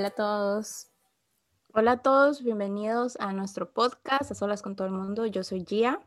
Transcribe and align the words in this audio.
Hola 0.00 0.08
a 0.08 0.12
todos. 0.12 0.86
Hola 1.74 1.92
a 1.92 1.96
todos, 1.98 2.42
bienvenidos 2.42 3.18
a 3.20 3.34
nuestro 3.34 3.74
podcast 3.74 4.30
A 4.30 4.34
Solas 4.34 4.62
con 4.62 4.74
todo 4.74 4.86
el 4.86 4.94
mundo. 4.94 5.26
Yo 5.26 5.44
soy 5.44 5.66
Gia. 5.66 6.00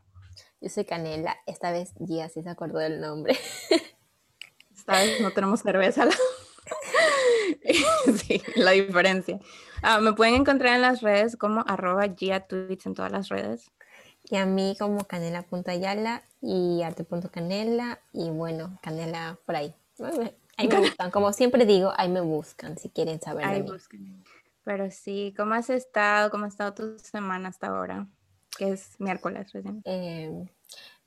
Yo 0.60 0.70
soy 0.70 0.86
Canela. 0.86 1.38
Esta 1.46 1.72
vez 1.72 1.94
Gia 2.04 2.28
sí 2.28 2.42
se 2.42 2.50
acordó 2.50 2.80
del 2.80 3.00
nombre. 3.00 3.38
Esta 4.76 4.94
vez 4.94 5.22
no 5.22 5.30
tenemos 5.30 5.62
cerveza. 5.62 6.08
sí, 8.26 8.42
la 8.56 8.72
diferencia. 8.72 9.40
Ah, 9.84 10.00
me 10.00 10.14
pueden 10.14 10.34
encontrar 10.34 10.74
en 10.74 10.82
las 10.82 11.02
redes 11.02 11.38
como 11.38 11.64
arroba 11.68 12.16
Gia 12.18 12.48
Tweets 12.48 12.88
en 12.88 12.96
todas 12.96 13.12
las 13.12 13.30
redes. 13.30 13.70
Y 14.24 14.38
a 14.38 14.48
mí 14.48 14.76
como 14.80 15.06
canela.ayala 15.06 16.24
y 16.42 16.82
arte.canela 16.82 18.00
y 18.12 18.32
bueno, 18.32 18.80
canela 18.82 19.38
por 19.46 19.56
ahí. 19.56 19.76
Ahí 20.58 20.68
me 20.68 20.80
buscan, 20.80 21.12
como 21.12 21.34
siempre 21.34 21.66
digo, 21.66 21.92
ahí 21.96 22.10
me 22.10 22.22
buscan 22.22 22.78
si 22.78 22.90
quieren 22.90 23.20
saber 23.20 23.46
ahí 23.46 23.62
Buscan. 23.62 24.24
Pero 24.64 24.92
sí, 24.92 25.34
¿cómo 25.36 25.56
has 25.56 25.70
estado? 25.70 26.30
¿Cómo 26.30 26.46
ha 26.46 26.48
estado 26.48 26.74
tu 26.74 27.00
semana 27.00 27.50
hasta 27.50 27.68
ahora? 27.68 28.08
Que 28.58 28.70
es 28.70 29.00
miércoles 29.00 29.52
recién. 29.52 29.82
Em, 29.84 30.48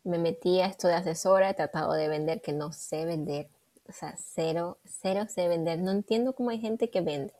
me 0.04 0.18
metí 0.18 0.60
a 0.60 0.66
esto 0.66 0.88
de 0.88 0.94
asesora, 0.94 1.50
he 1.50 1.54
tratado 1.54 1.92
de 1.94 2.08
vender, 2.08 2.42
que 2.42 2.52
no 2.52 2.72
sé 2.72 3.06
vender. 3.06 3.48
O 3.88 3.92
sea, 3.92 4.14
cero, 4.18 4.78
cero 4.84 5.26
sé 5.28 5.48
vender. 5.48 5.78
No 5.78 5.92
entiendo 5.92 6.34
cómo 6.34 6.50
hay 6.50 6.58
gente 6.58 6.90
que 6.90 7.00
vende. 7.00 7.32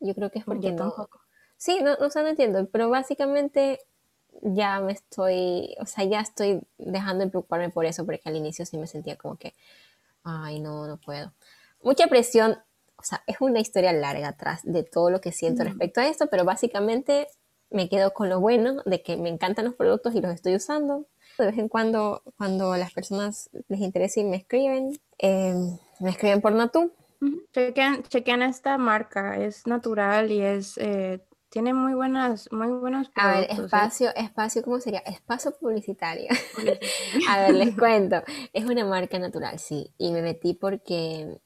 Yo 0.00 0.14
creo 0.14 0.30
que 0.30 0.40
es 0.40 0.44
porque 0.44 0.72
no... 0.72 0.90
Tampoco. 0.90 1.20
Sí, 1.56 1.80
no, 1.82 1.96
no, 1.96 2.08
sé, 2.08 2.22
no 2.22 2.28
entiendo, 2.28 2.66
pero 2.70 2.88
básicamente 2.88 3.80
ya 4.42 4.80
me 4.80 4.92
estoy, 4.92 5.74
o 5.80 5.86
sea, 5.86 6.04
ya 6.04 6.20
estoy 6.20 6.60
dejando 6.78 7.24
de 7.24 7.30
preocuparme 7.30 7.70
por 7.70 7.84
eso, 7.84 8.06
porque 8.06 8.22
al 8.24 8.36
inicio 8.36 8.64
sí 8.64 8.78
me 8.78 8.86
sentía 8.86 9.16
como 9.16 9.36
que, 9.36 9.54
ay, 10.28 10.60
no, 10.60 10.86
no 10.86 10.98
puedo. 10.98 11.32
Mucha 11.82 12.06
presión, 12.06 12.58
o 12.96 13.02
sea, 13.02 13.22
es 13.26 13.36
una 13.40 13.60
historia 13.60 13.92
larga 13.92 14.28
atrás 14.28 14.60
de 14.64 14.82
todo 14.82 15.10
lo 15.10 15.20
que 15.20 15.32
siento 15.32 15.64
respecto 15.64 16.00
a 16.00 16.08
esto, 16.08 16.28
pero 16.30 16.44
básicamente 16.44 17.28
me 17.70 17.88
quedo 17.88 18.12
con 18.12 18.28
lo 18.28 18.40
bueno 18.40 18.82
de 18.84 19.02
que 19.02 19.16
me 19.16 19.28
encantan 19.28 19.66
los 19.66 19.74
productos 19.74 20.14
y 20.14 20.20
los 20.20 20.32
estoy 20.32 20.54
usando. 20.54 21.06
De 21.38 21.46
vez 21.46 21.58
en 21.58 21.68
cuando, 21.68 22.22
cuando 22.36 22.76
las 22.76 22.92
personas 22.92 23.50
les 23.68 23.80
interesa 23.80 24.20
y 24.20 24.24
me 24.24 24.36
escriben, 24.36 24.98
em, 25.18 25.78
me 26.00 26.10
escriben 26.10 26.40
por 26.40 26.52
Natu. 26.52 26.92
chequean, 27.52 28.42
esta 28.42 28.78
marca, 28.78 29.36
es 29.36 29.66
natural 29.66 30.32
y 30.32 30.40
es 30.40 30.78
eh, 30.78 31.20
tiene 31.50 31.72
muy 31.72 31.94
buenas, 31.94 32.50
muy 32.52 32.68
buenos 32.68 33.08
productos. 33.08 33.24
A 33.24 33.40
ver, 33.40 33.50
¿eh? 33.50 33.64
espacio, 33.64 34.14
espacio, 34.14 34.62
¿cómo 34.62 34.80
sería? 34.80 35.00
Espacio 35.00 35.52
publicitario. 35.52 36.28
a 37.28 37.40
ver, 37.40 37.54
les 37.54 37.74
cuento. 37.78 38.22
Es 38.52 38.64
una 38.64 38.84
marca 38.84 39.18
natural, 39.18 39.58
sí. 39.58 39.92
Y 39.96 40.12
me 40.12 40.20
metí 40.20 40.54
porque, 40.54 41.40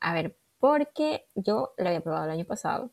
a 0.00 0.14
ver, 0.14 0.38
porque 0.58 1.26
yo 1.34 1.74
lo 1.76 1.88
había 1.88 2.00
probado 2.00 2.24
el 2.24 2.30
año 2.30 2.44
pasado. 2.44 2.92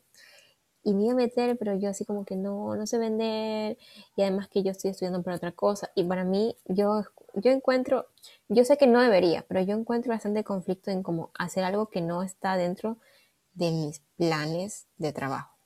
Y 0.82 0.94
me 0.94 1.04
iba 1.04 1.12
a 1.12 1.16
meter, 1.16 1.58
pero 1.58 1.74
yo 1.78 1.90
así 1.90 2.04
como 2.04 2.24
que 2.24 2.36
no, 2.36 2.74
no 2.74 2.86
sé 2.86 2.98
vender. 2.98 3.78
Y 4.16 4.22
además 4.22 4.48
que 4.48 4.62
yo 4.62 4.70
estoy 4.70 4.90
estudiando 4.90 5.22
para 5.22 5.36
otra 5.36 5.52
cosa. 5.52 5.90
Y 5.94 6.04
para 6.04 6.24
mí, 6.24 6.56
yo, 6.66 7.04
yo 7.34 7.52
encuentro, 7.52 8.06
yo 8.48 8.64
sé 8.64 8.76
que 8.76 8.86
no 8.86 9.00
debería, 9.00 9.44
pero 9.48 9.60
yo 9.62 9.76
encuentro 9.76 10.12
bastante 10.12 10.44
conflicto 10.44 10.90
en 10.90 11.02
como 11.02 11.30
hacer 11.38 11.64
algo 11.64 11.88
que 11.88 12.00
no 12.00 12.22
está 12.22 12.56
dentro 12.56 12.98
de 13.54 13.70
mis 13.70 14.00
planes 14.16 14.88
de 14.96 15.12
trabajo. 15.12 15.59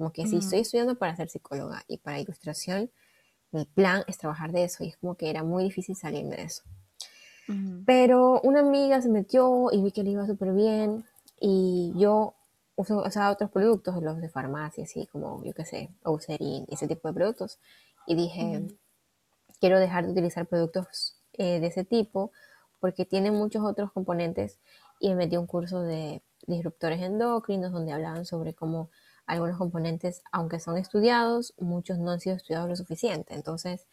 Como 0.00 0.14
que 0.14 0.26
si 0.26 0.38
estoy 0.38 0.60
estudiando 0.60 0.94
para 0.94 1.14
ser 1.14 1.28
psicóloga 1.28 1.84
y 1.86 1.98
para 1.98 2.18
ilustración, 2.18 2.90
mi 3.50 3.66
plan 3.66 4.02
es 4.06 4.16
trabajar 4.16 4.50
de 4.50 4.64
eso 4.64 4.82
y 4.82 4.88
es 4.88 4.96
como 4.96 5.14
que 5.14 5.28
era 5.28 5.44
muy 5.44 5.62
difícil 5.62 5.94
salirme 5.94 6.36
de 6.36 6.44
eso. 6.44 6.62
Pero 7.84 8.40
una 8.40 8.60
amiga 8.60 9.02
se 9.02 9.10
metió 9.10 9.68
y 9.70 9.82
vi 9.82 9.92
que 9.92 10.02
le 10.02 10.12
iba 10.12 10.26
súper 10.26 10.54
bien 10.54 11.04
y 11.38 11.92
yo 11.96 12.32
uso, 12.76 13.02
usaba 13.06 13.30
otros 13.30 13.50
productos, 13.50 14.02
los 14.02 14.22
de 14.22 14.30
farmacia, 14.30 14.84
así 14.84 15.06
como, 15.06 15.44
yo 15.44 15.52
qué 15.52 15.66
sé, 15.66 15.90
Eucerin, 16.06 16.64
ese 16.70 16.88
tipo 16.88 17.06
de 17.08 17.12
productos. 17.12 17.58
Y 18.06 18.14
dije, 18.14 18.68
quiero 19.60 19.78
dejar 19.78 20.06
de 20.06 20.12
utilizar 20.12 20.46
productos 20.46 21.18
eh, 21.34 21.60
de 21.60 21.66
ese 21.66 21.84
tipo 21.84 22.32
porque 22.78 23.04
tienen 23.04 23.34
muchos 23.34 23.62
otros 23.62 23.92
componentes 23.92 24.60
y 24.98 25.10
me 25.10 25.16
metí 25.16 25.36
un 25.36 25.46
curso 25.46 25.82
de 25.82 26.22
disruptores 26.46 27.02
endocrinos 27.02 27.70
donde 27.70 27.92
hablaban 27.92 28.24
sobre 28.24 28.54
cómo 28.54 28.88
algunos 29.30 29.58
componentes, 29.58 30.22
aunque 30.32 30.60
son 30.60 30.76
estudiados, 30.76 31.54
muchos 31.58 31.98
no 31.98 32.10
han 32.10 32.20
sido 32.20 32.36
estudiados 32.36 32.68
lo 32.68 32.76
suficiente. 32.76 33.34
Entonces, 33.34 33.86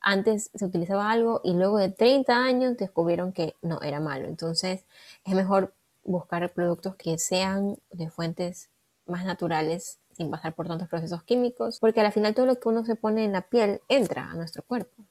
antes 0.00 0.50
se 0.52 0.64
utilizaba 0.64 1.10
algo 1.10 1.40
y 1.44 1.54
luego 1.54 1.78
de 1.78 1.90
30 1.90 2.36
años 2.36 2.76
descubrieron 2.76 3.32
que 3.32 3.54
no 3.62 3.80
era 3.82 4.00
malo. 4.00 4.26
Entonces, 4.26 4.84
es 5.24 5.34
mejor 5.34 5.72
buscar 6.04 6.52
productos 6.52 6.96
que 6.96 7.18
sean 7.18 7.78
de 7.92 8.10
fuentes 8.10 8.68
más 9.06 9.24
naturales 9.24 9.98
sin 10.12 10.30
pasar 10.30 10.54
por 10.54 10.66
tantos 10.66 10.88
procesos 10.88 11.22
químicos, 11.22 11.78
porque 11.78 12.00
al 12.00 12.12
final 12.12 12.34
todo 12.34 12.46
lo 12.46 12.58
que 12.58 12.68
uno 12.68 12.84
se 12.84 12.96
pone 12.96 13.24
en 13.24 13.32
la 13.32 13.42
piel 13.42 13.80
entra 13.88 14.30
a 14.30 14.34
nuestro 14.34 14.62
cuerpo. 14.62 15.04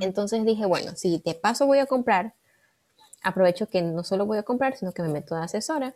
Entonces 0.00 0.44
dije, 0.46 0.64
bueno, 0.64 0.92
si 0.96 1.18
de 1.18 1.34
paso 1.34 1.66
voy 1.66 1.80
a 1.80 1.86
comprar, 1.86 2.34
aprovecho 3.22 3.68
que 3.68 3.82
no 3.82 4.04
solo 4.04 4.24
voy 4.24 4.38
a 4.38 4.42
comprar, 4.42 4.74
sino 4.74 4.92
que 4.92 5.02
me 5.02 5.08
meto 5.08 5.34
de 5.34 5.42
asesora 5.42 5.94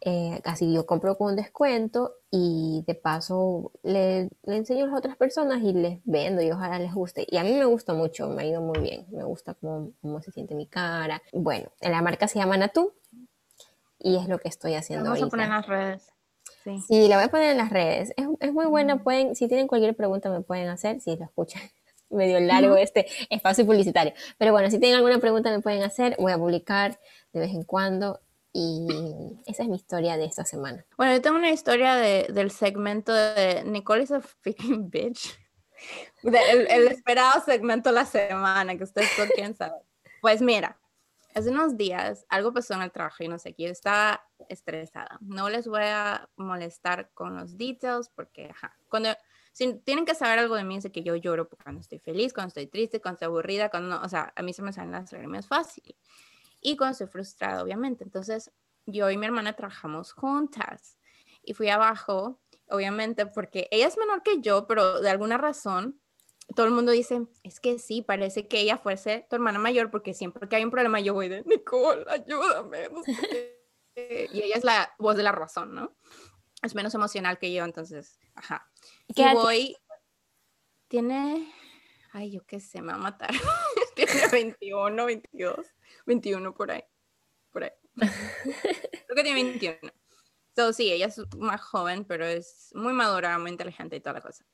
eh, 0.00 0.40
así 0.44 0.72
yo 0.72 0.86
compro 0.86 1.16
con 1.18 1.30
un 1.30 1.36
descuento 1.36 2.14
y 2.30 2.84
de 2.86 2.94
paso 2.94 3.72
le, 3.82 4.30
enseño 4.44 4.84
a 4.84 4.88
las 4.88 4.98
otras 4.98 5.16
personas 5.16 5.60
y 5.62 5.72
les 5.72 6.00
vendo 6.04 6.40
y 6.40 6.50
ojalá 6.50 6.78
les 6.78 6.94
guste. 6.94 7.26
Y 7.28 7.36
a 7.36 7.42
mí 7.42 7.52
me 7.52 7.64
gusta 7.64 7.94
mucho, 7.94 8.28
me 8.28 8.42
ha 8.42 8.46
ido 8.46 8.60
muy 8.60 8.78
bien, 8.78 9.06
me 9.10 9.24
gusta 9.24 9.54
cómo, 9.54 9.92
cómo 10.00 10.22
se 10.22 10.30
siente 10.30 10.54
mi 10.54 10.66
cara. 10.66 11.22
Bueno, 11.32 11.72
la 11.80 12.00
marca 12.00 12.28
se 12.28 12.38
llama 12.38 12.56
Natu 12.56 12.92
y 13.98 14.16
es 14.16 14.28
lo 14.28 14.38
que 14.38 14.48
estoy 14.48 14.74
haciendo. 14.74 15.10
Vamos 15.10 15.22
a 15.22 15.28
poner 15.28 15.46
en 15.46 15.52
las 15.52 15.66
redes. 15.66 16.12
Sí. 16.62 16.80
sí. 16.86 17.08
la 17.08 17.16
voy 17.16 17.24
a 17.24 17.28
poner 17.28 17.50
en 17.50 17.58
las 17.58 17.70
redes. 17.70 18.12
Es, 18.16 18.26
es 18.40 18.52
muy 18.52 18.66
buena, 18.66 19.02
pueden, 19.02 19.34
si 19.34 19.48
tienen 19.48 19.66
cualquier 19.66 19.96
pregunta 19.96 20.30
me 20.30 20.42
pueden 20.42 20.68
hacer, 20.68 21.00
si 21.00 21.16
lo 21.16 21.24
escuchan 21.24 21.62
medio 22.10 22.38
largo 22.38 22.76
este 22.76 23.06
espacio 23.30 23.66
publicitario. 23.66 24.12
Pero 24.38 24.52
bueno, 24.52 24.70
si 24.70 24.78
tienen 24.78 24.96
alguna 24.96 25.18
pregunta 25.18 25.50
me 25.50 25.60
pueden 25.60 25.82
hacer, 25.82 26.14
voy 26.20 26.30
a 26.30 26.38
publicar 26.38 27.00
de 27.32 27.40
vez 27.40 27.50
en 27.50 27.64
cuando 27.64 28.20
y 28.60 29.40
esa 29.46 29.62
es 29.62 29.68
mi 29.68 29.76
historia 29.76 30.16
de 30.16 30.24
esta 30.24 30.44
semana. 30.44 30.84
Bueno, 30.96 31.12
yo 31.12 31.22
tengo 31.22 31.36
una 31.36 31.52
historia 31.52 31.94
de, 31.94 32.26
del 32.28 32.50
segmento 32.50 33.12
de 33.12 33.62
Nicole 33.64 34.02
is 34.02 34.10
a 34.10 34.20
freaking 34.20 34.90
bitch. 34.90 35.38
el, 36.24 36.88
esperado 36.88 37.40
segmento 37.44 37.90
de 37.90 37.94
la 37.94 38.04
semana 38.04 38.76
que 38.76 38.82
ustedes 38.82 39.14
todos 39.14 39.28
quieren 39.30 39.54
saber. 39.54 39.80
Pues 40.20 40.42
mira, 40.42 40.76
hace 41.34 41.50
unos 41.50 41.76
días 41.76 42.26
algo 42.28 42.52
pasó 42.52 42.74
en 42.74 42.82
el 42.82 42.90
trabajo 42.90 43.22
y 43.22 43.28
no 43.28 43.38
sé, 43.38 43.54
yo 43.56 43.68
estaba 43.68 44.24
estresada. 44.48 45.18
No 45.20 45.48
les 45.48 45.68
voy 45.68 45.84
a 45.84 46.28
molestar 46.34 47.10
con 47.14 47.36
los 47.36 47.56
details 47.56 48.08
porque, 48.08 48.48
ajá, 48.50 48.76
cuando 48.88 49.10
si 49.52 49.74
tienen 49.74 50.04
que 50.04 50.16
saber 50.16 50.40
algo 50.40 50.56
de 50.56 50.64
mí 50.64 50.78
es 50.78 50.90
que 50.90 51.04
yo 51.04 51.14
lloro 51.14 51.48
cuando 51.48 51.80
estoy 51.80 52.00
feliz, 52.00 52.32
cuando 52.32 52.48
estoy 52.48 52.66
triste, 52.66 53.00
cuando 53.00 53.14
estoy 53.14 53.26
aburrida, 53.26 53.68
cuando 53.68 53.96
no, 53.96 54.04
o 54.04 54.08
sea, 54.08 54.32
a 54.34 54.42
mí 54.42 54.52
se 54.52 54.62
me 54.62 54.72
salen 54.72 54.90
las 54.90 55.12
lágrimas 55.12 55.46
fácil 55.46 55.94
y 56.60 56.76
cuando 56.76 56.92
estoy 56.92 57.06
frustrada, 57.06 57.62
obviamente. 57.62 58.04
Entonces, 58.04 58.52
yo 58.86 59.10
y 59.10 59.16
mi 59.16 59.26
hermana 59.26 59.54
trabajamos 59.54 60.12
juntas 60.12 60.98
y 61.42 61.54
fui 61.54 61.68
abajo, 61.68 62.40
obviamente, 62.68 63.26
porque 63.26 63.68
ella 63.70 63.86
es 63.86 63.98
menor 63.98 64.22
que 64.22 64.40
yo, 64.40 64.66
pero 64.66 65.00
de 65.00 65.10
alguna 65.10 65.38
razón 65.38 66.00
todo 66.54 66.66
el 66.66 66.72
mundo 66.72 66.92
dice, 66.92 67.26
es 67.42 67.60
que 67.60 67.78
sí, 67.78 68.02
parece 68.02 68.48
que 68.48 68.60
ella 68.60 68.78
fuese 68.78 69.26
tu 69.28 69.36
hermana 69.36 69.58
mayor, 69.58 69.90
porque 69.90 70.14
siempre 70.14 70.48
que 70.48 70.56
hay 70.56 70.64
un 70.64 70.70
problema 70.70 71.00
yo 71.00 71.14
voy 71.14 71.28
de, 71.28 71.42
Nicole, 71.44 72.04
ayúdame. 72.08 72.88
y 73.94 74.42
ella 74.42 74.56
es 74.56 74.64
la 74.64 74.94
voz 74.98 75.16
de 75.16 75.22
la 75.22 75.32
razón, 75.32 75.74
¿no? 75.74 75.96
Es 76.62 76.74
menos 76.74 76.94
emocional 76.94 77.38
que 77.38 77.52
yo, 77.52 77.64
entonces, 77.64 78.18
ajá. 78.34 78.70
Y 79.08 79.22
voy, 79.34 79.76
tiene, 80.88 81.52
ay, 82.12 82.32
yo 82.32 82.44
qué 82.46 82.60
sé, 82.60 82.80
me 82.80 82.92
va 82.92 82.98
a 82.98 83.02
matar. 83.02 83.30
tiene 84.06 84.28
21, 84.28 85.04
22. 85.04 85.66
21 86.06 86.54
por 86.54 86.70
ahí. 86.70 86.84
Por 87.50 87.64
ahí. 87.64 87.70
Creo 87.96 89.16
que 89.16 89.22
tiene 89.22 89.34
21. 89.34 89.78
Entonces, 90.48 90.76
sí, 90.76 90.90
ella 90.90 91.06
es 91.06 91.20
más 91.36 91.60
joven, 91.60 92.04
pero 92.04 92.26
es 92.26 92.70
muy 92.74 92.92
madura, 92.92 93.38
muy 93.38 93.50
inteligente 93.50 93.96
y 93.96 94.00
toda 94.00 94.14
la 94.14 94.20
cosa. 94.20 94.44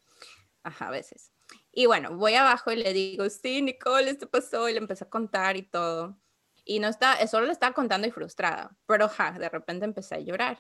Ajá, 0.63 0.89
a 0.89 0.91
veces. 0.91 1.33
Y 1.73 1.87
bueno, 1.87 2.17
voy 2.17 2.35
abajo 2.35 2.73
y 2.73 2.77
le 2.77 2.93
digo, 2.93 3.29
sí, 3.31 3.63
Nicole, 3.63 4.11
esto 4.11 4.29
pasó, 4.29 4.69
y 4.69 4.73
le 4.73 4.79
empecé 4.79 5.05
a 5.05 5.11
contar 5.11 5.57
y 5.57 5.63
todo. 5.63 6.19
Y 6.65 6.79
no 6.79 6.89
está, 6.89 7.27
solo 7.27 7.47
le 7.47 7.53
estaba 7.53 7.75
contando 7.75 8.07
y 8.07 8.11
frustrada, 8.11 8.77
pero 8.87 9.09
ja, 9.09 9.33
de 9.33 9.49
repente 9.49 9.85
empecé 9.85 10.15
a 10.15 10.21
llorar. 10.21 10.59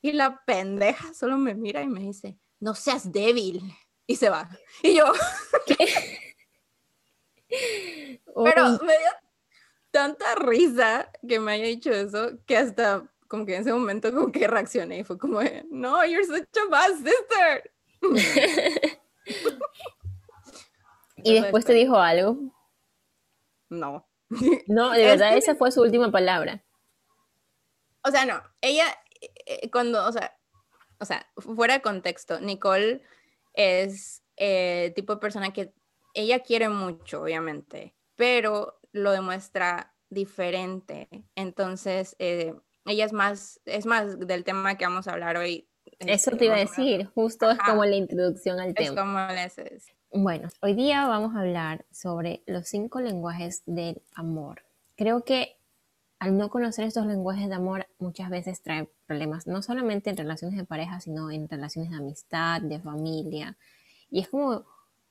Y 0.00 0.12
la 0.12 0.44
pendeja 0.44 1.12
solo 1.14 1.38
me 1.38 1.54
mira 1.54 1.82
y 1.82 1.86
me 1.86 2.00
dice, 2.00 2.38
no 2.60 2.74
seas 2.74 3.12
débil. 3.12 3.62
Y 4.06 4.16
se 4.16 4.30
va. 4.30 4.48
Y 4.82 4.96
yo, 4.96 5.06
Pero 8.44 8.70
me 8.82 8.98
dio 8.98 9.10
tanta 9.90 10.34
risa 10.34 11.10
que 11.26 11.38
me 11.38 11.52
haya 11.52 11.66
dicho 11.66 11.90
eso 11.90 12.30
que 12.46 12.56
hasta 12.56 13.04
como 13.28 13.46
que 13.46 13.54
en 13.54 13.62
ese 13.62 13.72
momento 13.72 14.12
como 14.12 14.30
que 14.30 14.46
reaccioné 14.46 14.98
y 14.98 15.04
fue 15.04 15.18
como, 15.18 15.40
no, 15.70 16.04
you're 16.04 16.24
such 16.24 16.44
a 16.58 16.68
bad 16.68 16.90
sister. 16.96 17.72
¿Y 21.24 21.40
después 21.40 21.64
te 21.64 21.72
dijo 21.72 21.96
algo? 21.96 22.36
No. 23.70 24.06
No, 24.66 24.90
de 24.92 25.04
verdad 25.04 25.36
esa 25.36 25.54
fue 25.54 25.70
su 25.72 25.82
última 25.82 26.10
palabra. 26.10 26.62
O 28.02 28.10
sea, 28.10 28.26
no, 28.26 28.42
ella, 28.60 28.84
eh, 29.46 29.70
cuando, 29.70 30.04
o 30.06 30.12
sea, 30.12 30.36
o 30.98 31.04
sea, 31.04 31.26
fuera 31.36 31.74
de 31.74 31.82
contexto, 31.82 32.40
Nicole 32.40 33.02
es 33.54 34.22
el 34.36 34.88
eh, 34.88 34.92
tipo 34.94 35.14
de 35.14 35.20
persona 35.20 35.52
que 35.52 35.72
ella 36.14 36.40
quiere 36.40 36.68
mucho, 36.68 37.22
obviamente, 37.22 37.94
pero 38.16 38.78
lo 38.92 39.12
demuestra 39.12 39.94
diferente. 40.10 41.08
Entonces, 41.34 42.16
eh, 42.18 42.54
ella 42.84 43.04
es 43.04 43.12
más, 43.12 43.60
es 43.64 43.86
más 43.86 44.18
del 44.18 44.44
tema 44.44 44.76
que 44.76 44.84
vamos 44.84 45.08
a 45.08 45.12
hablar 45.12 45.36
hoy. 45.36 45.68
Eso 45.98 46.32
te 46.32 46.46
iba 46.46 46.56
a 46.56 46.58
decir, 46.58 47.06
justo 47.14 47.50
es 47.50 47.58
como 47.58 47.84
la 47.84 47.96
introducción 47.96 48.60
al 48.60 48.74
tema. 48.74 48.88
Es 48.88 48.94
como 48.94 49.18
es. 49.64 49.86
Bueno, 50.12 50.48
hoy 50.60 50.74
día 50.74 51.06
vamos 51.06 51.34
a 51.34 51.40
hablar 51.40 51.86
sobre 51.90 52.42
los 52.46 52.68
cinco 52.68 53.00
lenguajes 53.00 53.62
del 53.66 54.02
amor. 54.14 54.62
Creo 54.96 55.24
que 55.24 55.56
al 56.18 56.36
no 56.36 56.50
conocer 56.50 56.84
estos 56.84 57.06
lenguajes 57.06 57.48
de 57.48 57.54
amor 57.54 57.88
muchas 57.98 58.30
veces 58.30 58.62
trae 58.62 58.88
problemas, 59.06 59.46
no 59.46 59.62
solamente 59.62 60.10
en 60.10 60.16
relaciones 60.16 60.56
de 60.56 60.64
pareja, 60.64 61.00
sino 61.00 61.30
en 61.30 61.48
relaciones 61.48 61.90
de 61.90 61.96
amistad, 61.96 62.60
de 62.60 62.78
familia. 62.78 63.56
Y 64.10 64.20
es 64.20 64.28
como, 64.28 64.64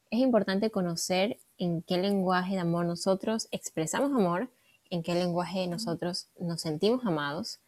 es 0.09 0.19
importante 0.19 0.71
conocer 0.71 1.39
en 1.63 1.81
qué 1.81 1.98
lenguaje 1.98 2.54
de 2.56 2.60
amor 2.60 2.86
nosotros 2.86 3.48
expresamos 3.52 4.12
amor, 4.12 4.50
en 4.90 5.04
qué 5.04 5.16
lenguaje 5.16 5.68
nosotros 5.68 6.28
nos 6.40 6.62
sentimos 6.62 7.06
amados 7.06 7.60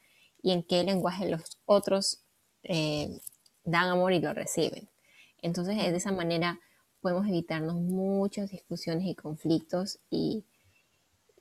y 0.42 0.51
en 0.51 0.63
qué 0.63 0.84
lenguaje 0.84 1.30
los 1.30 1.60
otros 1.66 2.24
eh, 2.63 3.19
dan 3.63 3.90
amor 3.90 4.13
y 4.13 4.19
lo 4.19 4.34
reciben. 4.34 4.90
Entonces, 5.42 5.78
de 5.78 5.95
esa 5.95 6.12
manera 6.12 6.60
podemos 7.01 7.28
evitarnos 7.28 7.75
muchas 7.75 8.51
discusiones 8.51 9.06
y 9.06 9.16
conflictos 9.16 10.00
y 10.10 10.45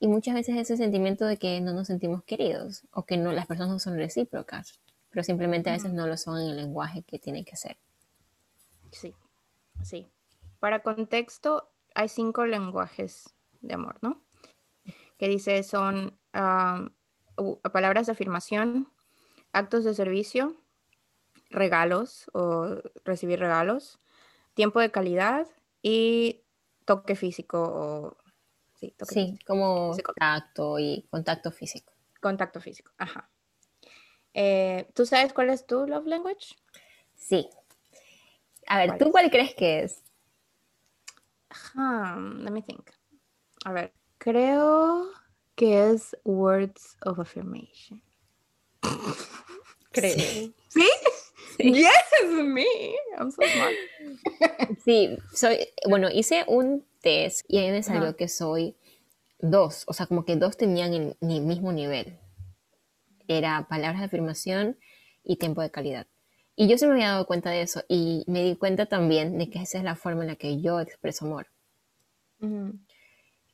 y 0.03 0.09
muchas 0.09 0.35
veces 0.35 0.57
ese 0.57 0.77
sentimiento 0.77 1.27
de 1.27 1.37
que 1.37 1.61
no 1.61 1.73
nos 1.73 1.87
sentimos 1.87 2.25
queridos 2.25 2.83
o 2.91 3.05
que 3.05 3.17
no, 3.17 3.31
las 3.31 3.47
personas 3.47 3.71
no 3.71 3.79
son 3.79 3.97
recíprocas, 3.97 4.81
pero 5.11 5.23
simplemente 5.23 5.71
a 5.71 5.75
veces 5.75 5.93
no 5.93 6.09
lo 6.09 6.17
son 6.17 6.41
en 6.41 6.49
el 6.49 6.57
lenguaje 6.57 7.05
que 7.05 7.21
tiene 7.21 7.45
que 7.45 7.55
ser. 7.55 7.77
Sí, 8.91 9.15
sí. 9.85 10.11
Para 10.59 10.83
contexto, 10.83 11.69
hay 11.95 12.09
cinco 12.09 12.47
lenguajes 12.47 13.35
de 13.61 13.75
amor, 13.75 13.99
¿no? 14.03 14.23
Que 15.19 15.29
dice 15.29 15.63
son 15.63 16.19
palabras 17.73 18.07
de 18.07 18.13
afirmación, 18.13 18.93
actos 19.53 19.85
de 19.85 19.95
servicio, 19.95 20.57
regalos 21.51 22.31
o 22.33 22.81
recibir 23.05 23.39
regalos, 23.39 24.01
tiempo 24.55 24.81
de 24.81 24.91
calidad 24.91 25.47
y 25.83 26.45
toque 26.85 27.15
físico 27.17 27.63
o 27.63 28.17
Sí, 29.03 29.39
como 29.47 29.97
contacto 30.03 30.79
y 30.79 31.07
contacto 31.11 31.53
físico. 31.53 31.93
Contacto 32.21 32.61
físico, 32.61 32.93
ajá. 32.99 33.31
Eh, 34.35 34.89
¿Tú 34.95 35.07
sabes 35.07 35.33
cuál 35.33 35.51
es 35.51 35.67
tu 35.67 35.87
love 35.87 36.07
language? 36.07 36.57
Sí. 37.15 37.49
A 38.67 38.79
ver, 38.79 38.99
¿tú 38.99 39.11
cuál 39.13 39.31
crees 39.31 39.55
que 39.55 39.81
es? 39.81 40.03
Let 41.75 42.51
me 42.51 42.63
think. 42.63 42.91
A 43.65 43.73
ver, 43.73 43.93
creo 44.19 45.09
que 45.55 45.91
es 45.91 46.17
words 46.25 46.97
of 47.05 47.19
affirmation. 47.19 48.03
creo. 49.93 50.15
¿Sí? 50.17 50.55
¿Sí? 50.69 50.89
Yes, 51.59 51.91
me. 52.45 52.65
I'm 53.19 53.31
so 53.31 53.43
smart. 53.43 54.79
sí, 54.85 55.19
soy, 55.33 55.59
bueno, 55.89 56.09
hice 56.11 56.45
un 56.49 56.85
test 57.01 57.45
y 57.49 57.59
ahí 57.59 57.71
me 57.71 57.83
salió 57.83 58.17
que 58.17 58.29
soy 58.29 58.77
dos, 59.39 59.85
o 59.87 59.93
sea, 59.93 60.07
como 60.07 60.25
que 60.25 60.37
dos 60.37 60.57
tenían 60.57 60.95
el, 60.95 61.17
mismo 61.21 61.73
nivel. 61.73 62.19
Era 63.29 63.67
palabras 63.69 64.01
de 64.01 64.07
afirmación 64.07 64.79
y 65.23 65.37
tiempo 65.37 65.63
de 65.63 65.71
calidad. 65.71 66.07
Y 66.55 66.69
yo 66.69 66.77
se 66.77 66.87
me 66.87 66.93
había 66.93 67.09
dado 67.09 67.27
cuenta 67.27 67.51
de 67.51 67.63
eso 67.63 67.83
y 67.89 68.25
me 68.27 68.45
di 68.45 68.57
cuenta 68.57 68.87
también 68.87 69.39
de 69.39 69.49
que 69.49 69.61
esa 69.61 69.79
es 69.79 69.85
la 69.85 69.97
forma 69.97 70.23
en 70.23 70.29
la 70.29 70.37
que 70.37 70.61
yo 70.61 70.81
expreso 70.81 71.25
amor. 71.25 71.47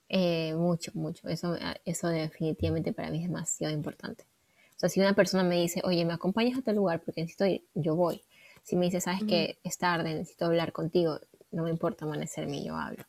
Eh, 0.08 0.54
mucho, 0.54 0.90
mucho. 0.94 1.28
Eso, 1.28 1.56
eso 1.84 2.08
definitivamente 2.08 2.92
para 2.92 3.10
mí 3.10 3.18
es 3.18 3.28
demasiado 3.28 3.72
importante. 3.72 4.24
O 4.76 4.80
sea, 4.80 4.88
si 4.88 5.00
una 5.00 5.14
persona 5.14 5.42
me 5.44 5.60
dice, 5.60 5.80
oye, 5.84 6.04
¿me 6.04 6.12
acompañas 6.12 6.58
a 6.58 6.62
tal 6.62 6.76
lugar 6.76 7.00
porque 7.00 7.20
necesito 7.20 7.46
ir? 7.46 7.64
Yo 7.74 7.94
voy. 7.96 8.22
Si 8.62 8.76
me 8.76 8.86
dice, 8.86 9.00
sabes 9.00 9.24
que 9.24 9.58
es 9.62 9.78
tarde, 9.78 10.14
necesito 10.14 10.46
hablar 10.46 10.72
contigo, 10.72 11.20
no 11.50 11.64
me 11.64 11.70
importa 11.70 12.04
amanecerme, 12.04 12.64
yo 12.64 12.76
hablo. 12.76 13.04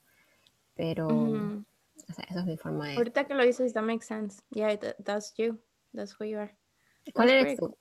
Pero, 0.75 1.07
o 1.07 2.13
sea, 2.13 2.25
eso 2.29 2.39
es 2.39 2.45
mi 2.45 2.57
forma 2.57 2.87
de... 2.87 2.95
Ahorita 2.95 3.25
que 3.25 3.33
lo 3.33 3.43
dices, 3.43 3.73
that 3.73 3.83
makes 3.83 4.05
sense. 4.05 4.41
Yeah, 4.51 4.77
that's 5.03 5.33
you. 5.37 5.59
That's 5.93 6.15
who 6.19 6.25
you 6.25 6.39
are. 6.39 6.55
¿Cuál 7.13 7.29
eres 7.29 7.57
tú? 7.59 7.75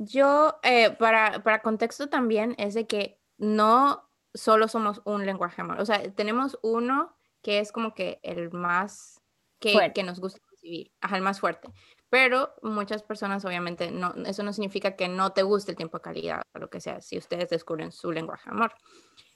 Yo, 0.00 0.60
eh, 0.62 0.90
para, 0.92 1.42
para 1.42 1.60
contexto 1.60 2.08
también, 2.08 2.54
es 2.56 2.74
de 2.74 2.86
que 2.86 3.20
no 3.36 4.08
solo 4.32 4.68
somos 4.68 5.02
un 5.04 5.26
lenguaje 5.26 5.60
amor. 5.60 5.80
O 5.80 5.84
sea, 5.84 6.00
tenemos 6.14 6.56
uno 6.62 7.16
que 7.42 7.58
es 7.58 7.72
como 7.72 7.94
que 7.94 8.20
el 8.22 8.52
más 8.52 9.20
que, 9.58 9.92
que 9.92 10.04
nos 10.04 10.20
gusta 10.20 10.40
recibir, 10.52 10.92
ajá, 11.00 11.16
el 11.16 11.22
más 11.22 11.40
fuerte. 11.40 11.68
Pero 12.10 12.54
muchas 12.62 13.02
personas, 13.02 13.44
obviamente, 13.44 13.90
no, 13.90 14.14
eso 14.24 14.44
no 14.44 14.52
significa 14.52 14.94
que 14.94 15.08
no 15.08 15.32
te 15.32 15.42
guste 15.42 15.72
el 15.72 15.76
tiempo 15.76 15.98
de 15.98 16.02
calidad 16.02 16.42
o 16.54 16.60
lo 16.60 16.70
que 16.70 16.80
sea, 16.80 17.00
si 17.00 17.18
ustedes 17.18 17.48
descubren 17.50 17.90
su 17.90 18.12
lenguaje 18.12 18.48
amor. 18.50 18.72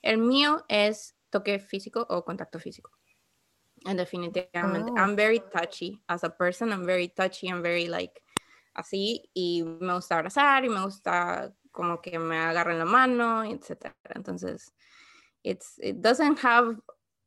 El 0.00 0.18
mío 0.18 0.64
es 0.68 1.16
toque 1.28 1.58
físico 1.58 2.06
o 2.08 2.24
contacto 2.24 2.60
físico. 2.60 2.90
And 3.84 3.98
definitivamente, 3.98 4.92
oh. 4.92 4.96
I'm 4.96 5.16
very 5.16 5.40
touchy 5.40 6.00
as 6.06 6.22
a 6.22 6.30
person. 6.30 6.70
I'm 6.70 6.86
very 6.86 7.08
touchy. 7.08 7.48
I'm 7.48 7.62
very 7.62 7.88
like 7.88 8.21
así. 8.74 9.30
Y 9.34 9.62
me 9.62 9.94
gusta 9.94 10.16
abrazar 10.16 10.64
y 10.64 10.68
me 10.68 10.82
gusta 10.82 11.52
como 11.70 12.00
que 12.00 12.18
me 12.18 12.38
agarren 12.38 12.78
la 12.78 12.84
mano, 12.84 13.44
etc. 13.44 13.92
Entonces, 14.14 14.72
it's, 15.42 15.78
it 15.78 15.96
doesn't 15.96 16.38
have, 16.44 16.76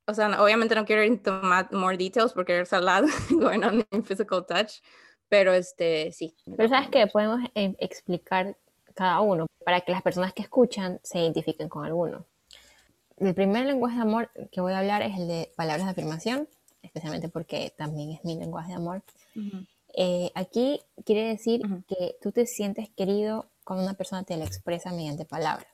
o 0.08 0.14
sea, 0.14 0.42
obviamente 0.42 0.76
no 0.76 0.86
quiero 0.86 1.04
ir 1.04 1.12
into 1.12 1.32
more 1.72 1.98
details 1.98 2.34
porque 2.34 2.54
there's 2.54 2.74
a 2.74 2.80
lot 2.80 3.06
going 3.30 3.64
on 3.64 3.86
in 3.92 4.04
physical 4.04 4.46
touch, 4.46 4.82
pero 5.30 5.54
este, 5.54 6.12
sí. 6.12 6.36
Pero 6.56 6.70
sabes 6.70 6.90
que 6.90 7.08
podemos 7.08 7.42
eh, 7.56 7.76
explicar 7.80 8.56
cada 8.94 9.20
uno 9.20 9.48
para 9.66 9.82
que 9.82 9.92
las 9.92 10.02
personas 10.02 10.34
que 10.34 10.44
escuchan 10.44 11.00
se 11.04 11.20
identifiquen 11.20 11.68
con 11.68 11.86
alguno. 11.86 12.26
El 13.18 13.34
primer 13.34 13.66
lenguaje 13.66 13.96
de 13.96 14.02
amor 14.02 14.30
que 14.52 14.62
voy 14.62 14.74
a 14.74 14.80
hablar 14.80 15.02
es 15.02 15.18
el 15.18 15.28
de 15.28 15.52
palabras 15.56 15.86
de 15.86 15.92
afirmación, 15.92 16.48
especialmente 16.82 17.30
porque 17.30 17.74
también 17.78 18.12
es 18.12 18.24
mi 18.24 18.38
lenguaje 18.38 18.70
de 18.70 18.76
amor. 18.76 19.02
Eh, 19.98 20.32
aquí 20.36 20.82
quiere 21.06 21.28
decir 21.28 21.62
que 21.88 22.18
tú 22.22 22.32
te 22.32 22.46
sientes 22.46 22.90
querido 22.90 23.50
cuando 23.64 23.84
una 23.84 23.94
persona 23.94 24.24
te 24.24 24.36
lo 24.36 24.44
expresa 24.44 24.92
mediante 24.92 25.26
palabras. 25.26 25.72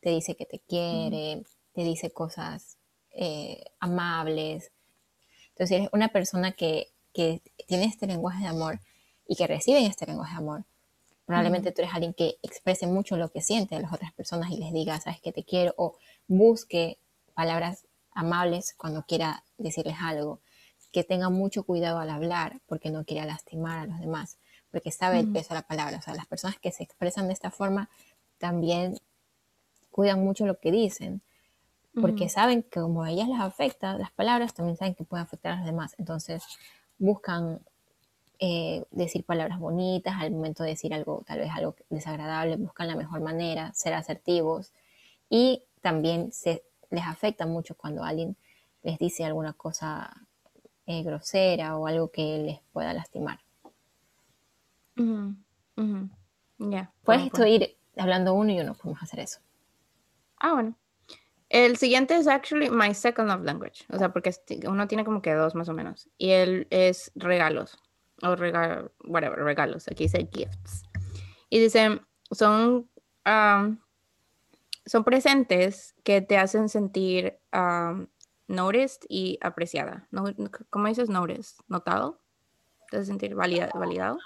Te 0.00 0.10
dice 0.10 0.34
que 0.34 0.46
te 0.46 0.58
quiere, 0.58 1.44
te 1.72 1.84
dice 1.84 2.10
cosas 2.10 2.76
eh, 3.12 3.62
amables. 3.78 4.72
Entonces, 5.50 5.78
eres 5.78 5.88
una 5.92 6.08
persona 6.08 6.52
que, 6.52 6.88
que 7.12 7.40
tiene 7.66 7.84
este 7.84 8.06
lenguaje 8.06 8.42
de 8.42 8.48
amor 8.48 8.80
y 9.28 9.36
que 9.36 9.46
recibe 9.46 9.86
este 9.86 10.06
lenguaje 10.06 10.32
de 10.32 10.38
amor, 10.38 10.64
probablemente 11.24 11.72
tú 11.72 11.82
eres 11.82 11.94
alguien 11.94 12.14
que 12.14 12.38
exprese 12.42 12.86
mucho 12.86 13.16
lo 13.16 13.30
que 13.30 13.40
siente 13.40 13.76
a 13.76 13.80
las 13.80 13.92
otras 13.92 14.12
personas 14.12 14.50
y 14.50 14.56
les 14.56 14.72
diga, 14.72 15.00
sabes 15.00 15.20
que 15.20 15.32
te 15.32 15.44
quiero, 15.44 15.72
o 15.76 15.96
busque 16.26 16.98
palabras 17.34 17.86
amables 18.12 18.74
cuando 18.76 19.04
quiera 19.04 19.44
decirles 19.56 19.96
algo, 20.00 20.40
que 20.92 21.04
tenga 21.04 21.30
mucho 21.30 21.64
cuidado 21.64 21.98
al 21.98 22.10
hablar 22.10 22.60
porque 22.66 22.90
no 22.90 23.04
quiera 23.04 23.24
lastimar 23.24 23.78
a 23.78 23.86
los 23.86 24.00
demás, 24.00 24.38
porque 24.70 24.92
sabe 24.92 25.18
el 25.18 25.32
peso 25.32 25.50
de 25.50 25.56
la 25.56 25.66
palabra. 25.66 25.98
O 25.98 26.02
sea, 26.02 26.14
las 26.14 26.26
personas 26.26 26.58
que 26.58 26.70
se 26.70 26.82
expresan 26.84 27.26
de 27.26 27.32
esta 27.32 27.50
forma 27.50 27.88
también 28.38 28.98
cuidan 29.90 30.22
mucho 30.22 30.46
lo 30.46 30.58
que 30.58 30.70
dicen, 30.70 31.22
porque 32.00 32.28
saben 32.28 32.62
que 32.62 32.80
como 32.80 33.02
a 33.02 33.10
ellas 33.10 33.28
les 33.28 33.40
afecta 33.40 33.98
las 33.98 34.12
palabras, 34.12 34.54
también 34.54 34.76
saben 34.76 34.94
que 34.94 35.04
pueden 35.04 35.24
afectar 35.24 35.52
a 35.52 35.56
los 35.56 35.66
demás. 35.66 35.94
Entonces 35.98 36.42
buscan 36.98 37.60
eh, 38.38 38.84
decir 38.90 39.24
palabras 39.24 39.58
bonitas 39.58 40.14
al 40.18 40.30
momento 40.30 40.62
de 40.62 40.70
decir 40.70 40.92
algo, 40.94 41.22
tal 41.26 41.38
vez 41.38 41.50
algo 41.54 41.76
desagradable, 41.90 42.56
buscan 42.56 42.88
la 42.88 42.96
mejor 42.96 43.20
manera, 43.20 43.72
ser 43.74 43.94
asertivos 43.94 44.72
y 45.28 45.62
también 45.80 46.32
se 46.32 46.62
les 46.90 47.04
afecta 47.04 47.46
mucho 47.46 47.76
cuando 47.76 48.04
alguien 48.04 48.36
les 48.82 48.98
dice 48.98 49.24
alguna 49.24 49.52
cosa 49.52 50.26
eh, 50.92 51.02
grosera 51.02 51.76
o 51.76 51.86
algo 51.86 52.10
que 52.10 52.38
les 52.38 52.60
pueda 52.72 52.92
lastimar. 52.92 53.40
Puedes 57.04 57.32
ir 57.46 57.76
hablando 57.96 58.34
uno 58.34 58.52
y 58.52 58.60
uno, 58.60 58.74
podemos 58.74 59.02
hacer 59.02 59.20
eso. 59.20 59.40
Ah, 60.38 60.54
bueno. 60.54 60.76
El 61.48 61.76
siguiente 61.76 62.16
es 62.16 62.28
actually 62.28 62.70
my 62.70 62.94
second 62.94 63.28
love 63.28 63.42
language, 63.42 63.84
o 63.90 63.98
sea, 63.98 64.10
porque 64.10 64.34
uno 64.66 64.88
tiene 64.88 65.04
como 65.04 65.20
que 65.20 65.34
dos 65.34 65.54
más 65.54 65.68
o 65.68 65.74
menos. 65.74 66.08
Y 66.16 66.30
él 66.30 66.66
es 66.70 67.12
regalos, 67.14 67.78
o 68.22 68.36
regalos, 68.36 68.90
whatever, 69.04 69.38
regalos. 69.38 69.86
Aquí 69.88 70.04
dice 70.04 70.28
gifts. 70.32 70.84
Y 71.50 71.58
dice, 71.58 72.00
son 72.30 72.88
um, 73.26 73.78
son 74.84 75.04
presentes 75.04 75.94
que 76.02 76.20
te 76.20 76.38
hacen 76.38 76.68
sentir 76.68 77.38
um, 77.52 78.06
noticed 78.52 79.04
y 79.08 79.38
apreciada. 79.40 80.06
¿Cómo 80.70 80.88
dices 80.88 81.08
noticed? 81.08 81.64
¿Notado? 81.68 82.20
¿Te 82.90 82.98
hace 82.98 83.06
sentir 83.06 83.34
validado? 83.34 84.18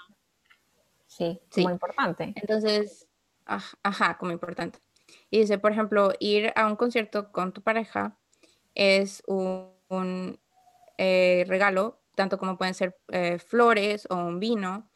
Sí, 1.07 1.39
como 1.53 1.71
importante. 1.71 2.33
Entonces, 2.35 3.07
ajá, 3.45 4.17
como 4.17 4.31
importante. 4.31 4.79
Y 5.29 5.39
dice, 5.39 5.57
por 5.57 5.71
ejemplo, 5.71 6.11
ir 6.19 6.51
a 6.55 6.67
un 6.67 6.75
concierto 6.75 7.31
con 7.31 7.53
tu 7.53 7.61
pareja 7.61 8.17
es 8.75 9.23
un, 9.25 10.39
eh, 10.97 11.45
regalo, 11.47 12.01
tanto 12.15 12.37
como 12.37 12.57
pueden 12.57 12.73
ser 12.73 12.99
eh, 13.07 13.39
flores 13.39 14.07
o 14.09 14.15
un 14.15 14.39
vino, 14.39 14.89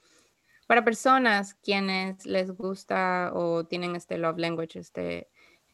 para 0.67 0.83
personas 0.83 1.53
quienes 1.55 2.25
les 2.25 2.51
gusta 2.51 3.31
o 3.33 3.65
tienen 3.65 3.95
este 3.95 4.17
love 4.17 4.37
language, 4.37 4.79
este 4.79 5.29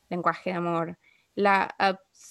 lenguaje 0.09 0.51
de 0.51 0.55
amor. 0.55 0.97
La, 1.35 1.75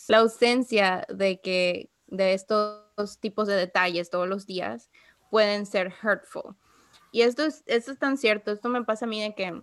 la 0.08 0.18
ausencia 0.18 1.06
de 1.08 1.40
que 1.40 1.90
de 2.06 2.34
estos 2.34 3.18
tipos 3.20 3.48
de 3.48 3.54
detalles 3.54 4.10
todos 4.10 4.28
los 4.28 4.46
días 4.46 4.90
pueden 5.30 5.66
ser 5.66 5.92
hurtful. 6.02 6.56
Y 7.12 7.22
esto 7.22 7.44
es, 7.44 7.62
esto 7.66 7.92
es 7.92 7.98
tan 7.98 8.16
cierto, 8.16 8.52
esto 8.52 8.68
me 8.68 8.84
pasa 8.84 9.06
a 9.06 9.08
mí 9.08 9.22
de 9.22 9.34
que 9.34 9.62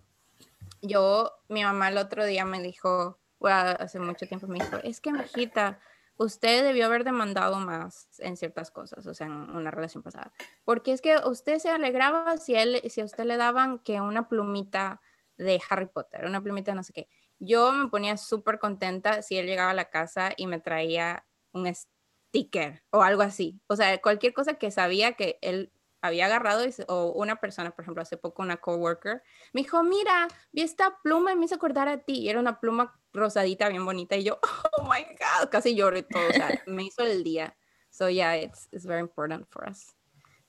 yo, 0.81 1.31
mi 1.47 1.63
mamá 1.63 1.89
el 1.89 1.97
otro 1.97 2.25
día 2.25 2.45
me 2.45 2.61
dijo, 2.61 3.19
hace 3.41 3.99
mucho 3.99 4.27
tiempo 4.27 4.47
me 4.47 4.59
dijo, 4.59 4.77
es 4.83 4.99
que 5.01 5.11
hijita, 5.11 5.79
usted 6.17 6.63
debió 6.63 6.85
haber 6.85 7.03
demandado 7.03 7.57
más 7.57 8.07
en 8.19 8.37
ciertas 8.37 8.71
cosas, 8.71 9.05
o 9.07 9.13
sea, 9.13 9.27
en 9.27 9.33
una 9.33 9.71
relación 9.71 10.03
pasada. 10.03 10.31
Porque 10.63 10.91
es 10.91 11.01
que 11.01 11.17
usted 11.25 11.59
se 11.59 11.69
alegraba 11.69 12.37
si, 12.37 12.55
él, 12.55 12.81
si 12.89 13.01
a 13.01 13.05
usted 13.05 13.25
le 13.25 13.37
daban 13.37 13.79
que 13.79 14.01
una 14.01 14.27
plumita 14.27 15.01
de 15.37 15.61
Harry 15.69 15.87
Potter, 15.87 16.25
una 16.25 16.41
plumita 16.41 16.75
no 16.75 16.83
sé 16.83 16.93
qué. 16.93 17.09
Yo 17.39 17.71
me 17.71 17.87
ponía 17.89 18.17
súper 18.17 18.59
contenta 18.59 19.21
si 19.21 19.37
él 19.37 19.45
llegaba 19.45 19.71
a 19.71 19.75
la 19.75 19.89
casa 19.89 20.33
y 20.37 20.47
me 20.47 20.59
traía 20.59 21.25
un 21.51 21.73
sticker 21.73 22.83
o 22.89 23.01
algo 23.01 23.21
así. 23.21 23.59
O 23.67 23.75
sea, 23.75 24.01
cualquier 24.01 24.33
cosa 24.33 24.55
que 24.55 24.71
sabía 24.71 25.13
que 25.13 25.39
él 25.41 25.71
había 26.03 26.25
agarrado 26.25 26.65
o 26.87 27.13
una 27.13 27.39
persona, 27.39 27.71
por 27.71 27.83
ejemplo, 27.83 28.01
hace 28.01 28.17
poco 28.17 28.41
una 28.41 28.57
coworker, 28.57 29.23
me 29.53 29.61
dijo, 29.61 29.83
mira, 29.83 30.27
vi 30.51 30.61
esta 30.61 30.99
pluma 31.01 31.31
y 31.31 31.37
me 31.37 31.45
hizo 31.45 31.55
acordar 31.55 31.87
a 31.87 31.99
ti. 31.99 32.19
Y 32.19 32.29
era 32.29 32.41
una 32.41 32.59
pluma 32.59 32.99
rosadita, 33.13 33.69
bien 33.69 33.85
bonita. 33.85 34.17
Y 34.17 34.25
yo, 34.25 34.37
oh 34.77 34.83
my 34.83 35.03
God, 35.03 35.49
casi 35.49 35.75
lloro 35.75 35.97
y 35.97 36.03
todo. 36.03 36.27
O 36.27 36.33
sea, 36.33 36.49
me 36.67 36.83
hizo 36.83 37.03
el 37.03 37.23
día. 37.23 37.55
So 37.89 38.09
yeah, 38.09 38.35
it's, 38.35 38.67
it's 38.71 38.85
very 38.85 38.99
important 38.99 39.47
for 39.49 39.69
us. 39.69 39.95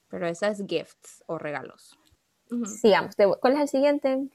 Pero 0.09 0.27
esas 0.27 0.65
gifts 0.67 1.23
o 1.27 1.39
regalos. 1.39 1.97
Sigamos. 2.81 3.15
¿Cuál 3.41 3.55
es 3.55 3.61
el 3.61 3.69
siguiente? 3.69 4.29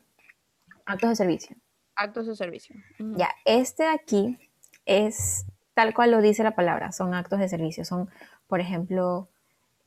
Actos 0.85 1.09
de 1.09 1.15
servicio. 1.17 1.55
Actos 1.99 2.27
de 2.27 2.35
servicio. 2.35 2.75
Ya, 2.97 3.29
este 3.43 3.85
aquí 3.85 4.37
es 4.85 5.45
tal 5.73 5.93
cual 5.93 6.11
lo 6.11 6.21
dice 6.21 6.43
la 6.43 6.55
palabra, 6.55 6.93
son 6.93 7.13
actos 7.13 7.39
de 7.39 7.49
servicio. 7.49 7.83
Son, 7.83 8.09
por 8.47 8.61
ejemplo, 8.61 9.27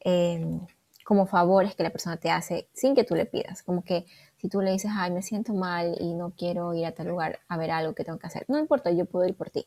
eh, 0.04 0.60
como 1.04 1.24
favores 1.26 1.74
que 1.74 1.82
la 1.82 1.90
persona 1.90 2.18
te 2.18 2.30
hace 2.30 2.68
sin 2.74 2.94
que 2.94 3.04
tú 3.04 3.14
le 3.14 3.24
pidas. 3.24 3.62
Como 3.62 3.82
que 3.82 4.04
si 4.36 4.50
tú 4.50 4.60
le 4.60 4.72
dices, 4.72 4.90
ay, 4.94 5.10
me 5.10 5.22
siento 5.22 5.54
mal 5.54 5.96
y 5.98 6.12
no 6.12 6.34
quiero 6.36 6.74
ir 6.74 6.84
a 6.84 6.92
tal 6.92 7.08
lugar 7.08 7.40
a 7.48 7.56
ver 7.56 7.70
algo 7.70 7.94
que 7.94 8.04
tengo 8.04 8.18
que 8.18 8.26
hacer, 8.26 8.44
no 8.46 8.58
importa, 8.58 8.90
yo 8.90 9.06
puedo 9.06 9.26
ir 9.26 9.34
por 9.34 9.48
ti. 9.48 9.66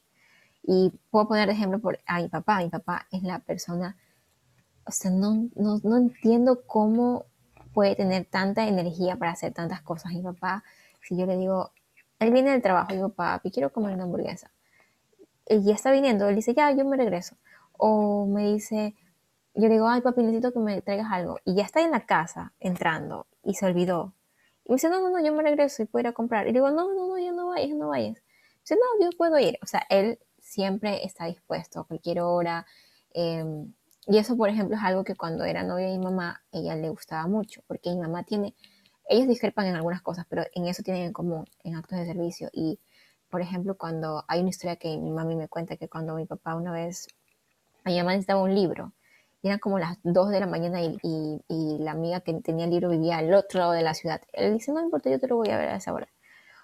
Y 0.61 0.91
puedo 1.09 1.27
poner 1.27 1.47
de 1.47 1.53
ejemplo 1.53 1.79
por 1.79 1.99
a 2.05 2.21
mi 2.21 2.27
papá. 2.27 2.59
Mi 2.59 2.69
papá 2.69 3.07
es 3.11 3.23
la 3.23 3.39
persona, 3.39 3.97
o 4.85 4.91
sea, 4.91 5.09
no, 5.09 5.49
no, 5.55 5.79
no 5.83 5.97
entiendo 5.97 6.61
cómo 6.67 7.25
puede 7.73 7.95
tener 7.95 8.25
tanta 8.25 8.67
energía 8.67 9.15
para 9.15 9.31
hacer 9.31 9.51
tantas 9.53 9.81
cosas. 9.81 10.13
Mi 10.13 10.21
papá, 10.21 10.63
si 11.01 11.17
yo 11.17 11.25
le 11.25 11.37
digo, 11.37 11.71
él 12.19 12.31
viene 12.31 12.51
del 12.51 12.61
trabajo, 12.61 12.93
digo, 12.93 13.09
papi, 13.09 13.51
quiero 13.51 13.71
comer 13.71 13.93
una 13.93 14.03
hamburguesa. 14.03 14.51
Y 15.47 15.63
ya 15.63 15.73
está 15.73 15.91
viniendo, 15.91 16.27
él 16.27 16.35
dice, 16.35 16.53
ya, 16.53 16.71
yo 16.71 16.85
me 16.85 16.97
regreso. 16.97 17.35
O 17.73 18.25
me 18.25 18.53
dice, 18.53 18.95
yo 19.53 19.69
digo, 19.69 19.87
ay 19.87 20.01
papi, 20.01 20.21
necesito 20.21 20.51
que 20.51 20.59
me 20.59 20.81
traigas 20.81 21.07
algo. 21.11 21.39
Y 21.45 21.55
ya 21.55 21.63
está 21.63 21.81
en 21.81 21.91
la 21.91 22.05
casa 22.05 22.53
entrando 22.59 23.27
y 23.43 23.55
se 23.55 23.65
olvidó. 23.65 24.13
Y 24.65 24.71
me 24.71 24.75
dice, 24.75 24.89
no, 24.89 25.01
no, 25.01 25.09
no, 25.09 25.23
yo 25.23 25.33
me 25.33 25.43
regreso 25.43 25.83
y 25.83 25.85
puedo 25.85 26.01
ir 26.01 26.07
a 26.07 26.13
comprar. 26.13 26.47
Y 26.47 26.53
digo, 26.53 26.69
no, 26.71 26.93
no, 26.93 27.07
no, 27.07 27.17
ya 27.17 27.31
no 27.31 27.47
vayas, 27.47 27.75
no 27.75 27.89
vayas. 27.89 28.21
dice, 28.61 28.75
no, 28.75 29.05
yo 29.05 29.15
puedo 29.17 29.37
ir. 29.39 29.57
O 29.61 29.67
sea, 29.67 29.85
él 29.89 30.19
siempre 30.39 31.05
está 31.05 31.25
dispuesto 31.25 31.81
a 31.81 31.87
cualquier 31.87 32.21
hora. 32.21 32.65
Em, 33.13 33.73
y 34.07 34.17
eso, 34.17 34.37
por 34.37 34.49
ejemplo, 34.49 34.75
es 34.75 34.83
algo 34.83 35.03
que 35.03 35.15
cuando 35.15 35.45
era 35.45 35.63
novia 35.63 35.87
de 35.87 35.97
mi 35.97 36.03
mamá, 36.03 36.43
ella 36.51 36.75
le 36.75 36.89
gustaba 36.89 37.27
mucho, 37.27 37.61
porque 37.67 37.89
mi 37.91 37.99
mamá 37.99 38.23
tiene, 38.23 38.55
ellos 39.07 39.27
discrepan 39.27 39.67
en 39.67 39.75
algunas 39.75 40.01
cosas, 40.01 40.25
pero 40.29 40.43
en 40.53 40.65
eso 40.65 40.83
tienen 40.83 41.03
en 41.03 41.13
común, 41.13 41.45
en 41.63 41.75
actos 41.75 41.99
de 41.99 42.05
servicio. 42.05 42.49
Y, 42.51 42.79
por 43.29 43.41
ejemplo, 43.41 43.77
cuando 43.77 44.23
hay 44.27 44.41
una 44.41 44.49
historia 44.49 44.75
que 44.77 44.97
mi 44.97 45.11
mami 45.11 45.35
me 45.35 45.47
cuenta 45.47 45.77
que 45.77 45.87
cuando 45.87 46.15
mi 46.15 46.25
papá 46.25 46.55
una 46.55 46.71
vez, 46.71 47.07
a 47.83 47.89
mi 47.89 47.97
mamá 47.97 48.11
necesitaba 48.11 48.41
un 48.41 48.55
libro, 48.55 48.93
eran 49.43 49.59
como 49.59 49.77
las 49.77 49.99
2 50.03 50.29
de 50.29 50.39
la 50.39 50.47
mañana 50.47 50.81
y, 50.81 50.97
y, 51.03 51.77
la 51.79 51.91
amiga 51.91 52.19
que 52.21 52.33
tenía 52.41 52.65
el 52.65 52.71
libro 52.71 52.89
vivía 52.89 53.17
al 53.17 53.31
otro 53.33 53.59
lado 53.59 53.71
de 53.73 53.83
la 53.83 53.93
ciudad. 53.93 54.21
Él 54.33 54.53
dice, 54.53 54.71
no 54.71 54.81
importa, 54.81 55.09
yo 55.11 55.19
te 55.19 55.27
lo 55.27 55.35
voy 55.35 55.49
a 55.49 55.57
ver 55.57 55.69
a 55.69 55.75
esa 55.75 55.93
hora. 55.93 56.07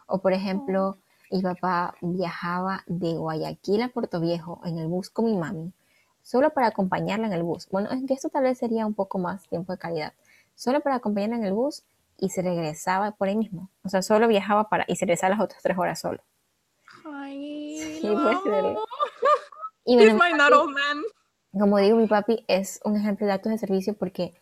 O 0.08 0.20
por 0.20 0.34
ejemplo, 0.34 0.98
mi 1.30 1.44
papá 1.44 1.94
viajaba 2.02 2.84
de 2.88 3.14
Guayaquil 3.14 3.84
a 3.84 3.90
Puerto 3.90 4.20
Viejo 4.20 4.62
en 4.66 4.80
el 4.80 4.88
bus 4.88 5.12
con 5.12 5.26
mi 5.26 5.38
mami, 5.38 5.74
solo 6.24 6.50
para 6.50 6.68
acompañarla 6.68 7.28
en 7.28 7.34
el 7.34 7.44
bus. 7.44 7.70
Bueno, 7.70 7.92
es 7.92 8.04
que 8.08 8.16
esto 8.16 8.30
tal 8.30 8.44
vez 8.44 8.58
sería 8.58 8.88
un 8.88 8.96
poco 8.96 9.20
más 9.20 9.48
tiempo 9.48 9.72
de 9.74 9.78
calidad. 9.78 10.14
Solo 10.56 10.82
para 10.82 10.96
acompañarla 10.96 11.38
en 11.38 11.46
el 11.46 11.54
bus 11.54 11.84
y 12.22 12.30
se 12.30 12.42
regresaba 12.42 13.12
por 13.12 13.28
ahí 13.28 13.36
mismo. 13.36 13.70
O 13.84 13.90
sea, 13.90 14.02
solo 14.02 14.30
viajaba 14.30 14.70
para 14.70 14.86
y 14.88 14.96
se 14.96 15.06
regresaba 15.06 15.32
las 15.32 15.42
otras 15.42 15.62
tres 15.62 15.78
horas 15.78 16.00
solo. 16.00 16.24
Ay, 17.04 18.00
sí, 18.00 18.08
no. 18.08 18.32
Y 19.84 19.98
my 19.98 20.34
not 20.38 20.54
old 20.54 20.70
man 20.70 21.02
como 21.60 21.78
digo, 21.80 21.98
mi 21.98 22.08
papi 22.08 22.46
es 22.48 22.80
un 22.86 22.96
ejemplo 22.96 23.28
de 23.28 23.34
actos 23.34 23.52
de 23.52 23.58
servicio 23.58 23.94
porque, 23.94 24.34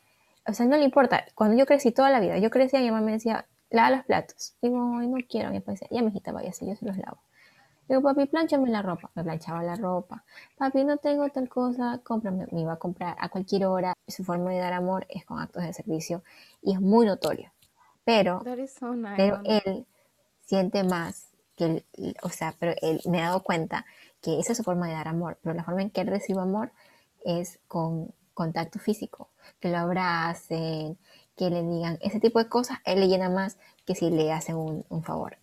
o 0.48 0.54
sea, 0.54 0.66
no 0.66 0.78
le 0.78 0.84
importa. 0.84 1.26
Cuando 1.36 1.58
yo 1.58 1.66
crecí 1.66 1.92
toda 1.92 2.10
la 2.12 2.20
vida, 2.20 2.38
yo 2.38 2.50
crecía 2.50 2.80
y 2.80 2.84
mi 2.84 2.92
mamá 2.92 3.06
me 3.06 3.14
decía, 3.14 3.48
lava 3.72 3.98
los 3.98 4.06
platos. 4.06 4.56
Digo, 4.62 4.98
ay, 5.00 5.08
no 5.08 5.18
quiero. 5.28 5.50
Mi 5.50 5.60
papá 5.60 5.72
decía, 5.72 5.88
ya, 5.92 6.02
mijita, 6.04 6.32
vaya, 6.32 6.54
si 6.54 6.68
yo 6.68 6.76
se 6.76 6.86
los 6.86 6.98
lavo. 6.98 7.20
Digo, 7.88 8.04
papi, 8.04 8.28
planchame 8.28 8.70
la 8.70 8.84
ropa. 8.84 9.10
Me 9.16 9.24
planchaba 9.24 9.64
la 9.64 9.76
ropa. 9.76 10.24
Papi, 10.58 10.84
no 10.84 10.98
tengo 10.98 11.28
tal 11.30 11.50
cosa, 11.50 12.00
cómprame. 12.04 12.46
Me 12.52 12.62
iba 12.62 12.74
a 12.74 12.78
comprar 12.78 13.16
a 13.20 13.30
cualquier 13.30 13.66
hora. 13.66 13.94
Su 14.08 14.24
forma 14.24 14.52
de 14.52 14.60
dar 14.60 14.74
amor 14.74 15.08
es 15.10 15.26
con 15.26 15.40
actos 15.40 15.64
de 15.64 15.74
servicio 15.74 16.24
y 16.62 16.74
es 16.74 16.82
muy 16.82 17.08
notorio. 17.08 17.52
Pero, 18.10 18.42
pero 19.16 19.42
él 19.46 19.86
siente 20.46 20.84
más 20.84 21.28
que, 21.56 21.86
o 22.24 22.30
sea, 22.30 22.56
pero 22.58 22.74
él 22.82 23.02
me 23.06 23.22
ha 23.22 23.28
dado 23.28 23.44
cuenta 23.44 23.86
que 24.22 24.40
esa 24.40 24.54
es 24.54 24.58
su 24.58 24.64
forma 24.64 24.88
de 24.88 24.94
dar 24.94 25.08
amor. 25.08 25.38
Pero 25.44 25.54
la 25.54 25.64
forma 25.64 25.84
en 25.84 25.92
que 25.92 26.02
él 26.02 26.08
recibe 26.08 26.42
amor 26.42 26.72
es 27.24 27.60
con 27.68 28.14
contacto 28.34 28.80
físico, 28.80 29.30
que 29.60 29.70
lo 29.70 29.78
abracen, 29.78 30.98
que 31.36 31.50
le 31.50 31.62
digan 31.62 32.00
ese 32.02 32.20
tipo 32.20 32.40
de 32.40 32.50
cosas, 32.50 32.80
él 32.86 33.00
le 33.00 33.08
llena 33.08 33.30
más 33.30 33.58
que 33.86 33.96
si 33.96 34.10
le 34.10 34.32
hacen 34.32 34.56
un, 34.56 35.04
favor. 35.04 35.38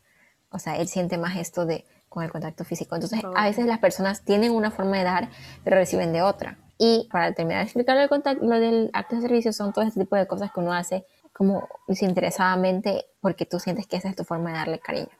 O 0.50 0.58
sea, 0.58 0.76
él 0.76 0.88
siente 0.88 1.18
más 1.18 1.36
esto 1.36 1.66
de 1.66 1.84
con 2.08 2.24
el 2.24 2.30
contacto 2.30 2.64
físico. 2.64 2.94
Entonces, 2.94 3.20
a 3.34 3.44
veces 3.44 3.66
las 3.66 3.78
personas 3.78 4.22
tienen 4.22 4.52
una 4.52 4.70
forma 4.70 4.96
de 4.96 5.04
dar, 5.04 5.28
pero 5.62 5.76
reciben 5.76 6.12
de 6.12 6.22
otra. 6.22 6.58
Y 6.78 7.08
para 7.10 7.32
terminar 7.32 7.60
de 7.60 7.64
explicar 7.64 7.96
el 7.96 8.08
contacto, 8.08 8.44
lo 8.44 8.58
del 8.58 8.90
acto 8.92 9.16
de 9.16 9.22
servicio 9.22 9.52
son 9.52 9.72
todo 9.72 9.84
este 9.84 10.00
tipo 10.00 10.16
de 10.16 10.26
cosas 10.26 10.50
que 10.52 10.60
uno 10.60 10.72
hace 10.72 11.06
como 11.36 11.68
desinteresadamente 11.86 13.04
porque 13.20 13.44
tú 13.44 13.58
sientes 13.58 13.86
que 13.86 13.96
esa 13.96 14.08
es 14.08 14.16
tu 14.16 14.24
forma 14.24 14.50
de 14.50 14.56
darle 14.56 14.78
cariño. 14.78 15.10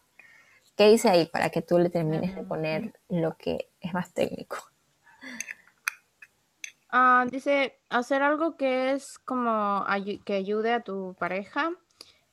¿Qué 0.75 0.88
dice 0.88 1.11
ahí 1.11 1.26
para 1.26 1.50
que 1.50 1.61
tú 1.61 1.78
le 1.78 1.90
termines 1.90 2.35
de 2.35 2.42
poner 2.42 2.99
lo 3.08 3.37
que 3.37 3.70
es 3.80 3.92
más 3.92 4.14
técnico? 4.14 4.56
Ah, 6.90 7.26
dice, 7.30 7.78
hacer 7.90 8.23
algo 8.23 8.56
que 8.56 8.92
es 8.92 9.18
como 9.18 9.85
que 10.25 10.35
ayude 10.35 10.73
a 10.73 10.80
tu 10.80 11.14
pareja. 11.18 11.73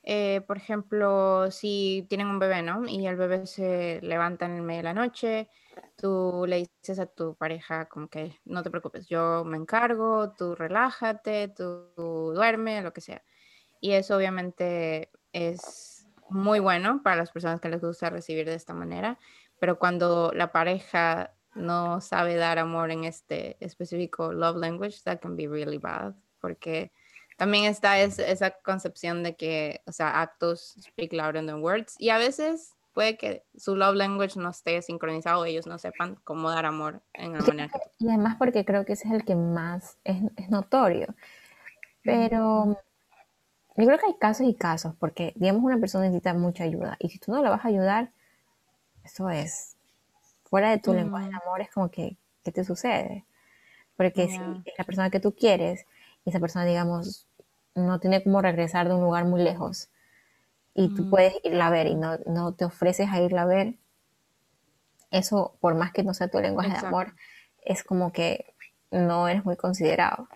Eh, 0.03 0.41
por 0.47 0.57
ejemplo, 0.57 1.51
si 1.51 2.05
tienen 2.09 2.27
un 2.27 2.39
bebé, 2.39 2.61
¿no? 2.61 2.87
Y 2.87 3.05
el 3.05 3.17
bebé 3.17 3.45
se 3.47 3.99
levanta 4.01 4.45
en 4.45 4.53
el 4.53 4.61
medio 4.61 4.79
de 4.79 4.83
la 4.83 4.93
noche, 4.93 5.49
tú 5.97 6.45
le 6.47 6.69
dices 6.81 6.99
a 6.99 7.05
tu 7.05 7.35
pareja 7.35 7.85
como 7.85 8.07
que 8.07 8.39
no 8.45 8.63
te 8.63 8.69
preocupes, 8.69 9.07
yo 9.07 9.43
me 9.45 9.57
encargo, 9.57 10.31
tú 10.33 10.55
relájate, 10.55 11.49
tú, 11.49 11.89
tú 11.95 12.33
duerme, 12.33 12.81
lo 12.81 12.93
que 12.93 13.01
sea. 13.01 13.21
Y 13.83 13.91
eso 13.91 14.15
obviamente 14.15 15.11
es 15.33 16.07
muy 16.29 16.59
bueno 16.61 17.01
para 17.03 17.17
las 17.17 17.31
personas 17.31 17.59
que 17.59 17.67
les 17.67 17.81
gusta 17.81 18.09
recibir 18.09 18.45
de 18.45 18.53
esta 18.53 18.73
manera, 18.73 19.19
pero 19.59 19.77
cuando 19.77 20.31
la 20.33 20.53
pareja 20.53 21.33
no 21.53 21.99
sabe 21.99 22.35
dar 22.35 22.59
amor 22.59 22.91
en 22.91 23.03
este 23.03 23.57
específico 23.59 24.31
love 24.31 24.55
language, 24.55 25.01
that 25.03 25.19
can 25.19 25.35
be 25.35 25.49
really 25.49 25.79
bad, 25.79 26.13
porque 26.39 26.93
también 27.37 27.65
está 27.65 27.99
esa 27.99 28.51
concepción 28.51 29.21
de 29.21 29.35
que, 29.35 29.81
o 29.85 29.91
sea, 29.91 30.21
actos 30.21 30.77
speak 30.81 31.11
louder 31.11 31.45
than 31.45 31.61
words, 31.61 31.95
y 31.99 32.07
a 32.07 32.17
veces 32.17 32.77
puede 32.93 33.17
que 33.17 33.43
su 33.57 33.75
love 33.75 33.95
language 33.95 34.39
no 34.39 34.51
esté 34.51 34.81
sincronizado, 34.81 35.43
ellos 35.43 35.67
no 35.67 35.77
sepan 35.77 36.15
cómo 36.23 36.49
dar 36.49 36.65
amor 36.65 37.01
en 37.11 37.33
la 37.33 37.41
manera. 37.41 37.73
Y 37.99 38.07
además 38.07 38.37
porque 38.39 38.63
creo 38.63 38.85
que 38.85 38.93
ese 38.93 39.09
es 39.09 39.13
el 39.13 39.25
que 39.25 39.35
más 39.35 39.97
es, 40.05 40.23
es 40.37 40.49
notorio, 40.49 41.13
pero... 42.01 42.79
Yo 43.75 43.85
creo 43.85 43.97
que 43.97 44.05
hay 44.05 44.15
casos 44.19 44.47
y 44.47 44.53
casos, 44.53 44.93
porque 44.99 45.33
digamos 45.35 45.63
una 45.63 45.79
persona 45.79 46.05
necesita 46.05 46.33
mucha 46.33 46.63
ayuda 46.63 46.95
y 46.99 47.09
si 47.09 47.17
tú 47.19 47.31
no 47.31 47.41
la 47.41 47.49
vas 47.49 47.65
a 47.65 47.69
ayudar, 47.69 48.11
eso 49.03 49.29
es 49.29 49.75
fuera 50.43 50.69
de 50.69 50.77
tu 50.77 50.93
lenguaje 50.93 51.29
de 51.29 51.35
amor 51.35 51.61
es 51.61 51.71
como 51.71 51.89
que, 51.89 52.15
¿qué 52.43 52.51
te 52.51 52.63
sucede? 52.63 53.25
Porque 53.97 54.27
si 54.27 54.35
es 54.35 54.73
la 54.77 54.83
persona 54.83 55.09
que 55.09 55.19
tú 55.19 55.33
quieres 55.33 55.87
y 56.23 56.29
esa 56.29 56.39
persona, 56.39 56.65
digamos, 56.65 57.25
no 57.73 57.99
tiene 57.99 58.23
como 58.23 58.39
regresar 58.39 58.87
de 58.87 58.93
un 58.93 59.01
lugar 59.01 59.25
muy 59.25 59.41
lejos, 59.41 59.89
y 60.75 60.93
tú 60.93 61.09
puedes 61.09 61.33
irla 61.43 61.67
a 61.67 61.69
ver 61.69 61.87
y 61.87 61.95
no, 61.95 62.17
no, 62.25 62.53
te 62.53 62.65
ofreces 62.65 63.09
a 63.09 63.21
irla 63.21 63.43
a 63.43 63.45
ver, 63.45 63.75
eso, 65.11 65.55
por 65.59 65.75
más 65.75 65.91
que 65.91 66.03
no 66.03 66.13
sea 66.13 66.27
tu 66.27 66.39
lenguaje 66.39 66.71
de 66.71 66.85
amor, 66.87 67.15
es 67.63 67.83
como 67.83 68.11
que 68.11 68.53
no 68.91 69.27
eres 69.27 69.45
muy 69.45 69.55
considerado. 69.55 70.27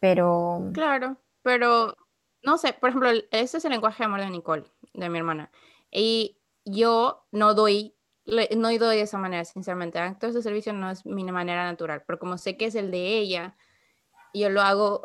Pero... 0.00 0.70
Claro, 0.72 1.16
pero 1.48 1.96
no 2.42 2.58
sé, 2.58 2.74
por 2.74 2.90
ejemplo, 2.90 3.08
ese 3.30 3.56
es 3.56 3.64
el 3.64 3.70
lenguaje 3.70 4.02
de 4.02 4.04
amor 4.04 4.20
de 4.20 4.28
Nicole, 4.28 4.64
de 4.92 5.08
mi 5.08 5.16
hermana. 5.16 5.50
Y 5.90 6.36
yo 6.66 7.26
no 7.32 7.54
doy, 7.54 7.96
no 8.26 8.68
doy 8.68 8.78
de 8.78 9.00
esa 9.00 9.16
manera, 9.16 9.46
sinceramente. 9.46 9.98
Actos 9.98 10.34
de 10.34 10.42
servicio 10.42 10.74
no 10.74 10.90
es 10.90 11.06
mi 11.06 11.24
manera 11.24 11.64
natural, 11.64 12.04
pero 12.06 12.18
como 12.18 12.36
sé 12.36 12.58
que 12.58 12.66
es 12.66 12.74
el 12.74 12.90
de 12.90 13.16
ella, 13.16 13.56
yo 14.34 14.50
lo 14.50 14.60
hago, 14.60 15.00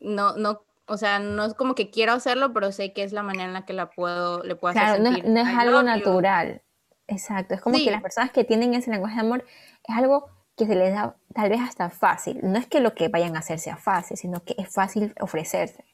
no, 0.00 0.36
no, 0.36 0.66
o 0.86 0.98
sea, 0.98 1.18
no 1.18 1.46
es 1.46 1.54
como 1.54 1.74
que 1.74 1.88
quiero 1.90 2.12
hacerlo, 2.12 2.52
pero 2.52 2.70
sé 2.70 2.92
que 2.92 3.02
es 3.02 3.14
la 3.14 3.22
manera 3.22 3.46
en 3.46 3.54
la 3.54 3.64
que 3.64 3.72
la 3.72 3.88
puedo, 3.88 4.42
le 4.42 4.54
puedo 4.54 4.78
hacer 4.78 5.02
sentir. 5.02 5.24
No, 5.24 5.32
no 5.32 5.40
es 5.40 5.56
algo 5.56 5.82
natural. 5.82 6.62
Exacto, 7.06 7.54
es 7.54 7.62
como 7.62 7.78
que 7.78 7.90
las 7.90 8.02
personas 8.02 8.32
que 8.32 8.44
tienen 8.44 8.74
ese 8.74 8.90
lenguaje 8.90 9.14
de 9.14 9.22
amor 9.22 9.46
es 9.82 9.96
algo 9.96 10.28
que 10.56 10.66
se 10.66 10.74
les 10.74 10.92
da 10.92 11.16
tal 11.34 11.50
vez 11.50 11.60
hasta 11.60 11.90
fácil. 11.90 12.38
No 12.42 12.58
es 12.58 12.66
que 12.66 12.80
lo 12.80 12.94
que 12.94 13.08
vayan 13.08 13.36
a 13.36 13.40
hacer 13.40 13.58
sea 13.58 13.76
fácil, 13.76 14.16
sino 14.16 14.42
que 14.44 14.54
es 14.56 14.72
fácil 14.72 15.12
ofrecerse. 15.20 15.84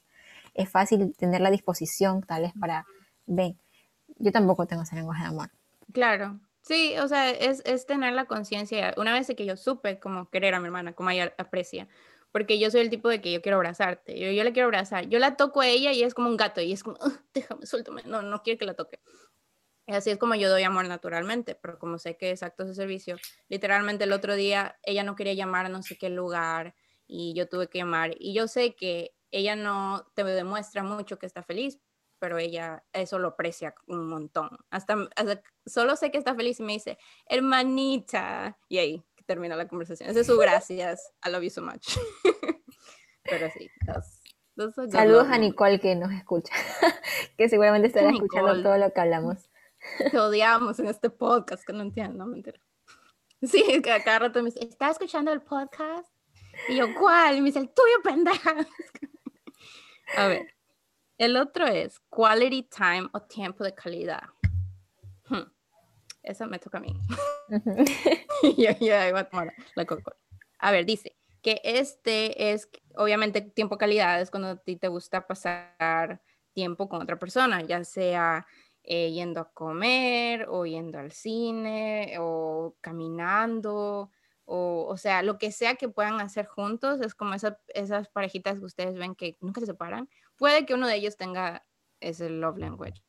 Es 0.54 0.68
fácil 0.68 1.14
tener 1.16 1.40
la 1.40 1.50
disposición 1.50 2.22
tal 2.22 2.42
vez 2.42 2.52
para, 2.60 2.86
ven, 3.26 3.58
yo 4.18 4.30
tampoco 4.30 4.66
tengo 4.66 4.82
ese 4.82 4.96
lenguaje 4.96 5.22
de 5.22 5.28
amor. 5.28 5.50
Claro, 5.92 6.38
sí, 6.60 6.94
o 6.98 7.08
sea, 7.08 7.30
es, 7.30 7.62
es 7.64 7.86
tener 7.86 8.12
la 8.12 8.26
conciencia. 8.26 8.94
Una 8.96 9.12
vez 9.12 9.32
que 9.36 9.46
yo 9.46 9.56
supe 9.56 9.98
cómo 9.98 10.28
querer 10.28 10.54
a 10.54 10.60
mi 10.60 10.66
hermana, 10.66 10.92
cómo 10.92 11.10
ella 11.10 11.32
aprecia, 11.38 11.88
porque 12.32 12.58
yo 12.58 12.70
soy 12.70 12.82
el 12.82 12.90
tipo 12.90 13.08
de 13.08 13.20
que 13.20 13.32
yo 13.32 13.42
quiero 13.42 13.56
abrazarte, 13.56 14.18
yo, 14.18 14.30
yo 14.30 14.44
le 14.44 14.52
quiero 14.52 14.66
abrazar, 14.66 15.08
yo 15.08 15.18
la 15.18 15.36
toco 15.36 15.62
a 15.62 15.66
ella 15.66 15.92
y 15.92 16.02
es 16.02 16.14
como 16.14 16.28
un 16.28 16.36
gato 16.36 16.60
y 16.60 16.72
es 16.72 16.82
como, 16.82 16.98
déjame, 17.34 17.66
suéltame, 17.66 18.02
no, 18.04 18.22
no 18.22 18.42
quiero 18.42 18.58
que 18.58 18.66
la 18.66 18.74
toque. 18.74 19.00
Y 19.90 19.92
así 19.92 20.10
es 20.10 20.18
como 20.18 20.36
yo 20.36 20.48
doy 20.48 20.62
amor 20.62 20.86
naturalmente, 20.86 21.56
pero 21.56 21.76
como 21.80 21.98
sé 21.98 22.16
que 22.16 22.30
es 22.30 22.44
actos 22.44 22.68
de 22.68 22.74
servicio, 22.76 23.16
literalmente 23.48 24.04
el 24.04 24.12
otro 24.12 24.36
día 24.36 24.78
ella 24.84 25.02
no 25.02 25.16
quería 25.16 25.34
llamar 25.34 25.66
a 25.66 25.68
no 25.68 25.82
sé 25.82 25.98
qué 25.98 26.10
lugar 26.10 26.76
y 27.08 27.34
yo 27.34 27.48
tuve 27.48 27.66
que 27.66 27.78
llamar 27.78 28.12
y 28.16 28.32
yo 28.32 28.46
sé 28.46 28.76
que 28.76 29.16
ella 29.32 29.56
no 29.56 30.06
te 30.14 30.22
demuestra 30.22 30.84
mucho 30.84 31.18
que 31.18 31.26
está 31.26 31.42
feliz, 31.42 31.80
pero 32.20 32.38
ella 32.38 32.84
eso 32.92 33.18
lo 33.18 33.28
aprecia 33.28 33.74
un 33.88 34.06
montón. 34.06 34.50
Hasta, 34.70 34.96
solo 35.66 35.96
sé 35.96 36.12
que 36.12 36.18
está 36.18 36.36
feliz 36.36 36.60
y 36.60 36.62
me 36.62 36.74
dice, 36.74 36.96
hermanita, 37.26 38.60
y 38.68 38.78
ahí 38.78 39.04
termina 39.26 39.56
la 39.56 39.66
conversación. 39.66 40.08
Ese 40.08 40.20
es 40.20 40.26
su 40.28 40.38
gracias. 40.38 41.12
I 41.26 41.30
love 41.30 41.42
you 41.42 41.50
so 41.50 41.62
much. 41.62 41.84
pero 43.24 43.50
sí. 43.50 43.68
Saludos 44.92 45.28
a 45.28 45.38
Nicole 45.38 45.80
que 45.80 45.96
nos 45.96 46.12
escucha, 46.12 46.52
que 47.36 47.48
seguramente 47.48 47.88
estará 47.88 48.10
escuchando 48.12 48.62
todo 48.62 48.78
lo 48.78 48.92
que 48.92 49.00
hablamos. 49.00 49.49
Te 50.10 50.18
odiamos 50.18 50.78
en 50.78 50.86
este 50.86 51.10
podcast, 51.10 51.64
que 51.64 51.72
no 51.72 51.82
entiendo, 51.82 52.24
no 52.24 52.26
mentira. 52.26 52.60
Sí, 53.42 53.80
que 53.82 53.90
a 53.90 54.02
cada 54.02 54.20
rato 54.20 54.42
me 54.42 54.50
dice, 54.50 54.64
¿estás 54.64 54.92
escuchando 54.92 55.32
el 55.32 55.42
podcast? 55.42 56.08
Y 56.68 56.76
yo, 56.76 56.94
¿cuál? 56.98 57.36
Y 57.36 57.40
me 57.40 57.46
dice, 57.46 57.60
el 57.60 57.70
tuyo, 57.70 58.02
pendeja. 58.02 58.54
A 60.16 60.26
ver, 60.26 60.54
el 61.18 61.36
otro 61.36 61.66
es 61.66 62.00
quality 62.08 62.64
time 62.64 63.08
o 63.12 63.22
tiempo 63.22 63.64
de 63.64 63.74
calidad. 63.74 64.24
Hmm. 65.28 65.50
Eso 66.22 66.46
me 66.46 66.58
toca 66.58 66.78
a 66.78 66.80
mí. 66.80 67.00
yo, 68.58 68.70
yo, 68.80 69.16
a 69.16 69.24
tomar 69.24 69.54
la 69.74 69.84
coca 69.86 70.16
A 70.58 70.70
ver, 70.70 70.84
dice 70.84 71.16
que 71.42 71.60
este 71.64 72.52
es, 72.52 72.68
obviamente, 72.96 73.40
tiempo 73.40 73.78
calidad 73.78 74.20
es 74.20 74.30
cuando 74.30 74.48
a 74.48 74.56
ti 74.56 74.76
te 74.76 74.88
gusta 74.88 75.26
pasar 75.26 76.20
tiempo 76.52 76.88
con 76.88 77.02
otra 77.02 77.18
persona, 77.18 77.62
ya 77.62 77.84
sea 77.84 78.46
eh, 78.82 79.10
yendo 79.12 79.40
a 79.40 79.52
comer 79.52 80.46
o 80.48 80.66
yendo 80.66 80.98
al 80.98 81.12
cine 81.12 82.16
o 82.18 82.76
caminando 82.80 84.10
o, 84.52 84.84
o 84.88 84.96
sea, 84.96 85.22
lo 85.22 85.38
que 85.38 85.52
sea 85.52 85.76
que 85.76 85.88
puedan 85.88 86.20
hacer 86.20 86.44
juntos, 86.44 87.00
es 87.02 87.14
como 87.14 87.34
esas 87.34 88.08
parejitas 88.08 88.58
que 88.58 88.64
ustedes 88.64 88.94
ven 88.96 89.14
que 89.14 89.36
nunca 89.40 89.60
se 89.60 89.66
separan. 89.66 90.08
Puede 90.36 90.66
que 90.66 90.74
uno 90.74 90.88
de 90.88 90.96
ellos 90.96 91.16
tenga 91.16 91.64
ese 92.00 92.28
love 92.30 92.58
language. 92.58 93.00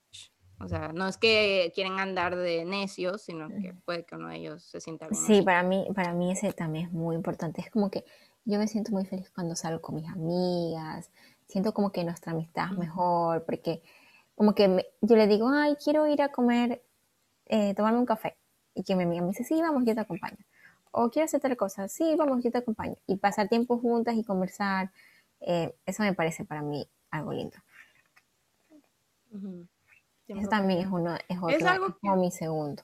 O 0.60 0.68
sea, 0.68 0.90
no 0.94 1.08
es 1.08 1.18
que 1.18 1.72
quieren 1.74 2.00
andar 2.00 2.36
de 2.36 2.64
necios, 2.64 3.24
sino 3.24 3.50
que 3.50 3.74
puede 3.86 4.06
que 4.06 4.18
uno 4.18 4.28
de 4.28 4.36
ellos 4.36 4.64
se 4.64 4.80
sienta 4.80 5.08
bien. 5.08 5.20
Sí, 5.20 5.42
para 5.42 5.64
mí, 5.64 5.88
para 5.96 6.14
mí 6.14 6.32
ese 6.32 6.54
también 6.54 6.86
es 6.86 6.92
muy 6.92 7.16
importante. 7.16 7.62
Es 7.62 7.72
como 7.72 7.90
que 7.90 8.06
yo 8.46 8.60
me 8.60 8.68
siento 8.68 8.92
muy 8.92 9.06
feliz 9.06 9.32
cuando 9.32 9.56
salgo 9.56 9.82
con 9.82 9.96
mis 9.96 10.08
amigas, 10.08 11.10
siento 11.48 11.74
como 11.74 11.92
que 11.92 12.04
nuestra 12.04 12.34
amistad 12.34 12.72
es 12.72 12.78
mejor, 12.78 13.46
porque 13.46 13.82
como 14.42 14.56
que 14.56 14.92
yo 15.02 15.16
le 15.16 15.28
digo, 15.28 15.50
ay, 15.54 15.76
quiero 15.76 16.08
ir 16.08 16.20
a 16.24 16.32
comer, 16.32 16.84
eh, 17.46 17.76
tomarme 17.76 18.00
un 18.00 18.08
café. 18.08 18.36
Y 18.74 18.84
que 18.84 18.96
mi 18.96 19.04
amiga 19.04 19.22
me 19.22 19.28
dice, 19.28 19.44
sí, 19.44 19.62
vamos, 19.62 19.84
yo 19.86 19.94
te 19.94 20.02
acompaño 20.02 20.44
o 20.90 21.12
quiero 21.12 21.26
hacer 21.26 21.40
tal 21.40 21.56
cosa, 21.56 21.88
sí, 21.88 22.16
vamos, 22.18 22.44
yo 22.44 22.50
te 22.50 22.58
acompaño. 22.58 22.96
Y 23.06 23.18
pasar 23.18 23.50
tiempo 23.50 23.78
juntas 23.78 24.16
y 24.16 24.24
conversar, 24.24 24.92
eh, 25.42 25.76
eso 25.86 26.02
me 26.02 26.16
parece 26.16 26.44
para 26.44 26.64
mí 26.64 26.90
algo 27.12 27.34
lindo. 27.34 27.56
Eso 30.28 30.50
también 30.50 30.80
es 30.80 30.88
uno, 30.88 31.16
es 31.30 31.38
otro, 31.38 31.50
es 31.50 31.64
algo 31.64 31.96
como 32.00 32.16
mi 32.16 32.32
segundo. 32.32 32.82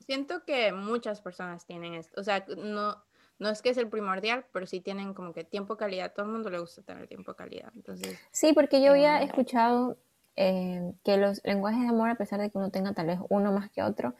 Siento 0.00 0.44
que 0.44 0.70
muchas 0.74 1.22
personas 1.22 1.64
tienen 1.64 1.94
esto, 1.94 2.20
o 2.20 2.24
sea, 2.24 2.44
no, 2.58 3.02
no 3.42 3.50
es 3.50 3.60
que 3.60 3.70
es 3.70 3.76
el 3.76 3.88
primordial, 3.88 4.46
pero 4.52 4.66
sí 4.66 4.80
tienen 4.80 5.14
como 5.14 5.32
que 5.32 5.42
tiempo 5.42 5.76
calidad, 5.76 6.12
todo 6.14 6.26
el 6.26 6.32
mundo 6.32 6.48
le 6.48 6.60
gusta 6.60 6.80
tener 6.82 7.08
tiempo 7.08 7.34
calidad. 7.34 7.72
Entonces, 7.74 8.16
sí, 8.30 8.52
porque 8.52 8.80
yo 8.80 8.92
había 8.92 9.20
escuchado 9.20 9.98
eh, 10.36 10.94
que 11.04 11.16
los 11.16 11.42
lenguajes 11.44 11.80
de 11.80 11.88
amor, 11.88 12.08
a 12.08 12.14
pesar 12.14 12.40
de 12.40 12.50
que 12.50 12.58
uno 12.58 12.70
tenga 12.70 12.92
tal 12.94 13.08
vez 13.08 13.18
uno 13.28 13.50
más 13.50 13.68
que 13.68 13.82
otro, 13.82 14.14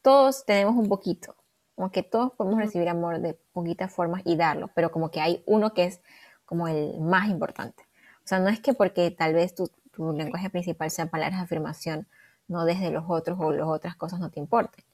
todos 0.00 0.46
tenemos 0.46 0.76
un 0.76 0.88
poquito, 0.88 1.34
como 1.74 1.90
que 1.90 2.04
todos 2.04 2.32
podemos 2.32 2.60
recibir 2.60 2.88
amor 2.88 3.18
de 3.20 3.34
poquitas 3.52 3.92
formas 3.92 4.22
y 4.24 4.36
darlo, 4.36 4.70
pero 4.74 4.92
como 4.92 5.10
que 5.10 5.20
hay 5.20 5.42
uno 5.46 5.74
que 5.74 5.84
es 5.84 6.00
como 6.44 6.68
el 6.68 7.00
más 7.00 7.28
importante. 7.28 7.82
O 8.24 8.28
sea, 8.28 8.38
no 8.38 8.48
es 8.48 8.60
que 8.60 8.74
porque 8.74 9.10
tal 9.10 9.34
vez 9.34 9.56
tu, 9.56 9.68
lenguaje 9.98 10.50
principal 10.50 10.90
sea 10.90 11.06
palabras 11.06 11.40
de 11.40 11.44
afirmación, 11.44 12.06
no 12.46 12.64
desde 12.64 12.90
los 12.90 13.04
otros 13.08 13.38
o 13.40 13.50
las 13.50 13.66
otras 13.66 13.96
cosas 13.96 14.20
no 14.20 14.30
te 14.30 14.38
importen. 14.38 14.84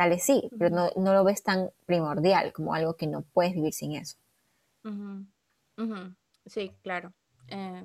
Tal 0.00 0.08
vez 0.08 0.22
sí, 0.22 0.48
pero 0.58 0.90
no, 0.96 1.12
lo 1.12 1.24
ves 1.24 1.42
tan 1.42 1.72
primordial 1.84 2.54
como 2.54 2.72
algo 2.72 2.96
que 2.96 3.06
no 3.06 3.20
puedes 3.20 3.52
vivir 3.52 3.74
sin 3.74 3.96
eso. 3.96 4.16
Sí, 6.46 6.72
claro. 6.82 7.12
Eh, 7.48 7.84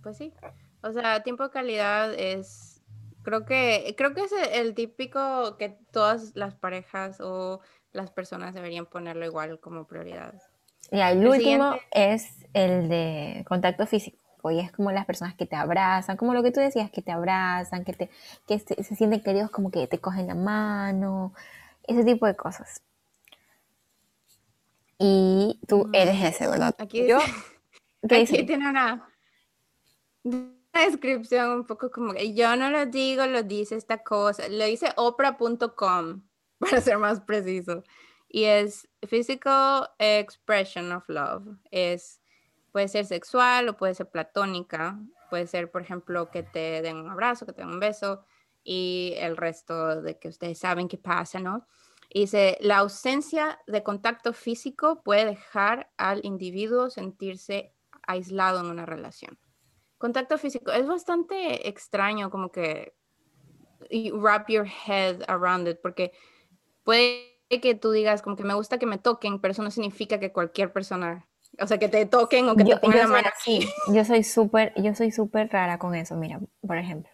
pues 0.00 0.16
sí. 0.16 0.32
O 0.80 0.92
sea, 0.92 1.24
tiempo 1.24 1.42
de 1.42 1.50
calidad 1.50 2.14
es 2.14 2.80
Creo 3.24 3.44
que, 3.44 3.96
creo 3.98 4.14
que 4.14 4.20
es 4.22 4.32
el 4.52 4.76
típico 4.76 5.56
que 5.56 5.70
todas 5.90 6.36
las 6.36 6.54
parejas 6.54 7.20
o 7.20 7.60
las 7.90 8.12
personas 8.12 8.54
deberían 8.54 8.86
ponerlo 8.86 9.26
igual 9.26 9.58
como 9.58 9.88
prioridad. 9.88 10.40
Y 10.92 11.00
el, 11.00 11.26
último 11.26 11.74
es 11.90 12.46
el 12.54 12.88
de 12.88 13.44
contacto 13.48 13.88
físico. 13.88 14.18
Y 14.48 14.60
es 14.60 14.70
como 14.70 14.92
las 14.92 15.06
personas 15.06 15.34
que 15.34 15.46
te 15.46 15.56
abrazan, 15.56 16.16
como 16.16 16.34
lo 16.34 16.42
que 16.42 16.52
tú 16.52 16.60
decías, 16.60 16.90
que 16.90 17.02
te 17.02 17.10
abrazan, 17.10 17.84
que, 17.84 17.92
te, 17.92 18.10
que 18.46 18.60
se, 18.60 18.82
sienten 18.94 19.22
queridos, 19.22 19.50
como 19.50 19.72
que 19.72 19.88
te 19.88 19.98
cogen 19.98 20.28
la 20.28 20.36
mano, 20.36 21.34
ese 21.82 22.04
tipo 22.04 22.26
de 22.26 22.36
cosas. 22.36 22.82
Y 24.98 25.58
tú 25.66 25.86
mm, 25.86 25.94
eres 25.94 26.22
ese, 26.22 26.46
¿verdad? 26.46 26.74
Aquí, 26.78 27.08
Yo, 27.08 27.18
aquí 28.04 28.46
tiene 28.46 28.70
una 28.70 29.10
descripción 30.72 31.50
un 31.50 31.66
poco 31.66 31.90
como 31.90 32.12
que 32.12 32.34
yo 32.34 32.54
no 32.56 32.70
lo 32.70 32.86
digo, 32.86 33.26
lo 33.26 33.42
dice 33.42 33.76
esta 33.76 34.02
cosa. 34.02 34.48
Lo 34.48 34.64
dice 34.64 34.92
oprah.com, 34.96 36.22
para 36.58 36.80
ser 36.80 36.98
más 36.98 37.20
preciso. 37.20 37.82
Y 38.28 38.44
es 38.44 38.88
physical 39.08 39.88
expression 39.98 40.92
of 40.92 41.08
love. 41.08 41.42
Es, 41.70 42.19
puede 42.72 42.88
ser 42.88 43.04
sexual 43.04 43.68
o 43.68 43.76
puede 43.76 43.94
ser 43.94 44.08
platónica. 44.08 44.98
Puede 45.28 45.46
ser, 45.46 45.70
por 45.70 45.82
ejemplo, 45.82 46.30
que 46.30 46.42
te 46.42 46.82
den 46.82 46.96
un 46.96 47.10
abrazo, 47.10 47.46
que 47.46 47.52
te 47.52 47.62
den 47.62 47.70
un 47.70 47.80
beso 47.80 48.24
y 48.62 49.14
el 49.16 49.36
resto 49.36 50.02
de 50.02 50.18
que 50.18 50.28
ustedes 50.28 50.58
saben 50.58 50.88
qué 50.88 50.98
pasa, 50.98 51.38
¿no? 51.38 51.66
Y 52.12 52.22
dice, 52.22 52.58
la 52.60 52.78
ausencia 52.78 53.60
de 53.68 53.84
contacto 53.84 54.32
físico 54.32 55.02
puede 55.02 55.26
dejar 55.26 55.90
al 55.96 56.24
individuo 56.24 56.90
sentirse 56.90 57.72
aislado 58.02 58.60
en 58.60 58.66
una 58.66 58.84
relación. 58.84 59.38
Contacto 59.96 60.36
físico 60.36 60.72
es 60.72 60.86
bastante 60.86 61.68
extraño 61.68 62.30
como 62.30 62.50
que 62.50 62.94
wrap 64.12 64.48
your 64.48 64.66
head 64.66 65.22
around 65.28 65.68
it 65.68 65.78
porque 65.80 66.12
puede 66.82 67.30
que 67.48 67.74
tú 67.74 67.90
digas 67.90 68.22
como 68.22 68.36
que 68.36 68.44
me 68.44 68.54
gusta 68.54 68.78
que 68.78 68.86
me 68.86 68.98
toquen, 68.98 69.40
pero 69.40 69.52
eso 69.52 69.62
no 69.62 69.70
significa 69.70 70.20
que 70.20 70.32
cualquier 70.32 70.72
persona, 70.72 71.28
o 71.60 71.66
sea, 71.66 71.78
que 71.78 71.88
te 71.88 72.06
toquen 72.06 72.48
o 72.48 72.56
que 72.56 72.64
te 72.64 72.76
pongan 72.76 72.98
la 72.98 73.06
mano 73.06 73.28
así. 73.36 73.68
Yo 73.94 74.04
soy 74.04 74.24
súper, 74.24 74.72
yo 74.80 74.94
soy 74.94 75.12
súper 75.12 75.50
rara 75.50 75.78
con 75.78 75.94
eso. 75.94 76.16
Mira, 76.16 76.40
por 76.66 76.78
ejemplo, 76.78 77.10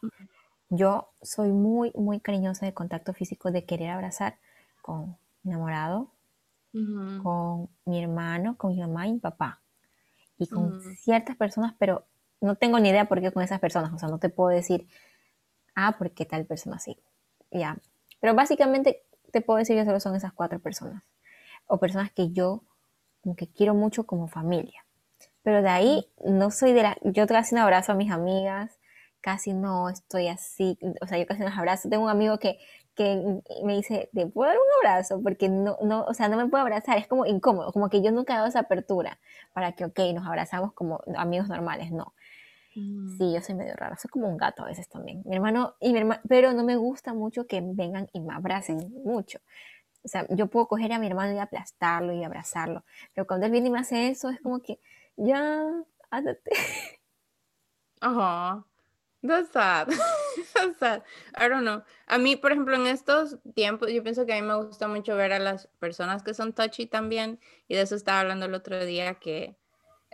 yo 0.68 1.10
soy 1.22 1.50
muy, 1.50 1.92
muy 1.94 2.20
cariñosa 2.20 2.66
de 2.66 2.74
contacto 2.74 3.12
físico, 3.12 3.50
de 3.50 3.64
querer 3.64 3.90
abrazar 3.90 4.38
con 4.82 5.16
mi 5.42 5.52
enamorado, 5.52 6.10
con 7.22 7.70
mi 7.84 8.02
hermano, 8.02 8.56
con 8.58 8.74
mi 8.74 8.80
mamá 8.80 9.06
y 9.06 9.14
mi 9.14 9.18
papá, 9.18 9.62
y 10.38 10.46
con 10.46 10.80
ciertas 10.96 11.36
personas, 11.36 11.74
pero 11.78 12.04
no 12.40 12.56
tengo 12.56 12.78
ni 12.78 12.90
idea 12.90 13.06
por 13.06 13.20
qué 13.20 13.32
con 13.32 13.42
esas 13.42 13.60
personas, 13.60 13.92
o 13.92 13.98
sea, 13.98 14.08
no 14.08 14.18
te 14.18 14.28
puedo 14.28 14.50
decir, 14.50 14.86
ah, 15.74 15.96
¿por 15.96 16.10
qué 16.10 16.26
tal 16.26 16.44
persona 16.44 16.76
así? 16.76 16.98
Ya, 17.50 17.78
pero 18.20 18.34
básicamente 18.34 19.04
te 19.32 19.40
puedo 19.40 19.58
decir 19.58 19.76
que 19.76 19.84
solo 19.86 20.00
son 20.00 20.14
esas 20.16 20.32
cuatro 20.32 20.58
personas, 20.58 21.04
o 21.66 21.78
personas 21.78 22.12
que 22.12 22.32
yo 22.32 22.62
como 23.26 23.34
que 23.34 23.48
quiero 23.48 23.74
mucho 23.74 24.06
como 24.06 24.28
familia. 24.28 24.86
Pero 25.42 25.60
de 25.60 25.68
ahí 25.68 26.06
no 26.24 26.52
soy 26.52 26.72
de 26.72 26.84
la, 26.84 26.96
yo 27.02 27.26
casi 27.26 27.56
no 27.56 27.62
abrazo 27.62 27.90
a 27.90 27.96
mis 27.96 28.12
amigas, 28.12 28.78
casi 29.20 29.52
no 29.52 29.88
estoy 29.88 30.28
así, 30.28 30.78
o 31.00 31.08
sea, 31.08 31.18
yo 31.18 31.26
casi 31.26 31.40
no 31.40 31.46
las 31.46 31.58
abrazo. 31.58 31.88
Tengo 31.88 32.04
un 32.04 32.10
amigo 32.10 32.38
que, 32.38 32.56
que 32.94 33.40
me 33.64 33.74
dice, 33.74 34.10
¿te 34.14 34.28
puedo 34.28 34.48
dar 34.48 34.56
un 34.56 34.86
abrazo? 34.86 35.20
Porque 35.24 35.48
no, 35.48 35.76
no, 35.82 36.04
o 36.04 36.14
sea, 36.14 36.28
no 36.28 36.36
me 36.36 36.46
puedo 36.46 36.62
abrazar, 36.62 36.98
es 36.98 37.08
como 37.08 37.26
incómodo, 37.26 37.72
como 37.72 37.88
que 37.88 38.00
yo 38.00 38.12
nunca 38.12 38.34
he 38.34 38.36
dado 38.36 38.48
esa 38.48 38.60
apertura 38.60 39.18
para 39.52 39.72
que, 39.72 39.84
ok, 39.84 39.98
nos 40.14 40.24
abrazamos 40.24 40.72
como 40.72 41.00
amigos 41.16 41.48
normales, 41.48 41.90
no. 41.90 42.14
Mm. 42.76 43.18
Sí, 43.18 43.32
yo 43.34 43.40
soy 43.40 43.56
medio 43.56 43.74
rara, 43.74 43.96
soy 43.96 44.08
como 44.08 44.28
un 44.28 44.36
gato 44.36 44.62
a 44.62 44.66
veces 44.66 44.88
también. 44.88 45.22
Mi 45.24 45.34
hermano 45.34 45.74
y 45.80 45.92
mi 45.92 45.98
hermano, 45.98 46.20
pero 46.28 46.52
no 46.52 46.62
me 46.62 46.76
gusta 46.76 47.12
mucho 47.12 47.48
que 47.48 47.60
vengan 47.60 48.08
y 48.12 48.20
me 48.20 48.34
abracen 48.34 48.78
mucho. 49.04 49.40
O 50.06 50.08
sea, 50.08 50.24
yo 50.30 50.46
puedo 50.46 50.68
coger 50.68 50.92
a 50.92 51.00
mi 51.00 51.08
hermano 51.08 51.34
y 51.34 51.38
aplastarlo 51.38 52.12
y 52.12 52.22
abrazarlo, 52.22 52.84
pero 53.12 53.26
cuando 53.26 53.46
él 53.46 53.52
viene 53.52 53.66
y 53.66 53.70
me 53.72 53.80
hace 53.80 54.08
eso, 54.08 54.30
es 54.30 54.40
como 54.40 54.60
que, 54.60 54.78
ya, 55.16 55.64
ándate. 56.10 56.52
Ajá. 58.00 58.64
That's 59.20 59.50
sad. 59.50 59.88
That's 60.54 60.78
sad. 60.78 61.02
I 61.36 61.48
don't 61.48 61.62
know. 61.62 61.82
A 62.06 62.18
mí, 62.18 62.36
por 62.36 62.52
ejemplo, 62.52 62.76
en 62.76 62.86
estos 62.86 63.38
tiempos, 63.56 63.90
yo 63.90 64.04
pienso 64.04 64.26
que 64.26 64.34
a 64.34 64.40
mí 64.40 64.46
me 64.46 64.54
gusta 64.54 64.86
mucho 64.86 65.16
ver 65.16 65.32
a 65.32 65.40
las 65.40 65.66
personas 65.80 66.22
que 66.22 66.34
son 66.34 66.52
touchy 66.52 66.86
también. 66.86 67.40
Y 67.66 67.74
de 67.74 67.80
eso 67.80 67.96
estaba 67.96 68.20
hablando 68.20 68.46
el 68.46 68.54
otro 68.54 68.84
día 68.84 69.14
que, 69.14 69.58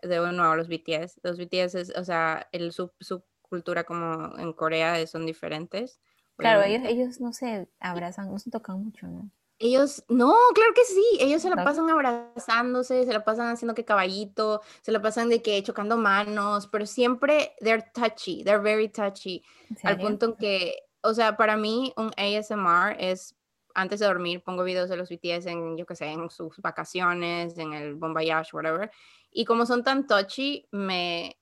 de 0.00 0.18
nuevo, 0.32 0.56
los 0.56 0.68
BTS. 0.68 1.20
Los 1.22 1.36
BTS, 1.36 1.74
es, 1.74 1.92
o 1.96 2.04
sea, 2.04 2.48
el, 2.52 2.72
su, 2.72 2.90
su 3.00 3.22
cultura 3.42 3.84
como 3.84 4.38
en 4.38 4.54
Corea 4.54 5.06
son 5.06 5.26
diferentes. 5.26 6.00
Claro, 6.36 6.62
ellos, 6.62 6.82
ellos 6.86 7.20
no 7.20 7.34
se 7.34 7.68
abrazan, 7.78 8.30
no 8.30 8.38
se 8.38 8.50
tocan 8.50 8.82
mucho, 8.82 9.06
¿no? 9.06 9.30
Ellos, 9.58 10.02
no, 10.08 10.34
claro 10.54 10.72
que 10.74 10.84
sí, 10.84 11.04
ellos 11.20 11.40
se 11.40 11.48
la 11.48 11.62
pasan 11.62 11.88
abrazándose, 11.88 13.04
se 13.04 13.12
la 13.12 13.24
pasan 13.24 13.48
haciendo 13.48 13.74
que 13.74 13.84
caballito, 13.84 14.60
se 14.80 14.90
la 14.90 15.00
pasan 15.00 15.28
de 15.28 15.40
que 15.40 15.62
chocando 15.62 15.96
manos, 15.96 16.66
pero 16.66 16.84
siempre 16.84 17.54
they're 17.60 17.84
touchy, 17.94 18.42
they're 18.42 18.62
very 18.62 18.88
touchy, 18.88 19.44
al 19.84 19.98
punto 19.98 20.26
en 20.26 20.34
que, 20.34 20.74
o 21.02 21.14
sea, 21.14 21.36
para 21.36 21.56
mí 21.56 21.92
un 21.96 22.10
ASMR 22.16 22.96
es, 22.98 23.36
antes 23.74 24.00
de 24.00 24.06
dormir 24.06 24.42
pongo 24.42 24.64
videos 24.64 24.88
de 24.90 24.96
los 24.96 25.08
BTS 25.08 25.46
en, 25.46 25.76
yo 25.76 25.86
qué 25.86 25.94
sé, 25.94 26.06
en 26.06 26.28
sus 26.28 26.58
vacaciones, 26.58 27.56
en 27.56 27.72
el 27.72 27.94
Bon 27.94 28.12
Voyage, 28.12 28.50
whatever, 28.56 28.90
y 29.30 29.44
como 29.44 29.64
son 29.64 29.84
tan 29.84 30.08
touchy, 30.08 30.66
me, 30.72 31.38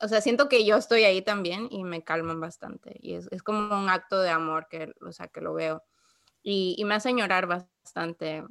o 0.00 0.06
sea, 0.06 0.20
siento 0.20 0.48
que 0.48 0.64
yo 0.64 0.76
estoy 0.76 1.02
ahí 1.02 1.22
también 1.22 1.66
y 1.72 1.82
me 1.82 2.04
calman 2.04 2.40
bastante, 2.40 2.96
y 3.00 3.14
es, 3.14 3.26
es 3.32 3.42
como 3.42 3.76
un 3.76 3.88
acto 3.88 4.20
de 4.20 4.30
amor 4.30 4.68
que, 4.70 4.94
o 5.04 5.10
sea, 5.10 5.26
que 5.26 5.40
lo 5.40 5.54
veo 5.54 5.82
y, 6.44 6.84
me 6.84 6.94
hace 6.94 7.12
llorar 7.12 7.46
bastante 7.46 8.44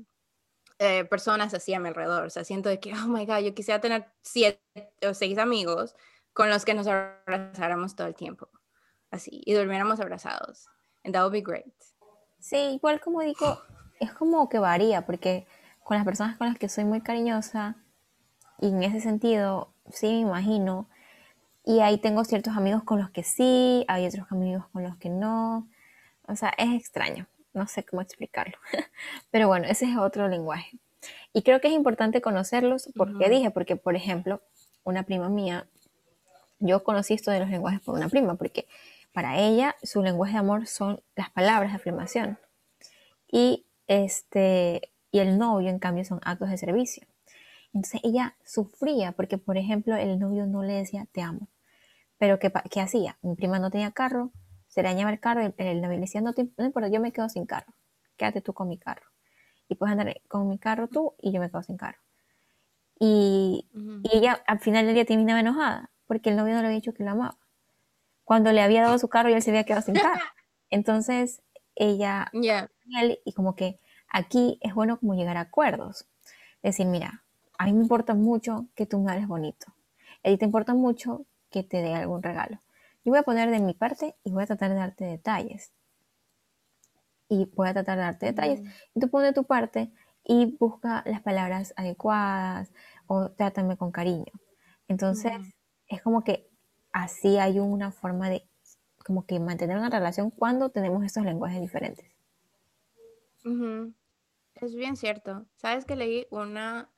eh, 0.79 1.06
personas 1.06 1.53
así 1.53 1.73
a 1.73 1.79
mi 1.79 1.89
alrededor. 1.89 2.25
O 2.25 2.29
sea, 2.29 2.43
siento 2.43 2.67
de 2.67 2.79
que, 2.79 2.91
oh 2.93 3.08
my 3.08 3.25
God, 3.25 3.39
yo 3.39 3.53
quisiera 3.53 3.79
tener 3.79 4.12
siete 4.21 4.60
o 5.08 5.13
seis 5.13 5.38
amigos 5.38 5.95
con 6.34 6.49
los 6.49 6.65
que 6.65 6.73
nos 6.73 6.88
abrazáramos 6.88 7.95
todo 7.95 8.08
el 8.08 8.15
tiempo. 8.15 8.49
Así, 9.12 9.43
y 9.45 9.53
durmiéramos 9.53 9.99
abrazados. 9.99 10.67
And 11.03 11.13
that 11.13 11.21
would 11.21 11.34
be 11.34 11.41
great. 11.41 11.71
Sí, 12.39 12.58
igual 12.58 12.99
como 12.99 13.21
digo, 13.21 13.62
es 13.99 14.12
como 14.12 14.49
que 14.49 14.58
varía, 14.58 15.06
porque 15.06 15.45
con 15.84 15.95
las 15.95 16.06
personas 16.06 16.38
con 16.38 16.47
las 16.47 16.58
que 16.58 16.69
soy 16.69 16.86
muy 16.86 17.01
cariñosa, 17.01 17.77
y 18.60 18.69
en 18.69 18.82
ese 18.82 19.01
sentido, 19.01 19.75
sí 19.91 20.08
me 20.08 20.19
imagino, 20.19 20.89
y 21.63 21.82
ahí 21.82 21.99
tengo 21.99 22.23
ciertos 22.23 22.58
amigos 22.58 22.84
con 22.84 22.99
los 22.99 23.12
que 23.12 23.23
sí, 23.23 23.86
hay 23.88 24.08
otros 24.08 24.25
amigos 24.32 24.65
con 24.73 24.84
los 24.84 24.97
que 24.97 25.10
no. 25.10 25.69
O 26.27 26.36
sea, 26.36 26.53
es 26.58 26.73
extraño 26.73 27.27
no 27.54 27.68
sé 27.68 27.84
cómo 27.84 28.02
explicarlo. 28.02 28.58
Pero 29.32 29.48
bueno, 29.48 29.68
ese 29.68 29.86
es 29.86 29.98
otro 29.98 30.28
lenguaje. 30.28 30.78
Y 31.34 31.42
creo 31.42 31.60
que 31.62 31.68
es 31.68 31.74
importante 31.74 32.22
conocerlos. 32.22 32.89
¿Por 32.96 33.18
qué 33.18 33.30
dije? 33.30 33.52
Porque, 33.52 33.76
por 33.76 33.96
ejemplo, 33.96 34.42
una 34.84 35.04
prima 35.04 35.30
mía, 35.30 35.68
yo 36.60 36.84
conocí 36.84 37.13
esto 37.13 37.32
de 37.32 37.39
los 37.39 37.50
lenguajes 37.50 37.82
por 37.82 37.96
una 37.96 38.10
prima, 38.10 38.36
porque 38.36 38.68
para 39.13 39.39
ella 39.39 39.76
su 39.84 40.02
lenguaje 40.02 40.34
de 40.34 40.39
amor 40.39 40.68
son 40.68 41.02
las 41.16 41.30
palabras 41.32 41.72
de 41.72 41.78
afirmación. 41.78 42.38
Y, 43.28 43.66
este, 43.88 44.92
y 45.12 45.20
el 45.20 45.38
novio, 45.38 45.70
en 45.70 45.80
cambio, 45.80 46.06
son 46.06 46.20
actos 46.24 46.50
de 46.50 46.58
servicio. 46.58 47.06
Entonces 47.74 48.02
ella 48.04 48.36
sufría 48.46 49.13
porque, 49.13 49.38
por 49.38 49.58
ejemplo, 49.58 49.96
el 49.96 50.20
novio 50.20 50.46
no 50.46 50.63
le 50.63 50.74
decía 50.74 51.08
te 51.12 51.22
amo. 51.22 51.48
Pero 52.18 52.39
¿qué, 52.39 52.52
qué 52.70 52.82
hacía? 52.82 53.18
Mi 53.22 53.36
prima 53.36 53.60
no 53.60 53.72
tenía 53.72 53.92
carro, 53.92 54.32
se 54.73 54.81
le 54.81 54.89
dañaba 54.89 55.12
el 55.12 55.19
carro 55.19 55.43
y 55.43 55.53
el, 55.57 55.81
novio 55.81 55.97
le 55.97 56.01
decía, 56.01 56.19
no, 56.19 56.33
no 56.57 56.65
importa, 56.65 56.89
yo 56.89 56.99
me 56.99 57.12
quedo 57.12 57.29
sin 57.29 57.45
carro, 57.45 57.75
quédate 58.17 58.41
tú 58.41 58.53
con 58.53 58.67
mi 58.67 58.79
carro. 58.79 59.05
Y 59.69 59.75
puedes 59.75 59.91
andar 59.91 60.19
con 60.27 60.49
mi 60.49 60.57
carro 60.57 60.88
tú 60.88 61.13
y 61.21 61.31
yo 61.31 61.39
me 61.39 61.51
quedo 61.51 61.62
sin 61.62 61.77
carro. 61.77 61.99
Y, 62.99 63.69
ella 64.12 64.41
al 64.47 64.59
final 64.59 64.88
del 64.88 64.95
día 64.95 65.05
terminaba 65.05 65.41
enojada 65.41 65.91
porque 66.07 66.31
el 66.31 66.38
novio 66.38 66.55
no 66.55 66.62
le 66.62 66.67
había 66.67 66.77
dicho 66.77 66.95
que 66.95 67.03
la 67.03 67.12
amaba. 67.12 67.38
Cuando 68.23 68.51
le 68.51 68.63
había 68.63 68.81
dado 68.81 68.97
su 68.97 69.09
carro 69.09 69.29
y 69.29 69.33
él 69.33 69.43
se 69.43 69.51
había 69.51 69.63
quedado 69.63 69.83
sin 69.83 69.93
carro. 69.93 70.19
Entonces 70.71 71.43
ella, 71.75 72.31
y 72.33 73.33
como 73.33 73.55
que 73.55 73.79
aquí 74.09 74.57
es 74.62 74.73
bueno 74.73 74.97
como 74.97 75.13
llegar 75.13 75.38
a 75.38 75.41
acuerdos. 75.41 76.07
Decir, 76.63 76.88
mira, 76.88 77.23
a 77.59 77.65
mí 77.65 77.73
me 77.73 77.83
importa 77.83 78.15
mucho 78.15 78.65
que 78.73 78.88
tú 78.88 78.99
me 78.99 79.12
hables 79.12 79.27
bonito. 79.27 79.67
A 80.23 80.29
ti 80.29 80.38
te 80.38 80.45
importa 80.45 80.73
mucho 80.73 81.27
que 81.51 81.62
te 81.62 81.83
dé 81.83 81.93
algún 81.93 82.23
regalo. 82.23 82.57
Yo 83.04 83.12
voy 83.12 83.20
a 83.20 83.24
poner 83.24 83.52
de 83.52 83.60
mi 83.60 83.74
parte 83.74 84.16
y 84.24 84.32
voy 84.32 84.44
a 84.44 84.48
tratar 84.48 84.70
de 84.70 84.76
darte 84.76 85.06
detalles. 85.06 85.74
Y 87.30 87.46
voy 87.56 87.70
a 87.70 87.74
tratar 87.74 87.98
de 87.98 88.04
darte 88.04 88.26
detalles. 88.28 88.62
Y 88.94 89.00
tú 89.00 89.10
pones 89.10 89.34
tu 89.34 89.44
parte 89.44 89.92
y 90.24 90.56
busca 90.58 91.04
las 91.06 91.22
palabras 91.22 91.74
adecuadas 91.76 92.72
o 93.08 93.32
trátame 93.32 93.76
con 93.78 93.92
cariño. 93.92 94.32
Entonces, 94.88 95.34
es 95.88 96.02
como 96.02 96.24
que 96.24 96.50
así 96.92 97.38
hay 97.38 97.60
una 97.60 97.92
forma 97.92 98.30
de 98.30 98.48
como 99.06 99.26
que 99.26 99.39
mantener 99.39 99.78
una 99.78 99.89
relación 99.89 100.30
cuando 100.32 100.70
tenemos 100.70 101.04
estos 101.04 101.26
lenguajes 101.26 101.60
diferentes. 101.60 102.06
Es 104.56 104.76
bien 104.76 104.96
cierto. 104.96 105.46
¿Sabes 105.56 105.84
que 105.86 105.98
leí 105.98 106.26
una 106.32 106.89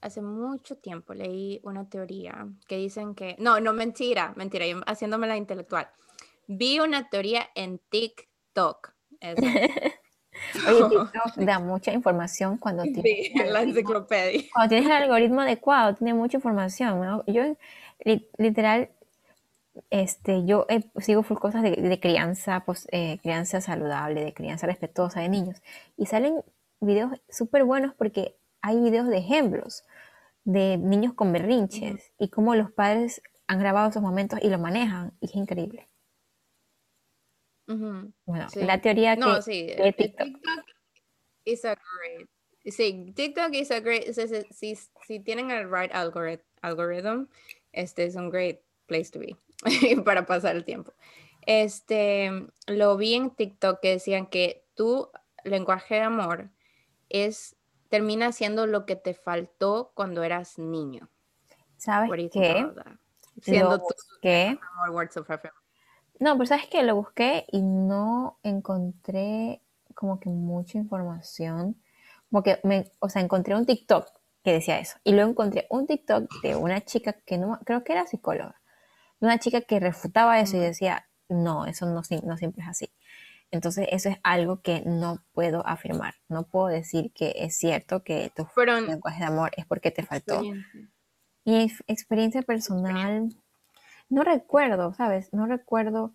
hace 0.00 0.22
mucho 0.22 0.76
tiempo 0.76 1.14
leí 1.14 1.60
una 1.62 1.88
teoría 1.88 2.48
que 2.66 2.76
dicen 2.76 3.14
que, 3.14 3.36
no, 3.38 3.60
no, 3.60 3.72
mentira, 3.72 4.32
mentira, 4.36 4.66
yo 4.66 4.80
haciéndome 4.86 5.26
la 5.26 5.36
intelectual. 5.36 5.88
Vi 6.46 6.80
una 6.80 7.08
teoría 7.08 7.48
en 7.54 7.78
TikTok. 7.90 8.92
Oye, 9.22 10.88
TikTok 10.88 11.34
da 11.36 11.58
mucha 11.58 11.92
información 11.92 12.56
cuando 12.56 12.82
tienes, 12.84 13.30
la 13.52 13.62
enciclopedia. 13.62 14.42
Cuando 14.52 14.68
tienes 14.68 14.86
el 14.86 14.92
algoritmo 14.92 15.42
adecuado, 15.42 15.94
tiene 15.94 16.14
mucha 16.14 16.38
información. 16.38 17.22
Yo, 17.26 17.42
literal, 18.38 18.90
este, 19.90 20.44
yo 20.46 20.66
sigo 20.98 21.22
full 21.22 21.38
cosas 21.38 21.62
de, 21.62 22.00
crianza, 22.00 22.64
pues, 22.64 22.88
eh, 22.92 23.18
crianza 23.22 23.60
saludable, 23.60 24.24
de 24.24 24.32
crianza 24.32 24.66
respetuosa 24.66 25.20
de 25.20 25.28
niños. 25.28 25.62
Y 25.96 26.06
salen 26.06 26.42
videos 26.80 27.12
súper 27.28 27.64
buenos 27.64 27.94
porque 27.94 28.36
hay 28.62 28.80
videos 28.80 29.08
de 29.08 29.18
ejemplos 29.18 29.84
de 30.44 30.78
niños 30.78 31.14
con 31.14 31.32
berrinches 31.32 32.12
y 32.18 32.28
cómo 32.28 32.54
los 32.54 32.70
padres 32.72 33.22
han 33.46 33.58
grabado 33.58 33.90
esos 33.90 34.02
momentos 34.02 34.38
y 34.42 34.48
lo 34.48 34.58
manejan 34.58 35.12
y 35.20 35.26
es 35.26 35.34
increíble. 35.34 35.88
Bueno, 37.66 38.46
la 38.56 38.80
teoría 38.80 39.16
que 39.16 39.42
sí, 39.42 39.66
de 39.66 39.92
TikTok. 39.92 40.26
TikTok 40.26 40.64
is 41.44 41.64
a 41.64 41.76
great. 41.76 42.28
Sí, 42.64 43.12
TikTok 43.14 43.54
is 43.54 43.70
a 43.70 43.80
great. 43.80 44.12
Si, 44.50 44.74
si, 44.74 45.20
tienen 45.20 45.50
el 45.50 45.70
right 45.70 45.92
algorithm, 45.94 47.28
este 47.72 48.04
es 48.06 48.16
un 48.16 48.28
great 48.28 48.60
place 48.86 49.10
to 49.10 49.20
be 49.20 49.36
para 50.04 50.26
pasar 50.26 50.56
el 50.56 50.64
tiempo. 50.64 50.92
Este, 51.46 52.30
lo 52.66 52.96
vi 52.96 53.14
en 53.14 53.30
TikTok 53.30 53.80
que 53.80 53.90
decían 53.90 54.26
que 54.26 54.64
tu 54.74 55.08
lenguaje 55.44 55.94
de 55.96 56.02
amor 56.02 56.50
es 57.08 57.56
termina 57.90 58.32
siendo 58.32 58.66
lo 58.66 58.86
que 58.86 58.96
te 58.96 59.12
faltó 59.12 59.92
cuando 59.94 60.22
eras 60.22 60.58
niño. 60.58 61.10
¿Sabes 61.76 62.10
qué? 62.32 62.66
Siendo 63.42 63.82
qué? 64.22 64.58
No, 66.18 66.36
pero 66.36 66.46
sabes 66.46 66.68
que 66.68 66.82
lo 66.82 66.96
busqué 66.96 67.46
y 67.50 67.62
no 67.62 68.38
encontré 68.42 69.62
como 69.94 70.20
que 70.20 70.28
mucha 70.28 70.78
información. 70.78 71.82
Como 72.30 72.42
que 72.42 72.60
me, 72.62 72.90
o 73.00 73.08
sea, 73.08 73.22
encontré 73.22 73.54
un 73.56 73.66
TikTok 73.66 74.06
que 74.44 74.52
decía 74.52 74.78
eso. 74.78 74.98
Y 75.04 75.12
luego 75.12 75.30
encontré 75.30 75.66
un 75.70 75.86
TikTok 75.86 76.30
de 76.42 76.56
una 76.56 76.82
chica 76.82 77.12
que 77.12 77.38
no, 77.38 77.58
creo 77.64 77.82
que 77.82 77.92
era 77.92 78.06
psicóloga. 78.06 78.60
Una 79.20 79.38
chica 79.38 79.62
que 79.62 79.80
refutaba 79.80 80.38
eso 80.38 80.56
y 80.56 80.60
decía, 80.60 81.08
no, 81.28 81.66
eso 81.66 81.86
no, 81.86 82.02
no 82.22 82.36
siempre 82.36 82.62
es 82.62 82.68
así. 82.68 82.92
Entonces 83.52 83.88
eso 83.90 84.08
es 84.08 84.16
algo 84.22 84.60
que 84.60 84.82
no 84.86 85.24
puedo 85.32 85.66
afirmar. 85.66 86.14
No 86.28 86.44
puedo 86.44 86.68
decir 86.68 87.12
que 87.12 87.34
es 87.36 87.56
cierto 87.56 88.04
que 88.04 88.30
tu 88.34 88.46
lenguaje 88.86 89.20
de 89.20 89.26
amor 89.26 89.50
es 89.56 89.66
porque 89.66 89.90
te 89.90 90.04
faltó. 90.04 90.40
Y 91.44 91.72
experiencia 91.88 92.42
personal, 92.42 93.34
no 94.08 94.22
recuerdo, 94.22 94.94
¿sabes? 94.94 95.32
No 95.32 95.46
recuerdo, 95.46 96.14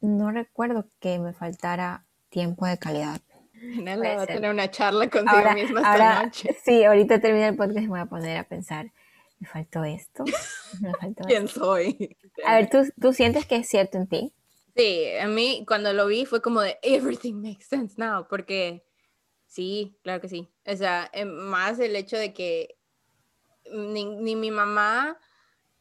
no 0.00 0.30
recuerdo 0.32 0.88
que 0.98 1.18
me 1.18 1.32
faltara 1.32 2.04
tiempo 2.30 2.66
de 2.66 2.78
calidad. 2.78 3.20
Nela 3.60 4.16
va 4.16 4.22
a 4.22 4.26
tener 4.26 4.50
una 4.50 4.70
charla 4.70 5.08
contigo 5.08 5.52
misma 5.54 5.80
esta 5.80 6.22
noche. 6.22 6.56
Sí, 6.64 6.84
ahorita 6.84 7.20
termina 7.20 7.48
el 7.48 7.56
podcast 7.56 7.78
y 7.78 7.82
me 7.82 7.88
voy 7.88 8.00
a 8.00 8.06
poner 8.06 8.36
a 8.36 8.44
pensar, 8.44 8.92
me 9.38 9.48
faltó 9.48 9.84
esto, 9.84 10.24
me 10.80 10.94
faltó 10.94 11.24
¿Quién 11.26 11.48
soy? 11.48 12.16
A 12.46 12.54
ver, 12.54 12.70
¿tú, 12.70 12.78
¿tú 13.00 13.12
sientes 13.12 13.46
que 13.46 13.56
es 13.56 13.68
cierto 13.68 13.98
en 13.98 14.06
ti? 14.06 14.32
Sí, 14.78 15.10
a 15.20 15.26
mí 15.26 15.64
cuando 15.66 15.92
lo 15.92 16.06
vi 16.06 16.24
fue 16.24 16.40
como 16.40 16.60
de 16.60 16.78
everything 16.82 17.34
makes 17.34 17.66
sense 17.66 17.96
now, 17.98 18.28
porque 18.28 18.86
sí, 19.46 19.98
claro 20.04 20.20
que 20.20 20.28
sí. 20.28 20.48
O 20.64 20.76
sea, 20.76 21.10
em, 21.12 21.28
más 21.28 21.80
el 21.80 21.96
hecho 21.96 22.16
de 22.16 22.32
que 22.32 22.78
ni, 23.72 24.04
ni 24.04 24.36
mi 24.36 24.50
mamá 24.50 25.18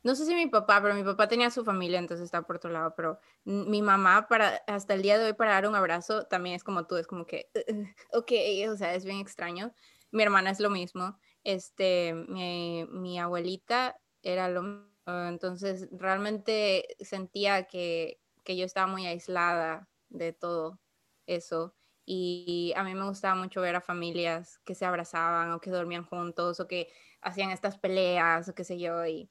no 0.07 0.15
sé 0.15 0.25
si 0.25 0.33
mi 0.33 0.47
papá, 0.47 0.81
pero 0.81 0.95
mi 0.95 1.03
papá 1.03 1.27
tenía 1.27 1.51
su 1.51 1.65
familia, 1.65 1.99
entonces 1.99 2.23
está 2.25 2.43
por 2.43 2.55
otro 2.55 2.71
lado, 2.71 2.93
pero 2.95 3.19
mi 3.43 3.81
mamá 3.81 4.27
para 4.29 4.63
hasta 4.65 4.93
el 4.93 5.01
día 5.01 5.17
de 5.17 5.25
hoy 5.25 5.33
para 5.33 5.51
dar 5.51 5.67
un 5.67 5.75
abrazo 5.75 6.23
también 6.27 6.55
es 6.55 6.63
como 6.63 6.87
tú, 6.87 6.95
es 6.95 7.07
como 7.07 7.25
que, 7.25 7.49
ok, 8.13 8.31
o 8.71 8.77
sea, 8.77 8.95
es 8.95 9.03
bien 9.03 9.19
extraño. 9.19 9.73
Mi 10.11 10.23
hermana 10.23 10.51
es 10.51 10.61
lo 10.61 10.69
mismo, 10.69 11.19
este, 11.43 12.13
mi, 12.13 12.85
mi 12.89 13.19
abuelita 13.19 13.99
era 14.21 14.47
lo 14.47 14.61
mismo, 14.61 14.87
entonces 15.27 15.89
realmente 15.91 16.95
sentía 17.01 17.63
que, 17.63 18.21
que 18.47 18.55
yo 18.55 18.65
estaba 18.65 18.87
muy 18.87 19.05
aislada 19.05 19.89
de 20.07 20.31
todo 20.31 20.79
eso 21.25 21.75
y 22.05 22.71
a 22.77 22.83
mí 22.83 22.95
me 22.95 23.05
gustaba 23.05 23.35
mucho 23.35 23.59
ver 23.59 23.75
a 23.75 23.81
familias 23.81 24.59
que 24.63 24.73
se 24.73 24.85
abrazaban 24.85 25.51
o 25.51 25.59
que 25.59 25.69
dormían 25.69 26.05
juntos 26.05 26.61
o 26.61 26.67
que 26.67 26.89
hacían 27.21 27.51
estas 27.51 27.77
peleas 27.77 28.47
o 28.47 28.55
qué 28.55 28.63
sé 28.63 28.79
yo 28.79 29.05
y 29.05 29.29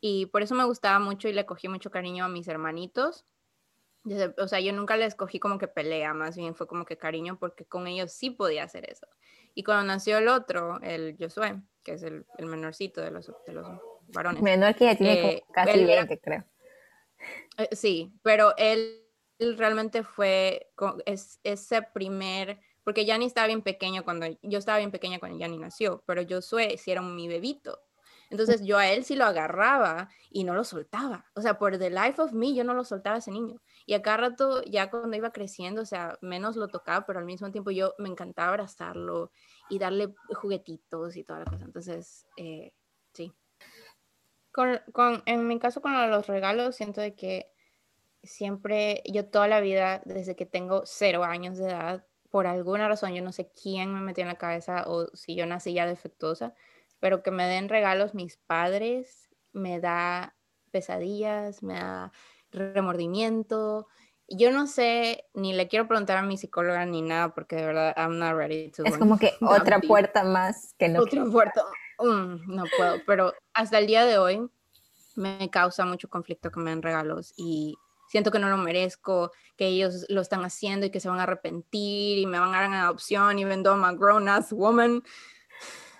y 0.00 0.26
por 0.26 0.42
eso 0.42 0.54
me 0.54 0.64
gustaba 0.64 0.98
mucho 0.98 1.28
y 1.28 1.32
le 1.32 1.46
cogí 1.46 1.68
mucho 1.68 1.90
cariño 1.90 2.24
a 2.24 2.28
mis 2.28 2.48
hermanitos. 2.48 3.24
o 4.38 4.48
sea, 4.48 4.60
yo 4.60 4.72
nunca 4.72 4.96
les 4.96 5.14
cogí 5.14 5.40
como 5.40 5.58
que 5.58 5.68
pelea, 5.68 6.14
más 6.14 6.36
bien 6.36 6.54
fue 6.54 6.66
como 6.66 6.84
que 6.84 6.96
cariño 6.96 7.38
porque 7.38 7.64
con 7.64 7.86
ellos 7.86 8.12
sí 8.12 8.30
podía 8.30 8.64
hacer 8.64 8.90
eso. 8.90 9.06
Y 9.54 9.64
cuando 9.64 9.84
nació 9.84 10.18
el 10.18 10.28
otro, 10.28 10.80
el 10.82 11.16
Josué, 11.18 11.60
que 11.82 11.94
es 11.94 12.02
el, 12.02 12.26
el 12.36 12.46
menorcito 12.46 13.00
de 13.00 13.10
los, 13.10 13.32
de 13.46 13.52
los 13.52 13.66
varones. 14.08 14.42
Menor 14.42 14.74
que 14.74 14.84
ya 14.84 14.96
tiene 14.96 15.30
eh, 15.30 15.44
casi 15.52 15.84
20, 15.84 16.20
creo. 16.20 16.44
Eh, 17.58 17.68
sí, 17.72 18.12
pero 18.22 18.54
él, 18.56 19.02
realmente 19.38 20.02
fue 20.02 20.72
es, 21.04 21.40
ese 21.42 21.82
primer, 21.82 22.60
porque 22.84 23.04
Yanni 23.04 23.26
estaba 23.26 23.46
bien 23.46 23.62
pequeño 23.62 24.04
cuando, 24.04 24.26
yo 24.42 24.58
estaba 24.58 24.78
bien 24.78 24.90
pequeña 24.90 25.18
cuando 25.18 25.38
Yanni 25.38 25.58
nació, 25.58 26.02
pero 26.06 26.22
Josué 26.28 26.76
sí 26.78 26.90
era 26.90 27.02
mi 27.02 27.28
bebito. 27.28 27.80
Entonces 28.28 28.64
yo 28.64 28.78
a 28.78 28.88
él 28.88 29.04
sí 29.04 29.14
lo 29.14 29.24
agarraba 29.24 30.08
y 30.30 30.44
no 30.44 30.54
lo 30.54 30.64
soltaba. 30.64 31.26
O 31.34 31.42
sea, 31.42 31.58
por 31.58 31.78
the 31.78 31.90
life 31.90 32.20
of 32.20 32.32
me, 32.32 32.54
yo 32.54 32.64
no 32.64 32.74
lo 32.74 32.84
soltaba 32.84 33.16
a 33.16 33.18
ese 33.20 33.30
niño. 33.30 33.60
Y 33.86 33.94
a 33.94 34.02
cada 34.02 34.16
rato, 34.16 34.62
ya 34.64 34.90
cuando 34.90 35.16
iba 35.16 35.30
creciendo, 35.30 35.82
o 35.82 35.86
sea, 35.86 36.18
menos 36.22 36.56
lo 36.56 36.68
tocaba, 36.68 37.06
pero 37.06 37.20
al 37.20 37.24
mismo 37.24 37.50
tiempo 37.52 37.70
yo 37.70 37.94
me 37.98 38.08
encantaba 38.08 38.48
abrazarlo 38.48 39.30
y 39.68 39.78
darle 39.78 40.14
juguetitos 40.34 41.16
y 41.16 41.24
toda 41.24 41.40
la 41.40 41.44
cosa. 41.44 41.64
Entonces, 41.64 42.26
eh, 42.36 42.72
sí. 43.12 43.32
Con, 44.56 44.80
con, 44.92 45.22
en 45.26 45.46
mi 45.46 45.58
caso, 45.58 45.82
con 45.82 46.10
los 46.10 46.26
regalos, 46.28 46.76
siento 46.76 47.02
de 47.02 47.14
que 47.14 47.52
siempre, 48.22 49.02
yo 49.04 49.26
toda 49.26 49.48
la 49.48 49.60
vida, 49.60 50.00
desde 50.06 50.34
que 50.34 50.46
tengo 50.46 50.80
cero 50.86 51.24
años 51.24 51.58
de 51.58 51.66
edad, 51.66 52.06
por 52.30 52.46
alguna 52.46 52.88
razón, 52.88 53.12
yo 53.12 53.22
no 53.22 53.32
sé 53.32 53.52
quién 53.52 53.92
me 53.92 54.00
metió 54.00 54.22
en 54.22 54.28
la 54.28 54.38
cabeza 54.38 54.84
o 54.86 55.14
si 55.14 55.34
yo 55.34 55.44
nací 55.44 55.74
ya 55.74 55.84
defectuosa, 55.84 56.54
pero 57.00 57.22
que 57.22 57.30
me 57.30 57.44
den 57.44 57.68
regalos 57.68 58.14
mis 58.14 58.38
padres 58.38 59.28
me 59.52 59.78
da 59.78 60.34
pesadillas, 60.70 61.62
me 61.62 61.74
da 61.74 62.12
remordimiento. 62.50 63.88
Yo 64.26 64.50
no 64.52 64.66
sé, 64.66 65.26
ni 65.34 65.52
le 65.52 65.68
quiero 65.68 65.86
preguntar 65.86 66.16
a 66.16 66.22
mi 66.22 66.38
psicóloga 66.38 66.86
ni 66.86 67.02
nada, 67.02 67.34
porque 67.34 67.56
de 67.56 67.66
verdad, 67.66 67.94
I'm 67.94 68.18
not 68.18 68.34
ready 68.34 68.70
to. 68.70 68.84
Es 68.84 68.96
como 68.96 69.18
que 69.18 69.34
otra 69.42 69.80
puerta 69.80 70.24
más 70.24 70.74
que 70.78 70.88
no. 70.88 71.02
Otra 71.02 71.26
puerta, 71.26 71.62
mm, 71.98 72.54
no 72.54 72.64
puedo, 72.76 72.96
pero 73.06 73.32
hasta 73.54 73.78
el 73.78 73.86
día 73.86 74.04
de 74.04 74.18
hoy 74.18 74.50
me 75.14 75.50
causa 75.50 75.84
mucho 75.84 76.08
conflicto 76.08 76.50
que 76.50 76.60
me 76.60 76.70
den 76.70 76.82
regalos 76.82 77.32
y 77.36 77.76
siento 78.08 78.30
que 78.30 78.38
no 78.38 78.48
lo 78.48 78.56
merezco, 78.56 79.32
que 79.56 79.66
ellos 79.66 80.06
lo 80.08 80.20
están 80.20 80.44
haciendo 80.44 80.86
y 80.86 80.90
que 80.90 81.00
se 81.00 81.08
van 81.08 81.20
a 81.20 81.24
arrepentir 81.24 82.18
y 82.18 82.26
me 82.26 82.38
van 82.38 82.50
a 82.50 82.58
dar 82.58 82.64
en 82.64 82.74
adopción, 82.74 83.38
even 83.38 83.62
though 83.62 83.74
I'm 83.74 83.84
a 83.84 83.92
grown 83.92 84.28
ass 84.28 84.52
woman. 84.52 85.02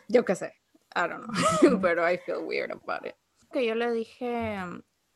Yo 0.09 0.24
qué 0.24 0.35
sé. 0.35 0.54
I 0.94 1.09
don't 1.09 1.26
know, 1.26 1.80
pero 1.80 2.09
I 2.09 2.18
feel 2.18 2.44
weird 2.44 2.70
about 2.70 3.06
it. 3.06 3.14
Que 3.52 3.66
yo 3.66 3.74
le 3.74 3.92
dije 3.92 4.59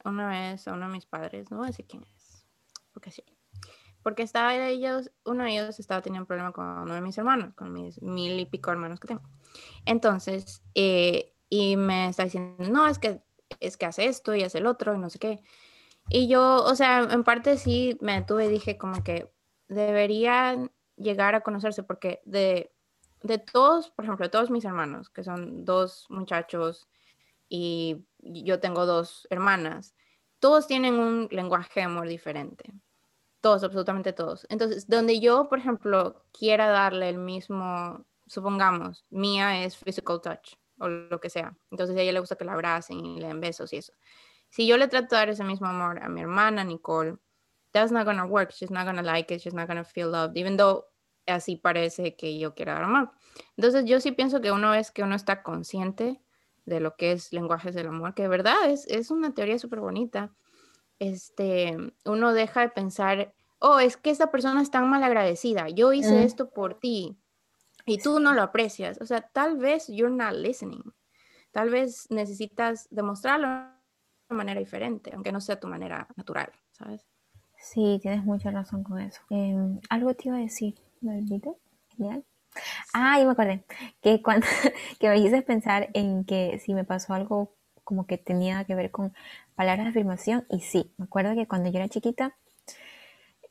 una 0.05 0.29
vez 0.29 0.67
a 0.69 0.75
uno 0.75 0.87
de 0.87 0.93
mis 0.93 1.07
padres, 1.07 1.51
no 1.51 1.59
voy 1.59 1.67
a 1.67 1.71
decir 1.71 1.87
quién 1.87 2.03
es, 2.03 2.47
porque 2.93 3.11
sí. 3.11 3.25
Porque 4.03 4.23
estaba 4.23 4.57
ellos, 4.57 5.11
uno 5.25 5.45
de 5.45 5.53
ellos 5.53 5.79
estaba 5.79 6.01
teniendo 6.01 6.23
un 6.23 6.27
problema 6.27 6.53
con 6.53 6.67
uno 6.67 6.95
de 6.95 7.01
mis 7.03 7.19
hermanos, 7.19 7.55
con 7.55 7.73
mis 7.73 8.01
mil 8.01 8.39
y 8.39 8.47
pico 8.47 8.71
hermanos 8.71 8.99
que 8.99 9.09
tengo. 9.09 9.23
Entonces, 9.87 10.63
eh, 10.75 11.35
y 11.49 11.77
me 11.77 12.09
está 12.09 12.25
diciendo, 12.25 12.65
no, 12.71 12.87
es 12.87 12.99
que, 12.99 13.23
es 13.61 13.77
que 13.77 13.87
hace 13.87 14.07
esto 14.07 14.35
y 14.35 14.43
hace 14.43 14.59
el 14.59 14.67
otro 14.67 14.95
y 14.95 14.99
no 14.99 15.11
sé 15.11 15.19
qué. 15.19 15.41
Y 16.09 16.29
yo, 16.29 16.65
o 16.65 16.75
sea, 16.75 17.01
en 17.11 17.25
parte 17.25 17.57
sí 17.57 17.99
me 18.01 18.15
detuve 18.15 18.47
y 18.47 18.51
dije 18.51 18.79
como 18.79 19.03
que 19.05 19.31
deberían 19.69 20.73
llegar 20.97 21.35
a 21.35 21.41
conocerse 21.43 21.83
porque 21.83 22.21
de 22.25 22.73
de 23.23 23.39
todos, 23.39 23.91
por 23.91 24.05
ejemplo, 24.05 24.27
de 24.27 24.31
todos 24.31 24.51
mis 24.51 24.65
hermanos, 24.65 25.11
que 25.11 25.25
son 25.25 25.65
dos 25.65 26.07
muchachos 26.09 26.89
y 27.49 28.05
yo 28.19 28.61
tengo 28.61 28.87
dos 28.87 29.27
hermanas, 29.31 29.95
todos 30.39 30.67
tienen 30.67 30.95
un 30.95 31.29
lenguaje 31.31 31.81
de 31.81 31.83
amor 31.83 32.09
diferente. 32.09 32.73
Todos, 33.41 33.65
absolutamente 33.65 34.13
todos. 34.13 34.47
Entonces, 34.51 34.87
donde 34.87 35.19
yo, 35.21 35.49
por 35.49 35.59
ejemplo, 35.59 36.25
quiera 36.33 36.69
darle 36.69 37.09
el 37.09 37.19
mismo, 37.19 38.05
supongamos, 38.31 39.05
mía 39.11 39.65
es 39.65 39.77
physical 39.77 40.21
touch 40.21 40.55
o 40.79 40.89
lo 40.89 41.21
que 41.21 41.29
sea. 41.29 41.57
Entonces, 41.71 41.97
a 41.97 42.01
ella 42.01 42.13
le 42.13 42.21
gusta 42.21 42.37
que 42.37 42.45
la 42.45 42.53
abracen 42.53 43.05
y 43.05 43.21
le 43.21 43.27
den 43.27 43.41
besos 43.41 43.73
y 43.73 43.79
eso. 43.79 43.93
Si 44.49 44.67
yo 44.67 44.77
le 44.77 44.87
trato 44.87 45.15
de 45.15 45.21
dar 45.21 45.29
ese 45.31 45.45
mismo 45.45 45.67
amor 45.67 46.03
a 46.03 46.09
mi 46.09 46.21
hermana 46.21 46.65
Nicole, 46.65 47.17
that's 47.73 47.91
not 47.91 48.05
gonna 48.05 48.25
work. 48.25 48.53
She's 48.53 48.71
not 48.71 48.87
gonna 48.87 49.03
like 49.03 49.35
it. 49.35 49.41
She's 49.41 49.55
not 49.55 49.67
gonna 49.67 49.85
feel 49.85 50.11
loved, 50.11 50.37
even 50.37 50.57
though 50.57 50.87
así 51.27 51.57
parece 51.57 52.17
que 52.17 52.39
yo 52.39 52.55
quiera 52.55 52.75
dar 52.75 52.85
amor. 52.85 53.11
Entonces 53.57 53.85
yo 53.85 54.01
sí 54.01 54.13
pienso 54.13 54.41
que 54.41 54.53
una 54.53 54.71
vez 54.71 54.93
que 54.93 55.03
uno 55.03 55.17
está 55.17 55.43
consciente 55.43 56.21
de 56.67 56.81
lo 56.81 56.97
que 56.97 57.13
es 57.13 57.33
lenguajes 57.33 57.75
del 57.75 57.89
amor, 57.89 58.15
que 58.15 58.23
de 58.23 58.29
verdad 58.29 58.71
es, 58.71 58.87
es 58.87 59.11
una 59.11 59.35
teoría 59.35 59.59
súper 59.59 59.81
bonita, 59.81 60.33
este, 60.99 61.77
uno 62.05 62.33
deja 62.33 62.61
de 62.61 62.69
pensar, 62.69 63.35
oh, 63.59 63.81
es 63.81 63.97
que 63.97 64.11
esta 64.11 64.31
persona 64.31 64.63
es 64.63 64.71
tan 64.71 64.89
mal 64.89 65.03
agradecida, 65.03 65.69
yo 65.69 65.93
hice 65.93 66.25
esto 66.25 66.51
por 66.51 66.75
ti 66.79 67.20
y 67.91 67.99
tú 67.99 68.21
no 68.21 68.33
lo 68.33 68.43
aprecias. 68.43 69.01
O 69.01 69.07
sea, 69.07 69.21
tal 69.21 69.57
vez 69.57 69.89
you're 69.89 70.15
not 70.15 70.33
listening. 70.33 70.83
Tal 71.51 71.71
vez 71.71 72.07
necesitas 72.11 72.87
demostrarlo 72.91 73.49
de 74.29 74.37
manera 74.37 74.61
diferente, 74.61 75.11
aunque 75.13 75.33
no 75.33 75.41
sea 75.41 75.59
tu 75.59 75.67
manera 75.67 76.07
natural, 76.17 76.53
¿sabes? 76.71 77.05
Sí, 77.59 77.99
tienes 78.01 78.25
mucha 78.25 78.53
razón 78.53 78.85
con 78.85 79.01
eso. 79.01 79.21
Em, 79.29 79.81
algo 79.89 80.15
te 80.15 80.29
iba 80.29 80.37
a 80.37 80.41
decir. 80.41 80.77
¿Me 81.01 81.19
olvidé? 81.19 81.53
Genial. 81.97 82.25
Ah, 82.93 83.19
yo 83.19 83.27
me 83.27 83.33
acordé 83.33 83.65
que 84.01 84.23
cuando 84.23 84.47
que 85.01 85.09
me 85.09 85.19
hiciste 85.19 85.43
pensar 85.43 85.91
en 85.93 86.25
que 86.25 86.61
si 86.61 86.75
me 86.75 86.85
pasó 86.85 87.13
algo 87.15 87.55
como 87.83 88.07
que 88.07 88.19
tenía 88.19 88.65
que 88.67 88.77
ver 88.77 88.93
con 88.93 89.13
palabras 89.57 89.87
de 89.87 89.91
afirmación 89.91 90.47
y 90.49 90.61
sí, 90.61 90.93
me 90.97 91.07
acuerdo 91.07 91.35
que 91.35 91.49
cuando 91.49 91.71
yo 91.71 91.79
era 91.79 91.89
chiquita 91.89 92.37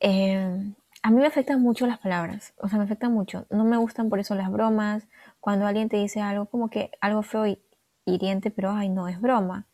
em, 0.00 0.74
a 1.02 1.10
mí 1.10 1.16
me 1.16 1.26
afectan 1.26 1.62
mucho 1.62 1.86
las 1.86 1.98
palabras, 1.98 2.52
o 2.58 2.68
sea, 2.68 2.78
me 2.78 2.84
afectan 2.84 3.12
mucho. 3.12 3.46
No 3.50 3.64
me 3.64 3.76
gustan 3.76 4.08
por 4.08 4.18
eso 4.18 4.34
las 4.34 4.50
bromas. 4.50 5.06
Cuando 5.40 5.66
alguien 5.66 5.88
te 5.88 5.96
dice 5.96 6.20
algo 6.20 6.46
como 6.46 6.68
que 6.68 6.90
algo 7.00 7.22
feo 7.22 7.46
y 7.46 7.62
hiriente, 8.04 8.50
pero 8.50 8.70
ay, 8.72 8.88
no, 8.88 9.08
es 9.08 9.20
broma. 9.20 9.66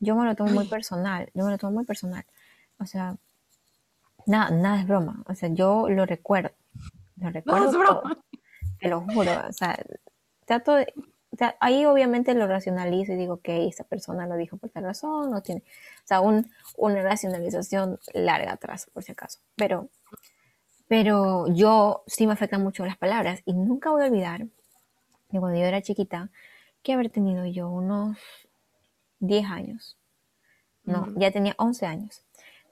Yo 0.00 0.16
me 0.16 0.24
lo 0.24 0.34
tomo 0.34 0.50
muy 0.50 0.66
personal, 0.66 1.30
yo 1.34 1.44
me 1.44 1.50
lo 1.50 1.58
tomo 1.58 1.72
muy 1.72 1.84
personal. 1.84 2.24
O 2.78 2.86
sea, 2.86 3.16
nada, 4.26 4.50
nada 4.50 4.80
es 4.80 4.86
broma. 4.86 5.22
O 5.26 5.34
sea, 5.34 5.48
yo 5.50 5.88
lo 5.88 6.04
recuerdo. 6.04 6.50
Lo 7.16 7.30
recuerdo. 7.30 8.02
Te 8.80 8.88
lo 8.88 9.00
juro. 9.02 9.30
O 9.48 9.52
sea, 9.52 9.78
trato 10.44 10.74
de, 10.74 10.92
ahí 11.60 11.84
obviamente 11.84 12.34
lo 12.34 12.46
racionalizo 12.46 13.12
y 13.12 13.16
digo 13.16 13.40
que 13.40 13.66
esta 13.66 13.84
persona 13.84 14.26
lo 14.26 14.36
dijo 14.36 14.56
por 14.56 14.70
tal 14.70 14.84
razón, 14.84 15.30
no 15.30 15.42
tiene, 15.42 15.62
o 16.04 16.06
sea, 16.06 16.20
un, 16.20 16.50
una 16.76 17.02
racionalización 17.02 17.98
larga 18.14 18.52
atrás, 18.52 18.88
por 18.92 19.02
si 19.02 19.12
acaso. 19.12 19.40
Pero, 19.56 19.88
pero 20.88 21.46
yo 21.48 22.02
sí 22.06 22.26
me 22.26 22.32
afectan 22.32 22.62
mucho 22.62 22.84
las 22.86 22.96
palabras 22.96 23.40
y 23.44 23.54
nunca 23.54 23.90
voy 23.90 24.02
a 24.02 24.06
olvidar 24.06 24.46
que 25.30 25.40
cuando 25.40 25.58
yo 25.58 25.64
era 25.64 25.82
chiquita, 25.82 26.30
que 26.82 26.92
haber 26.92 27.10
tenido 27.10 27.44
yo 27.46 27.68
unos 27.68 28.16
10 29.20 29.46
años, 29.46 29.98
no, 30.84 31.12
ya 31.16 31.32
tenía 31.32 31.54
11 31.58 31.86
años, 31.86 32.22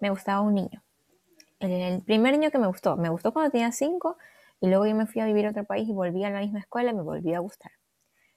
me 0.00 0.10
gustaba 0.10 0.40
un 0.40 0.54
niño. 0.54 0.82
El, 1.58 1.72
el 1.72 2.02
primer 2.02 2.32
niño 2.32 2.50
que 2.50 2.58
me 2.58 2.66
gustó, 2.68 2.96
me 2.96 3.08
gustó 3.08 3.32
cuando 3.32 3.50
tenía 3.50 3.72
5 3.72 4.16
y 4.60 4.68
luego 4.68 4.86
yo 4.86 4.94
me 4.94 5.06
fui 5.06 5.20
a 5.20 5.26
vivir 5.26 5.46
a 5.46 5.50
otro 5.50 5.64
país 5.64 5.88
y 5.88 5.92
volví 5.92 6.24
a 6.24 6.30
la 6.30 6.40
misma 6.40 6.60
escuela 6.60 6.90
y 6.90 6.94
me 6.94 7.02
volvió 7.02 7.36
a 7.36 7.40
gustar. 7.40 7.72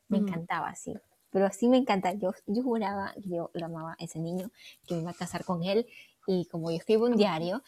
Me 0.09 0.17
encantaba, 0.19 0.73
sí. 0.75 0.93
pero 1.29 1.45
así 1.45 1.67
me 1.67 1.77
encanta. 1.77 2.13
Yo, 2.13 2.33
yo 2.45 2.63
juraba 2.63 3.13
que 3.21 3.29
yo 3.29 3.49
lo 3.53 3.65
amaba 3.65 3.93
a 3.93 4.03
ese 4.03 4.19
niño, 4.19 4.51
que 4.87 4.95
me 4.95 5.01
iba 5.01 5.11
a 5.11 5.13
casar 5.13 5.43
con 5.43 5.63
él. 5.63 5.85
Y 6.25 6.45
como 6.47 6.71
yo 6.71 6.77
escribo 6.77 7.05
un 7.05 7.15
diario, 7.15 7.63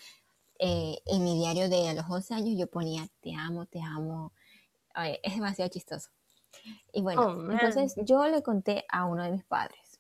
eh, 0.60 1.02
en 1.06 1.24
mi 1.24 1.38
diario 1.39 1.69
de 1.69 1.93
los 1.93 2.06
11 2.10 2.34
años 2.34 2.58
yo 2.58 2.67
ponía, 2.67 3.08
te 3.22 3.34
amo, 3.34 3.65
te 3.65 3.82
amo. 3.82 4.34
es 5.24 5.34
demasiado 5.34 5.69
chistoso. 5.69 6.10
Y 6.91 7.02
bueno, 7.02 7.22
oh, 7.28 7.52
entonces 7.52 7.95
yo 8.04 8.28
le 8.28 8.43
conté 8.43 8.86
a 8.89 9.06
uno 9.06 9.24
de 9.24 9.32
mis 9.32 9.43
padres. 9.45 10.00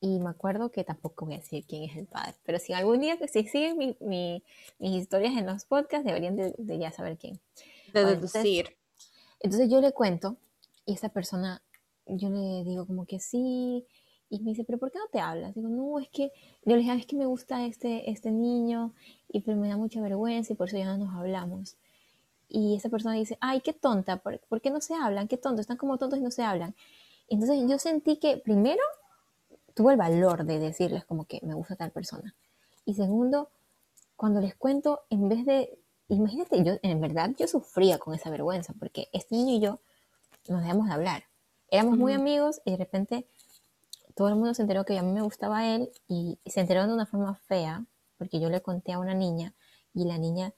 Y 0.00 0.18
me 0.18 0.30
acuerdo 0.30 0.70
que 0.70 0.84
tampoco 0.84 1.24
voy 1.24 1.34
a 1.34 1.38
decir 1.38 1.64
quién 1.66 1.84
es 1.84 1.96
el 1.96 2.06
padre, 2.06 2.34
pero 2.44 2.58
si 2.58 2.74
algún 2.74 3.00
día 3.00 3.16
que 3.16 3.26
si 3.26 3.44
siguen 3.44 3.96
mi, 4.00 4.44
mis 4.78 4.96
historias 5.02 5.34
en 5.36 5.46
los 5.46 5.64
podcasts, 5.64 6.04
deberían 6.04 6.36
de, 6.36 6.78
ya 6.78 6.92
saber 6.92 7.16
quién. 7.16 7.40
De 7.92 8.04
deducir. 8.04 8.76
Entonces, 9.40 9.70
yo 9.70 9.80
le 9.80 9.92
cuento 9.92 10.36
y 10.84 10.92
esa 10.94 11.08
persona, 11.08 11.62
yo 12.06 12.28
le 12.28 12.64
digo 12.64 12.86
como 12.86 13.06
que 13.06 13.18
sí, 13.18 13.86
y 14.34 14.40
me 14.40 14.50
dice, 14.50 14.64
pero 14.64 14.78
¿por 14.78 14.90
qué 14.90 14.98
no 14.98 15.06
te 15.12 15.20
hablas? 15.20 15.54
Digo, 15.54 15.68
no, 15.68 16.00
es 16.00 16.08
que, 16.08 16.32
yo 16.64 16.72
le 16.72 16.78
dije, 16.78 16.90
ah, 16.90 16.96
es 16.96 17.06
que 17.06 17.14
me 17.14 17.26
gusta 17.26 17.64
este, 17.66 18.10
este 18.10 18.32
niño, 18.32 18.92
y 19.28 19.40
pero 19.42 19.56
me 19.56 19.68
da 19.68 19.76
mucha 19.76 20.00
vergüenza 20.00 20.52
y 20.52 20.56
por 20.56 20.66
eso 20.66 20.76
ya 20.76 20.86
no 20.86 20.98
nos 20.98 21.14
hablamos. 21.14 21.76
Y 22.48 22.74
esa 22.74 22.88
persona 22.88 23.14
dice, 23.14 23.38
ay, 23.40 23.60
qué 23.60 23.72
tonta, 23.72 24.16
¿por, 24.16 24.40
¿por 24.40 24.60
qué 24.60 24.70
no 24.70 24.80
se 24.80 24.94
hablan? 24.94 25.28
Qué 25.28 25.36
tonto, 25.36 25.60
están 25.60 25.76
como 25.76 25.98
tontos 25.98 26.18
y 26.18 26.22
no 26.22 26.32
se 26.32 26.42
hablan. 26.42 26.74
Entonces 27.28 27.60
yo 27.68 27.78
sentí 27.78 28.16
que 28.16 28.36
primero 28.36 28.82
tuvo 29.74 29.92
el 29.92 29.96
valor 29.96 30.44
de 30.44 30.58
decirles 30.58 31.04
como 31.04 31.26
que 31.26 31.40
me 31.44 31.54
gusta 31.54 31.76
tal 31.76 31.92
persona. 31.92 32.34
Y 32.84 32.94
segundo, 32.94 33.50
cuando 34.16 34.40
les 34.40 34.56
cuento, 34.56 35.02
en 35.10 35.28
vez 35.28 35.46
de, 35.46 35.78
imagínate, 36.08 36.64
yo 36.64 36.74
en 36.82 37.00
verdad 37.00 37.30
yo 37.38 37.46
sufría 37.46 37.98
con 37.98 38.14
esa 38.14 38.30
vergüenza, 38.30 38.74
porque 38.80 39.08
este 39.12 39.36
niño 39.36 39.54
y 39.54 39.60
yo 39.60 39.80
nos 40.48 40.62
dejamos 40.62 40.88
de 40.88 40.92
hablar. 40.92 41.24
Éramos 41.70 41.98
muy 41.98 42.12
amigos 42.12 42.60
y 42.64 42.72
de 42.72 42.76
repente 42.76 43.26
todo 44.14 44.28
el 44.28 44.36
mundo 44.36 44.54
se 44.54 44.62
enteró 44.62 44.84
que 44.84 44.98
a 44.98 45.02
mí 45.02 45.12
me 45.12 45.22
gustaba 45.22 45.66
él 45.74 45.90
y, 46.08 46.38
se 46.46 46.60
enteró 46.60 46.86
de 46.86 46.94
una 46.94 47.06
forma 47.06 47.34
fea, 47.46 47.84
porque 48.16 48.40
yo 48.40 48.48
le 48.48 48.62
conté 48.62 48.92
a 48.92 48.98
una 48.98 49.14
niña 49.14 49.54
y 49.92 50.04
la 50.04 50.18
niña, 50.18 50.52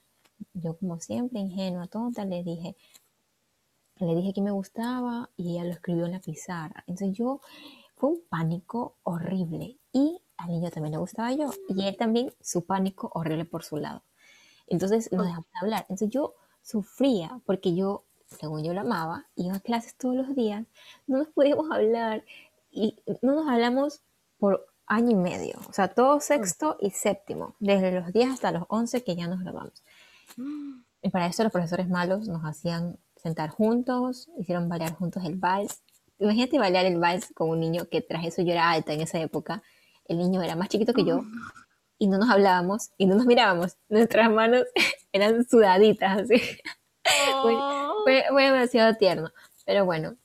yo 0.53 0.77
como 0.77 0.99
siempre 0.99 1.39
ingenua, 1.39 1.87
tonta, 1.87 2.25
le 2.25 2.43
dije, 2.43 2.75
le 3.99 4.15
dije 4.15 4.33
que 4.33 4.41
me 4.41 4.51
gustaba 4.51 5.29
y 5.35 5.53
ella 5.53 5.63
lo 5.63 5.71
escribió 5.71 6.05
en 6.05 6.11
la 6.11 6.19
pizarra. 6.19 6.83
Entonces 6.87 7.17
yo 7.17 7.41
fue 7.95 8.11
un 8.11 8.21
pánico 8.29 8.97
horrible 9.03 9.79
y 9.91 10.21
al 10.37 10.49
niño 10.49 10.69
también 10.69 10.91
le 10.91 10.99
gustaba 10.99 11.33
yo 11.33 11.51
y 11.67 11.87
él 11.87 11.97
también 11.97 12.31
su 12.41 12.65
pánico 12.65 13.09
horrible 13.13 13.45
por 13.45 13.63
su 13.63 13.77
lado. 13.77 14.03
Entonces 14.67 15.11
no 15.11 15.23
dejamos 15.23 15.47
de 15.51 15.59
hablar. 15.61 15.81
Entonces 15.89 16.09
yo 16.09 16.35
sufría 16.61 17.41
porque 17.45 17.75
yo, 17.75 18.05
según 18.27 18.63
yo 18.63 18.73
lo 18.73 18.81
amaba, 18.81 19.25
iba 19.35 19.55
a 19.55 19.59
clases 19.59 19.95
todos 19.95 20.15
los 20.15 20.35
días, 20.35 20.65
no 21.07 21.17
nos 21.17 21.29
podíamos 21.29 21.71
hablar 21.71 22.23
y 22.77 23.17
no 23.21 23.35
nos 23.35 23.47
hablamos 23.49 24.01
por 24.37 24.67
año 24.85 25.11
y 25.11 25.15
medio, 25.15 25.59
o 25.69 25.73
sea, 25.73 25.89
todo 25.89 26.19
sexto 26.19 26.77
y 26.79 26.91
séptimo, 26.91 27.55
desde 27.59 27.91
los 27.91 28.13
10 28.13 28.31
hasta 28.31 28.51
los 28.51 28.63
11 28.69 29.03
que 29.03 29.15
ya 29.15 29.27
nos 29.27 29.41
grabamos. 29.41 29.83
Y 30.99 31.09
para 31.09 31.27
eso 31.27 31.43
los 31.43 31.51
profesores 31.51 31.87
malos 31.87 32.27
nos 32.27 32.43
hacían 32.43 32.97
sentar 33.15 33.51
juntos, 33.51 34.29
hicieron 34.39 34.67
bailar 34.67 34.95
juntos 34.95 35.23
el 35.25 35.35
vals 35.35 35.83
imagínate 36.19 36.59
bailar 36.59 36.85
el 36.85 36.99
vals 36.99 37.31
con 37.33 37.49
un 37.49 37.59
niño 37.59 37.87
que 37.89 38.01
tras 38.01 38.25
eso 38.25 38.41
yo 38.41 38.51
era 38.51 38.69
alta 38.71 38.93
en 38.93 39.01
esa 39.01 39.19
época. 39.19 39.63
El 40.05 40.17
niño 40.17 40.41
era 40.41 40.55
más 40.55 40.69
chiquito 40.69 40.93
que 40.93 41.03
yo 41.03 41.21
y 41.99 42.07
no 42.07 42.17
nos 42.17 42.29
hablábamos 42.29 42.91
y 42.97 43.05
no 43.05 43.15
nos 43.15 43.25
mirábamos. 43.25 43.77
Nuestras 43.89 44.31
manos 44.31 44.63
eran 45.11 45.47
sudaditas, 45.47 46.21
así. 46.21 46.41
Oh. 47.33 48.03
Fue, 48.03 48.43
demasiado 48.43 48.93
tierno. 48.95 49.31
Pero 49.65 49.85
bueno, 49.85 50.17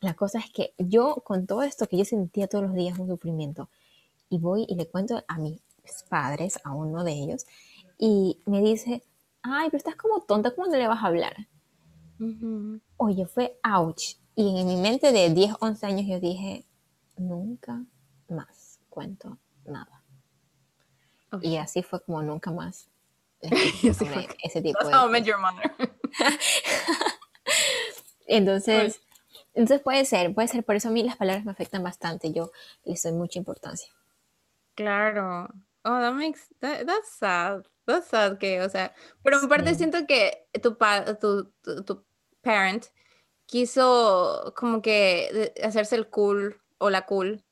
la 0.00 0.14
cosa 0.14 0.38
es 0.38 0.50
que 0.50 0.74
yo, 0.78 1.16
con 1.24 1.46
todo 1.46 1.62
esto 1.62 1.86
que 1.86 1.96
yo 1.96 2.04
sentía 2.04 2.46
todos 2.46 2.64
los 2.64 2.74
días 2.74 2.98
un 2.98 3.08
sufrimiento, 3.08 3.68
y 4.30 4.38
voy 4.38 4.66
y 4.68 4.74
le 4.74 4.86
cuento 4.86 5.22
a 5.26 5.38
mis 5.38 5.60
padres, 6.08 6.60
a 6.64 6.72
uno 6.72 7.04
de 7.04 7.12
ellos, 7.12 7.46
y 7.98 8.40
me 8.46 8.60
dice, 8.60 9.02
ay, 9.42 9.68
pero 9.70 9.78
estás 9.78 9.96
como 9.96 10.20
tonta, 10.20 10.54
¿cómo 10.54 10.68
no 10.68 10.76
le 10.76 10.86
vas 10.86 11.02
a 11.02 11.06
hablar? 11.06 11.48
Oye, 12.96 13.26
fue 13.26 13.58
ouch. 13.62 14.16
Y 14.34 14.60
en 14.60 14.66
mi 14.66 14.76
mente 14.76 15.12
de 15.12 15.30
10, 15.30 15.54
11 15.60 15.86
años 15.86 16.06
yo 16.06 16.20
dije, 16.20 16.64
nunca 17.16 17.84
más 18.28 18.80
cuento 18.88 19.38
nada. 19.64 20.02
Y 21.42 21.56
así 21.56 21.82
fue 21.82 22.02
como 22.02 22.22
nunca 22.22 22.50
más. 22.50 22.88
ese 23.42 24.62
tipo 24.62 24.84
de... 24.84 24.90
entonces, 28.26 29.00
entonces 29.58 29.82
puede 29.82 30.04
ser, 30.04 30.32
puede 30.32 30.46
ser. 30.46 30.62
Por 30.62 30.76
eso 30.76 30.88
a 30.88 30.92
mí 30.92 31.02
las 31.02 31.16
palabras 31.16 31.44
me 31.44 31.50
afectan 31.50 31.82
bastante. 31.82 32.32
Yo 32.32 32.52
les 32.84 33.02
doy 33.02 33.10
mucha 33.10 33.40
importancia. 33.40 33.92
Claro. 34.76 35.48
Oh, 35.82 35.98
that 35.98 36.12
makes, 36.12 36.42
that's 36.60 37.10
sad. 37.18 37.64
That's 37.84 38.06
sad 38.06 38.38
que, 38.38 38.62
o 38.62 38.68
sea, 38.68 38.94
pero 39.24 39.40
en 39.40 39.48
parte 39.48 39.74
siento 39.74 40.06
que 40.06 40.46
tu, 40.62 40.76
tu, 41.20 41.52
tu, 41.62 41.82
tu 41.82 42.04
parent 42.40 42.86
quiso 43.46 44.54
como 44.56 44.80
que 44.80 45.52
hacerse 45.64 45.96
el 45.96 46.08
cool 46.08 46.60
o 46.78 46.88
la 46.88 47.06
cool, 47.06 47.42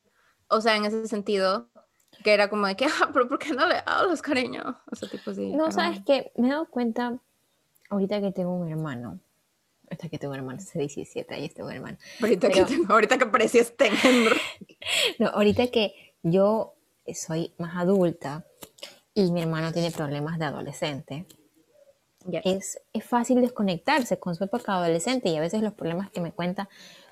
o 0.47 0.61
sea, 0.61 0.77
en 0.77 0.85
ese 0.85 1.09
sentido, 1.09 1.67
que 2.23 2.33
era 2.33 2.49
como 2.49 2.67
de 2.67 2.77
que, 2.77 2.85
ah, 3.01 3.09
pero 3.11 3.27
¿por 3.27 3.37
qué 3.37 3.51
no 3.51 3.67
le 3.67 3.83
hablas, 3.85 4.21
cariño? 4.21 4.79
O 4.89 4.95
sea, 4.95 5.09
tipo 5.09 5.31
así. 5.31 5.51
No, 5.53 5.73
sabes 5.73 6.01
que 6.05 6.31
me 6.37 6.47
he 6.47 6.51
dado 6.51 6.67
cuenta 6.67 7.19
ahorita 7.89 8.21
que 8.21 8.31
tengo 8.31 8.53
un 8.53 8.69
hermano. 8.69 9.19
Ahorita 9.89 10.09
que 10.09 10.19
tengo 10.19 10.33
un 10.33 10.39
hermano, 10.39 10.59
hace 10.59 10.79
17 10.79 11.33
años 11.33 11.53
tengo 11.53 11.69
un 11.69 11.75
hermano. 11.75 11.97
Ahorita, 12.21 12.49
que, 12.49 12.65
tengo, 12.65 12.93
ahorita 12.93 13.17
que 13.17 13.59
este 13.59 13.89
no, 15.19 15.27
ahorita 15.27 15.67
que 15.67 16.13
yo 16.23 16.75
soy 17.13 17.53
más 17.57 17.77
adulta 17.77 18.45
y 19.13 19.31
mi 19.31 19.41
hermano 19.41 19.71
tiene 19.71 19.91
problemas 19.91 20.39
de 20.39 20.45
adolescente, 20.45 21.25
es, 22.43 22.79
es, 22.91 23.05
fácil 23.05 23.41
desconectarse 23.41 24.19
con 24.19 24.35
su 24.35 24.43
época 24.43 24.73
adolescente 24.73 25.29
y 25.29 25.37
a 25.37 25.39
veces 25.39 25.61
los 25.61 25.73
problemas 25.73 26.11
que 26.11 26.19
me 26.19 26.33
cuenta 26.33 26.67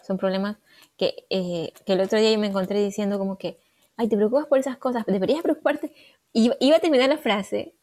son 0.05 0.17
problemas 0.17 0.57
que, 0.97 1.25
eh, 1.29 1.71
que 1.85 1.93
el 1.93 2.01
otro 2.01 2.19
día 2.19 2.31
yo 2.31 2.39
me 2.39 2.47
encontré 2.47 2.83
diciendo 2.83 3.17
como 3.17 3.38
que, 3.38 3.59
ay, 3.97 4.07
te 4.07 4.17
preocupas 4.17 4.47
por 4.47 4.59
esas 4.59 4.77
cosas, 4.77 5.05
deberías 5.05 5.41
preocuparte. 5.41 5.93
Y 6.33 6.51
iba 6.59 6.75
a 6.75 6.79
terminar 6.79 7.09
la 7.09 7.17
frase 7.17 7.73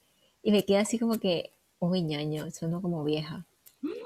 y 0.42 0.52
me 0.52 0.64
queda 0.64 0.80
así 0.80 0.98
como 0.98 1.18
que, 1.18 1.52
uy, 1.78 2.02
ñaño, 2.02 2.50
sueno 2.50 2.82
como 2.82 3.02
vieja. 3.04 3.46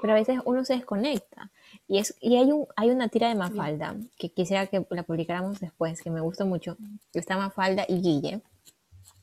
Pero 0.01 0.13
a 0.13 0.15
veces 0.15 0.39
uno 0.45 0.65
se 0.65 0.73
desconecta. 0.75 1.51
Y, 1.87 1.99
es, 1.99 2.15
y 2.19 2.37
hay, 2.37 2.51
un, 2.51 2.67
hay 2.75 2.89
una 2.89 3.07
tira 3.09 3.29
de 3.29 3.35
Mafalda 3.35 3.95
que 4.17 4.29
quisiera 4.29 4.67
que 4.67 4.85
la 4.89 5.03
publicáramos 5.03 5.59
después, 5.59 6.01
que 6.01 6.09
me 6.09 6.21
gustó 6.21 6.45
mucho. 6.45 6.77
Está 7.13 7.37
Mafalda 7.37 7.85
y 7.87 8.01
Guille, 8.01 8.41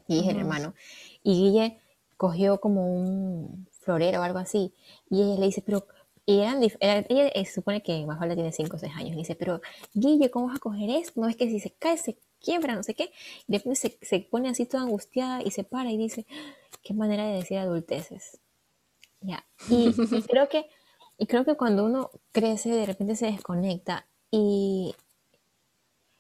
y 0.07 0.21
es 0.21 0.29
el 0.29 0.39
hermano. 0.39 0.75
Y 1.23 1.35
Guille 1.35 1.81
cogió 2.17 2.61
como 2.61 2.87
un, 2.87 3.67
florero 3.85 4.21
o 4.21 4.23
algo 4.23 4.39
así. 4.39 4.73
Y 5.11 5.23
ella 5.23 5.41
le 5.41 5.47
dice, 5.47 5.63
pero 5.63 5.87
y 6.27 6.41
eran, 6.41 6.63
ella, 6.63 7.31
se 7.35 7.53
supone 7.53 7.83
que 7.83 8.05
Mafalda 8.07 8.35
tiene 8.35 8.51
5 8.51 8.77
o 8.77 8.79
6 8.79 8.93
años. 8.97 9.13
Y 9.13 9.17
dice, 9.17 9.35
pero 9.35 9.61
Guille, 9.93 10.31
¿cómo 10.31 10.47
vas 10.47 10.57
a 10.57 10.61
coger 10.61 10.89
esto? 10.91 11.21
No 11.21 11.29
es 11.29 11.37
que 11.37 11.49
si 11.49 11.61
se 11.61 11.71
cae, 11.71 11.99
se 11.99 12.17
quiebra, 12.41 12.75
no 12.75 12.83
sé 12.83 12.95
qué. 12.95 13.13
Y 13.47 13.53
de 13.53 13.59
repente 13.59 13.77
se, 13.77 13.99
se, 14.01 14.21
pone 14.21 14.49
así 14.49 14.65
toda 14.65 14.85
angustiada 14.85 15.43
y 15.43 15.51
se 15.51 15.65
para 15.65 15.93
y 15.93 15.99
dice, 15.99 16.27
qué 16.83 16.95
manera 16.95 17.27
de 17.27 17.35
decir 17.37 17.59
adulteces. 17.59 18.39
Ya. 19.25 19.45
Y, 19.69 20.23
creo 20.29 20.49
que, 20.49 20.67
y 21.19 21.27
creo 21.27 21.45
que 21.45 21.57
cuando 21.57 21.85
uno 21.85 22.11
crece, 22.33 22.71
de 22.71 22.87
repente 22.87 23.17
se 23.17 23.27
desconecta 23.27 24.07
y, 24.31 24.95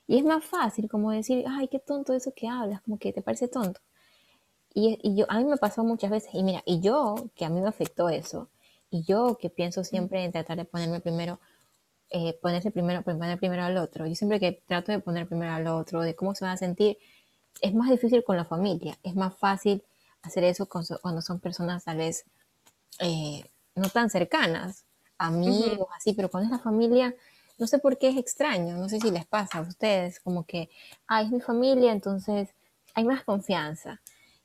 y 0.07 0.19
es 0.19 0.25
más 0.25 0.45
fácil 0.45 0.89
como 0.89 1.11
decir, 1.11 1.45
ay, 1.49 1.69
qué 1.69 1.79
tonto 1.79 2.15
eso 2.15 2.33
que 2.35 2.49
hablas, 2.49 2.81
como 2.83 2.99
que 2.99 3.13
te 3.13 3.23
parece 3.23 3.49
tonto. 3.49 3.81
Y, 4.75 5.15
yo, 5.15 5.27
a 5.29 5.39
mí 5.39 5.45
me 5.45 5.57
pasó 5.57 5.85
muchas 5.85 6.11
veces, 6.11 6.31
y 6.35 6.43
mira, 6.43 6.63
y 6.67 6.81
yo, 6.81 7.15
que 7.37 7.45
a 7.45 7.49
mí 7.49 7.61
me 7.61 7.69
afectó 7.69 8.09
eso, 8.09 8.49
y 8.91 9.05
yo 9.05 9.39
que 9.39 9.51
pienso 9.51 9.85
siempre 9.85 10.25
en 10.25 10.33
tratar 10.33 10.57
de 10.57 10.65
ponerme 10.65 11.01
primero, 11.01 11.39
eh, 12.11 12.39
ponerse 12.43 12.71
primero, 12.71 13.03
poner 13.03 13.39
primero 13.39 13.63
al 13.63 13.77
otro, 13.79 14.07
yo 14.07 14.15
siempre 14.17 14.41
que 14.41 14.63
trato 14.67 14.93
de 14.93 15.01
poner 15.01 15.29
primero 15.29 15.53
al 15.53 15.67
otro, 15.69 16.01
de 16.03 16.17
cómo 16.17 16.35
se 16.35 16.45
va 16.45 16.53
a 16.53 16.57
sentir, 16.57 16.99
es 17.61 17.75
más 17.75 17.91
difícil 17.91 18.25
con 18.25 18.37
la 18.37 18.45
familia, 18.45 18.99
es 19.05 19.15
más 19.15 19.37
fácil 19.37 19.85
hacer 20.23 20.45
eso 20.45 20.67
cuando 20.69 21.23
son 21.23 21.41
personas 21.41 21.85
tal 21.85 21.99
vez 21.99 22.25
eh, 23.01 23.45
no 23.75 23.89
tan 23.89 24.11
cercanas, 24.11 24.85
amigos, 25.19 25.89
así, 25.97 26.13
pero 26.13 26.31
cuando 26.31 26.47
es 26.47 26.59
la 26.59 26.63
familia, 26.63 27.15
no 27.59 27.67
sé 27.67 27.79
por 27.79 27.99
qué 27.99 28.09
es 28.09 28.17
extraño, 28.17 28.77
no 28.77 28.89
sé 28.89 29.01
si 29.01 29.11
les 29.11 29.27
pasa 29.27 29.59
a 29.59 29.63
ustedes, 29.63 30.21
como 30.21 30.45
que, 30.45 30.71
ah, 31.07 31.23
es 31.23 31.31
mi 31.31 31.41
familia, 31.41 31.93
entonces 31.93 32.51
hay 32.95 33.05
más 33.05 33.25
confianza. 33.25 34.01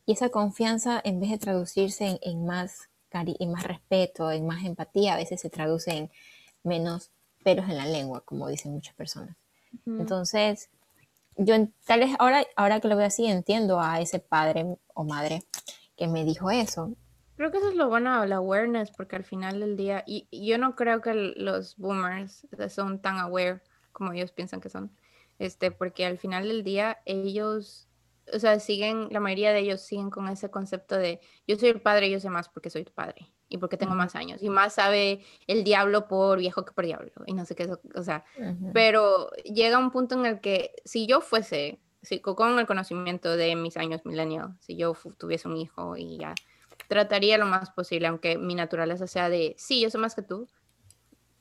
Y 0.05 0.13
esa 0.13 0.29
confianza, 0.29 1.01
en 1.03 1.19
vez 1.19 1.29
de 1.29 1.37
traducirse 1.37 2.19
en, 2.21 2.45
más, 2.45 2.89
cari 3.09 3.35
en 3.39 3.51
más 3.51 3.63
respeto, 3.63 4.31
en 4.31 4.45
más 4.47 4.63
empatía, 4.63 5.13
a 5.13 5.17
veces 5.17 5.41
se 5.41 5.49
traduce 5.49 5.91
en 5.91 6.11
menos 6.63 7.11
pelos 7.43 7.69
en 7.69 7.77
la 7.77 7.85
lengua, 7.85 8.21
como 8.21 8.47
dicen 8.47 8.71
muchas 8.71 8.95
personas. 8.95 9.35
Entonces, 9.85 10.69
yo 11.37 11.55
tal 11.85 11.99
vez 11.99 12.15
ahora, 12.19 12.43
ahora 12.55 12.79
que 12.79 12.87
lo 12.87 12.95
veo 12.95 13.05
así, 13.05 13.27
entiendo 13.27 13.79
a 13.79 14.01
ese 14.01 14.19
padre 14.19 14.77
o 14.93 15.03
madre 15.03 15.43
que 15.95 16.07
me 16.07 16.25
dijo 16.25 16.49
eso. 16.49 16.93
Creo 17.39 17.51
que 17.51 17.59
eso 17.59 17.69
es 17.69 17.75
lo 17.75 17.87
bueno 17.87 18.19
de 18.19 18.27
la 18.27 18.35
awareness, 18.35 18.91
porque 18.91 19.15
al 19.15 19.23
final 19.23 19.61
del 19.61 19.77
día, 19.77 20.03
y 20.05 20.27
yo 20.45 20.57
no 20.57 20.75
creo 20.75 20.99
que 20.99 21.13
los 21.13 21.77
boomers 21.77 22.45
son 22.67 23.01
tan 23.01 23.17
aware 23.17 23.61
como 23.93 24.11
ellos 24.11 24.33
piensan 24.33 24.59
que 24.59 24.67
son. 24.67 24.91
Este, 25.37 25.71
porque 25.71 26.05
al 26.05 26.17
final 26.17 26.49
del 26.49 26.65
día 26.65 26.97
ellos, 27.05 27.87
o 28.33 28.39
sea, 28.39 28.59
siguen, 28.59 29.07
la 29.11 29.21
mayoría 29.21 29.53
de 29.53 29.59
ellos 29.59 29.79
siguen 29.79 30.09
con 30.09 30.27
ese 30.27 30.51
concepto 30.51 30.97
de 30.97 31.21
yo 31.47 31.55
soy 31.55 31.69
el 31.69 31.79
padre, 31.79 32.11
yo 32.11 32.19
sé 32.19 32.29
más 32.29 32.49
porque 32.49 32.69
soy 32.69 32.83
tu 32.83 32.91
padre 32.91 33.31
y 33.47 33.57
porque 33.57 33.77
tengo 33.77 33.95
más 33.95 34.15
años 34.15 34.43
y 34.43 34.49
más 34.49 34.73
sabe 34.73 35.23
el 35.47 35.63
diablo 35.63 36.09
por 36.09 36.39
viejo 36.39 36.65
que 36.65 36.73
por 36.73 36.85
diablo 36.85 37.13
y 37.25 37.33
no 37.33 37.45
sé 37.45 37.55
qué, 37.55 37.69
o 37.95 38.03
sea, 38.03 38.25
pero 38.73 39.29
llega 39.45 39.77
un 39.77 39.91
punto 39.91 40.15
en 40.15 40.25
el 40.25 40.41
que 40.41 40.73
si 40.83 41.07
yo 41.07 41.21
fuese, 41.21 41.79
si, 42.01 42.19
con 42.19 42.59
el 42.59 42.67
conocimiento 42.67 43.37
de 43.37 43.55
mis 43.55 43.77
años 43.77 44.01
milenio, 44.03 44.57
si 44.59 44.75
yo 44.75 44.93
tuviese 45.17 45.47
un 45.47 45.55
hijo 45.55 45.95
y 45.95 46.17
ya 46.17 46.35
trataría 46.89 47.37
lo 47.37 47.45
más 47.45 47.69
posible, 47.69 48.07
aunque 48.07 48.37
mi 48.37 48.55
naturaleza 48.55 49.07
sea 49.07 49.29
de, 49.29 49.55
sí, 49.57 49.79
yo 49.79 49.89
sé 49.89 49.97
más 49.99 50.15
que 50.15 50.23
tú. 50.23 50.49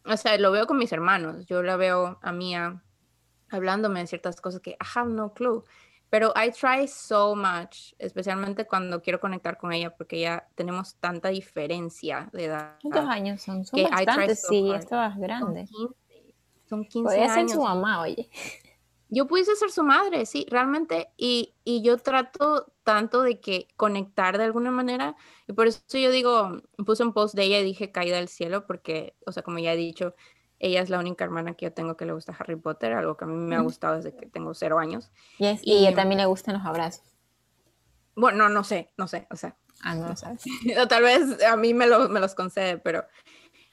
O 0.04 0.16
sea, 0.16 0.38
lo 0.38 0.52
veo 0.52 0.66
con 0.66 0.76
mis 0.76 0.92
hermanos, 0.92 1.46
yo 1.46 1.62
la 1.62 1.76
veo 1.76 2.18
a 2.22 2.32
Mía 2.32 2.82
hablándome 3.50 4.00
de 4.00 4.06
ciertas 4.06 4.40
cosas 4.40 4.60
que 4.60 4.72
I 4.72 4.76
have 4.94 5.10
no 5.10 5.32
clue. 5.32 5.64
Pero 6.10 6.32
I 6.36 6.50
try 6.50 6.86
so 6.86 7.34
much, 7.34 7.94
especialmente 7.98 8.66
cuando 8.66 9.02
quiero 9.02 9.20
conectar 9.20 9.58
con 9.58 9.72
ella, 9.72 9.94
porque 9.94 10.20
ya 10.20 10.48
tenemos 10.54 10.96
tanta 10.96 11.28
diferencia 11.28 12.30
de 12.32 12.44
edad. 12.46 12.78
¿Cuántos 12.80 13.08
años 13.08 13.42
son? 13.42 13.64
Son 13.64 13.82
bastantes, 13.82 14.46
sí, 14.48 14.70
esto 14.72 15.02
es 15.02 15.16
grande. 15.16 15.66
Son 15.66 15.88
15, 15.88 16.34
son 16.68 16.84
15 16.84 17.20
años. 17.20 17.34
ser 17.34 17.48
su 17.50 17.62
mamá, 17.62 18.02
oye. 18.02 18.30
Yo 19.10 19.26
pudiese 19.26 19.56
ser 19.56 19.70
su 19.70 19.82
madre, 19.82 20.26
sí, 20.26 20.46
realmente. 20.50 21.10
Y, 21.16 21.54
y 21.64 21.82
yo 21.82 21.96
trato 21.96 22.72
tanto 22.84 23.22
de 23.22 23.40
que 23.40 23.68
conectar 23.76 24.36
de 24.38 24.44
alguna 24.44 24.70
manera. 24.70 25.16
Y 25.46 25.52
por 25.54 25.66
eso 25.66 25.80
yo 25.92 26.10
digo, 26.10 26.60
puse 26.84 27.02
un 27.02 27.12
post 27.12 27.34
de 27.34 27.44
ella 27.44 27.58
y 27.58 27.64
dije 27.64 27.90
caída 27.90 28.16
del 28.16 28.28
cielo, 28.28 28.66
porque, 28.66 29.16
o 29.26 29.32
sea, 29.32 29.42
como 29.42 29.58
ya 29.58 29.72
he 29.72 29.76
dicho, 29.76 30.14
ella 30.58 30.82
es 30.82 30.90
la 30.90 30.98
única 30.98 31.24
hermana 31.24 31.54
que 31.54 31.66
yo 31.66 31.72
tengo 31.72 31.96
que 31.96 32.04
le 32.04 32.12
gusta 32.12 32.36
Harry 32.38 32.56
Potter, 32.56 32.92
algo 32.92 33.16
que 33.16 33.24
a 33.24 33.28
mí 33.28 33.36
me 33.36 33.56
ha 33.56 33.60
gustado 33.60 33.96
desde 33.96 34.14
que 34.14 34.26
tengo 34.26 34.54
cero 34.54 34.78
años. 34.78 35.10
y, 35.38 35.54
ella 35.64 35.94
también 35.94 36.18
le 36.18 36.26
gustan 36.26 36.54
los 36.54 36.66
abrazos. 36.66 37.04
Bueno, 38.14 38.48
no, 38.48 38.64
sé, 38.64 38.92
no 38.96 39.06
sé, 39.06 39.26
o 39.30 39.36
sea. 39.36 39.56
Ah, 39.82 39.94
no 39.94 40.08
lo 40.08 40.16
sabes. 40.16 40.42
o 40.82 40.88
tal 40.88 41.04
vez 41.04 41.42
a 41.44 41.56
mí 41.56 41.72
me, 41.72 41.86
me 42.08 42.20
los 42.20 42.34
concede, 42.34 42.78
pero 42.78 43.04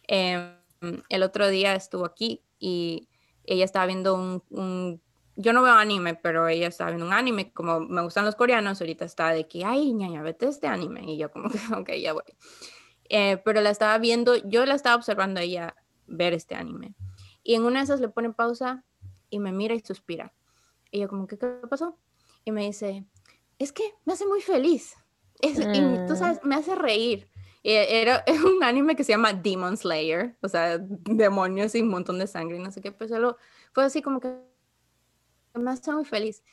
em, 0.08 0.54
el 1.10 1.24
otro 1.24 1.48
día 1.48 1.74
estuvo 1.74 2.06
aquí 2.06 2.44
y 2.60 3.10
ella 3.46 3.66
estaba 3.66 3.88
viendo 3.88 4.16
un, 4.16 5.02
Yo 5.36 5.54
no 5.54 5.62
veo 5.62 5.74
anime, 5.74 6.16
pero 6.16 6.48
ella 6.48 6.68
estaba 6.68 6.92
viendo 6.92 7.06
un 7.06 7.14
anime, 7.14 7.52
como 7.52 7.82
me 7.82 8.02
gustan 8.02 8.26
los 8.26 8.36
coreanos, 8.36 8.80
ahorita 8.80 9.06
está 9.06 9.30
de 9.30 9.48
que, 9.48 9.66
ay, 9.66 9.94
ñaña, 9.94 10.22
vete 10.22 10.48
este 10.48 10.68
anime. 10.68 11.04
Y 11.06 11.18
yo 11.18 11.32
como 11.32 11.50
que, 11.50 11.60
ok, 11.76 11.92
ya 12.02 12.14
voy. 12.14 12.24
Eh, 13.10 13.42
pero 13.44 13.62
la 13.62 13.70
estaba 13.70 13.98
viendo, 13.98 14.36
yo 14.36 14.66
la 14.66 14.76
estaba 14.76 14.96
observando 14.96 15.40
a 15.40 15.44
ella 15.44 15.76
ver 16.08 16.34
este 16.34 16.56
anime. 16.56 16.96
Y 17.44 17.56
en 17.56 17.64
una 17.64 17.80
de 17.80 17.86
esas 17.86 18.00
le 18.00 18.10
pone 18.10 18.32
pausa 18.32 18.84
y 19.30 19.40
me 19.40 19.52
mira 19.52 19.76
y 19.76 19.80
suspira. 19.82 20.34
Y 20.92 21.00
yo 21.00 21.10
como, 21.10 21.28
¿qué, 21.28 21.38
qué 21.38 21.48
pasó? 21.70 21.98
Y 22.44 22.52
me 22.52 22.64
dice, 22.64 23.06
es 23.60 23.72
que 23.72 23.84
me 24.06 24.14
hace 24.14 24.26
muy 24.26 24.42
feliz. 24.42 24.96
Es, 25.42 25.60
Y 25.60 25.64
tú 26.08 26.14
mm. 26.14 26.16
sabes, 26.16 26.40
me 26.44 26.56
hace 26.56 26.76
reír. 26.76 27.28
era, 27.64 28.24
un 28.46 28.64
anime 28.64 28.96
que 28.96 29.04
se 29.04 29.12
llama 29.12 29.34
Demon 29.34 29.78
Slayer, 29.78 30.38
o 30.42 30.48
sea, 30.48 30.78
demonios 30.80 31.76
y 31.76 31.82
un 31.82 31.90
montón 31.90 32.20
de 32.20 32.28
sangre 32.28 32.58
y 32.58 32.62
no 32.62 32.72
sé 32.72 32.82
qué, 32.82 32.92
pero 32.92 33.10
solo 33.10 33.38
fue 33.74 33.84
así 33.84 34.02
como 34.02 34.20
que 34.20 34.34
me 35.58 35.72
hace 35.72 35.91
muy 35.91 36.06
feliz. 36.06 36.43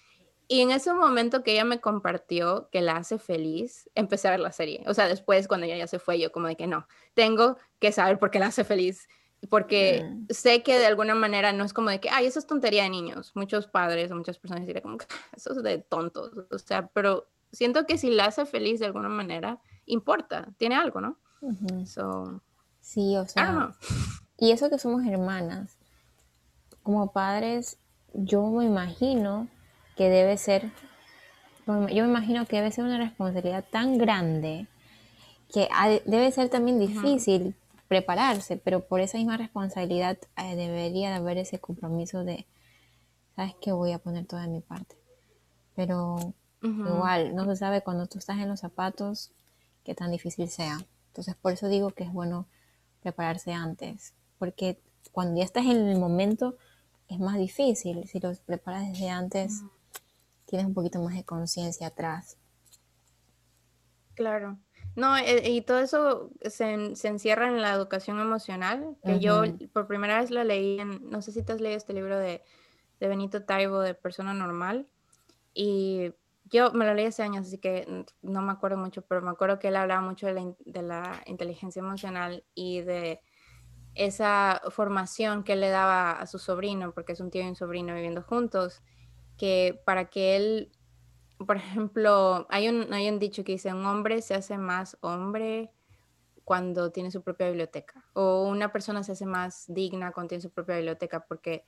Y 0.48 0.60
en 0.60 0.70
ese 0.70 0.92
momento 0.92 1.42
que 1.42 1.52
ella 1.52 1.64
me 1.64 1.80
compartió 1.80 2.68
que 2.70 2.82
la 2.82 2.96
hace 2.96 3.18
feliz, 3.18 3.88
empecé 3.94 4.28
a 4.28 4.32
ver 4.32 4.40
la 4.40 4.52
serie. 4.52 4.82
O 4.86 4.94
sea, 4.94 5.08
después 5.08 5.48
cuando 5.48 5.66
ella 5.66 5.76
ya 5.76 5.86
se 5.86 5.98
fue, 5.98 6.18
yo 6.18 6.30
como 6.32 6.48
de 6.48 6.56
que 6.56 6.66
no, 6.66 6.86
tengo 7.14 7.56
que 7.78 7.92
saber 7.92 8.18
por 8.18 8.30
qué 8.30 8.38
la 8.38 8.46
hace 8.46 8.64
feliz 8.64 9.08
porque 9.48 10.08
sé 10.30 10.62
que 10.62 10.78
de 10.78 10.86
alguna 10.86 11.14
manera 11.14 11.52
no 11.52 11.64
es 11.64 11.72
como 11.72 11.90
de 11.90 12.00
que, 12.00 12.08
ay, 12.10 12.26
eso 12.26 12.38
es 12.38 12.46
tontería 12.46 12.84
de 12.84 12.90
niños. 12.90 13.32
Muchos 13.34 13.66
padres 13.66 14.10
o 14.10 14.14
muchas 14.14 14.38
personas 14.38 14.66
dirían 14.66 14.82
como 14.82 14.98
que 14.98 15.06
eso 15.36 15.52
es 15.52 15.62
de 15.62 15.78
tontos. 15.78 16.32
O 16.50 16.58
sea, 16.58 16.86
pero 16.88 17.26
siento 17.50 17.84
que 17.86 17.98
si 17.98 18.10
la 18.10 18.26
hace 18.26 18.46
feliz 18.46 18.78
de 18.80 18.86
alguna 18.86 19.08
manera, 19.08 19.60
importa, 19.86 20.48
tiene 20.58 20.76
algo, 20.76 21.00
¿no? 21.00 21.18
sí, 22.80 23.16
o 23.16 23.26
sea. 23.26 23.74
Y 24.38 24.52
eso 24.52 24.70
que 24.70 24.78
somos 24.78 25.04
hermanas, 25.06 25.76
como 26.82 27.12
padres, 27.12 27.78
yo 28.14 28.46
me 28.50 28.64
imagino 28.64 29.48
que 29.96 30.08
debe 30.08 30.36
ser, 30.36 30.70
yo 31.66 31.74
me 31.76 31.92
imagino 31.92 32.46
que 32.46 32.56
debe 32.56 32.72
ser 32.72 32.84
una 32.84 32.98
responsabilidad 32.98 33.64
tan 33.70 33.98
grande 33.98 34.66
que 35.52 35.68
debe 36.06 36.32
ser 36.32 36.48
también 36.48 36.78
difícil 36.78 37.54
prepararse, 37.88 38.56
pero 38.56 38.80
por 38.80 39.00
esa 39.00 39.18
misma 39.18 39.36
responsabilidad 39.36 40.16
eh, 40.38 40.56
debería 40.56 41.10
de 41.10 41.16
haber 41.16 41.36
ese 41.36 41.58
compromiso 41.58 42.24
de, 42.24 42.46
sabes 43.36 43.54
que 43.60 43.72
voy 43.72 43.92
a 43.92 43.98
poner 43.98 44.24
toda 44.26 44.46
mi 44.46 44.60
parte. 44.60 44.96
Pero 45.74 46.32
igual, 46.62 47.34
no 47.34 47.44
se 47.44 47.56
sabe 47.56 47.82
cuando 47.82 48.06
tú 48.06 48.18
estás 48.18 48.38
en 48.38 48.48
los 48.48 48.60
zapatos 48.60 49.30
qué 49.84 49.94
tan 49.94 50.10
difícil 50.10 50.48
sea. 50.48 50.78
Entonces, 51.08 51.34
por 51.34 51.52
eso 51.52 51.68
digo 51.68 51.90
que 51.90 52.04
es 52.04 52.12
bueno 52.12 52.46
prepararse 53.02 53.52
antes, 53.52 54.14
porque 54.38 54.80
cuando 55.12 55.38
ya 55.38 55.44
estás 55.44 55.66
en 55.66 55.88
el 55.88 55.98
momento 55.98 56.56
es 57.12 57.20
más 57.20 57.38
difícil. 57.38 58.06
Si 58.08 58.20
los 58.20 58.40
preparas 58.40 58.88
desde 58.88 59.10
antes, 59.10 59.62
tienes 60.46 60.66
un 60.66 60.74
poquito 60.74 61.00
más 61.00 61.14
de 61.14 61.24
conciencia 61.24 61.88
atrás. 61.88 62.36
Claro. 64.14 64.58
No, 64.94 65.16
eh, 65.16 65.48
y 65.48 65.62
todo 65.62 65.78
eso 65.78 66.30
se, 66.42 66.96
se, 66.96 67.08
encierra 67.08 67.48
en 67.48 67.62
la 67.62 67.72
educación 67.72 68.20
emocional, 68.20 68.96
que 69.02 69.20
yo 69.20 69.42
por 69.72 69.86
primera 69.86 70.20
vez 70.20 70.30
la 70.30 70.44
leí 70.44 70.78
en, 70.78 71.08
no 71.08 71.22
sé 71.22 71.32
si 71.32 71.42
te 71.42 71.52
has 71.52 71.62
leído 71.62 71.78
este 71.78 71.94
libro 71.94 72.18
de, 72.18 72.42
de 73.00 73.08
Benito 73.08 73.42
Taibo 73.42 73.80
de 73.80 73.94
Persona 73.94 74.34
Normal, 74.34 74.86
y 75.54 76.12
yo 76.44 76.72
me 76.72 76.84
lo 76.84 76.92
leí 76.92 77.06
hace 77.06 77.22
años, 77.22 77.46
así 77.46 77.56
que 77.56 78.04
no 78.20 78.42
me 78.42 78.52
acuerdo 78.52 78.76
mucho, 78.76 79.00
pero 79.00 79.22
me 79.22 79.30
acuerdo 79.30 79.58
que 79.58 79.68
él 79.68 79.76
hablaba 79.76 80.02
mucho 80.02 80.26
de 80.26 80.34
la, 80.34 80.54
de 80.66 80.82
la 80.82 81.22
inteligencia 81.24 81.80
emocional 81.80 82.44
y 82.54 82.82
de 82.82 83.22
esa 83.94 84.62
formación 84.70 85.44
que 85.44 85.56
le 85.56 85.68
daba 85.68 86.12
a 86.12 86.26
su 86.26 86.38
sobrino, 86.38 86.92
porque 86.92 87.12
es 87.12 87.20
un 87.20 87.30
tío 87.30 87.42
y 87.42 87.48
un 87.48 87.56
sobrino 87.56 87.94
viviendo 87.94 88.22
juntos, 88.22 88.82
que 89.36 89.80
para 89.84 90.10
que 90.10 90.36
él 90.36 90.72
por 91.46 91.56
ejemplo, 91.58 92.46
hay 92.50 92.68
un, 92.68 92.92
hay 92.92 93.08
un 93.08 93.18
dicho 93.18 93.44
que 93.44 93.52
dice, 93.52 93.72
un 93.72 93.86
hombre 93.86 94.22
se 94.22 94.34
hace 94.34 94.58
más 94.58 94.96
hombre 95.00 95.70
cuando 96.44 96.90
tiene 96.90 97.10
su 97.10 97.22
propia 97.22 97.48
biblioteca, 97.48 98.04
o 98.14 98.44
una 98.44 98.72
persona 98.72 99.02
se 99.02 99.12
hace 99.12 99.26
más 99.26 99.64
digna 99.68 100.12
cuando 100.12 100.30
tiene 100.30 100.42
su 100.42 100.50
propia 100.50 100.76
biblioteca, 100.76 101.24
porque 101.26 101.64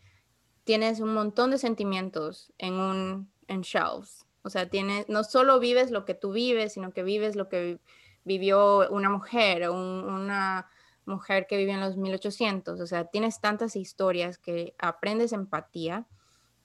tienes 0.65 1.01
un 1.01 1.15
montón 1.15 1.51
de 1.51 1.59
sentimientos 1.59 2.53
en 2.59 2.75
un 2.75 3.31
en 3.47 3.61
shelves. 3.61 4.27
O 4.43 4.51
sea, 4.51 4.69
tienes, 4.69 5.09
no 5.09 5.25
solo 5.25 5.59
vives 5.59 5.91
lo 5.91 6.05
que 6.05 6.15
tú 6.15 6.33
vives, 6.33 6.73
sino 6.73 6.93
que 6.93 7.03
vives 7.03 7.37
lo 7.37 7.49
que 7.49 7.79
vivió 8.25 8.89
una 8.91 9.11
mujer, 9.11 9.65
o 9.69 9.75
una 9.75 10.69
mujer 11.07 11.47
que 11.47 11.57
vivió 11.57 11.75
en 11.75 11.81
los 11.81 11.97
1800. 11.97 12.81
O 12.81 12.87
sea, 12.87 13.05
tienes 13.07 13.41
tantas 13.41 13.77
historias 13.77 14.39
que 14.39 14.75
aprendes 14.79 15.33
empatía 15.33 16.07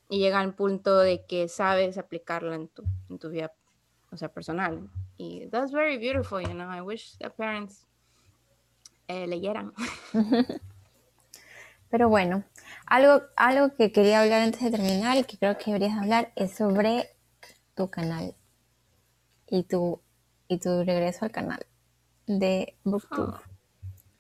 y 0.10 0.20
llega 0.20 0.40
al 0.40 0.56
punto 0.56 0.98
de 0.98 1.26
que 1.26 1.48
sabes 1.48 1.98
aplicarla 1.98 2.56
en 2.56 2.68
tu, 2.68 2.84
en 3.10 3.20
tu 3.20 3.30
vida, 3.30 3.54
o 4.12 4.18
sea, 4.18 4.30
personal. 4.30 4.90
Y 5.18 5.48
that's 5.48 5.72
very 5.72 5.98
beautiful, 5.98 6.42
you 6.42 6.54
know. 6.54 6.72
I 6.72 6.82
wish 6.82 7.18
the 7.20 7.30
parents 7.30 7.86
eh, 9.08 9.28
leyeran. 9.28 9.74
Pero 11.90 12.08
bueno, 12.08 12.44
algo, 12.86 13.24
algo 13.36 13.76
que 13.76 13.92
quería 13.92 14.22
hablar 14.22 14.44
antes 14.44 14.62
de 14.62 14.72
terminar 14.72 15.18
y 15.18 15.24
que 15.24 15.38
creo 15.38 15.58
que 15.58 15.66
deberías 15.66 15.98
hablar 15.98 16.32
es 16.36 16.56
sobre 16.56 17.10
tu 17.76 17.90
canal 17.90 18.36
y 19.48 19.64
tu, 19.64 20.00
y 20.48 20.60
tu 20.60 20.84
regreso 20.84 21.26
al 21.26 21.32
canal 21.32 21.66
de 22.28 22.78
BookTube. 22.84 23.34
Ah. 23.34 23.49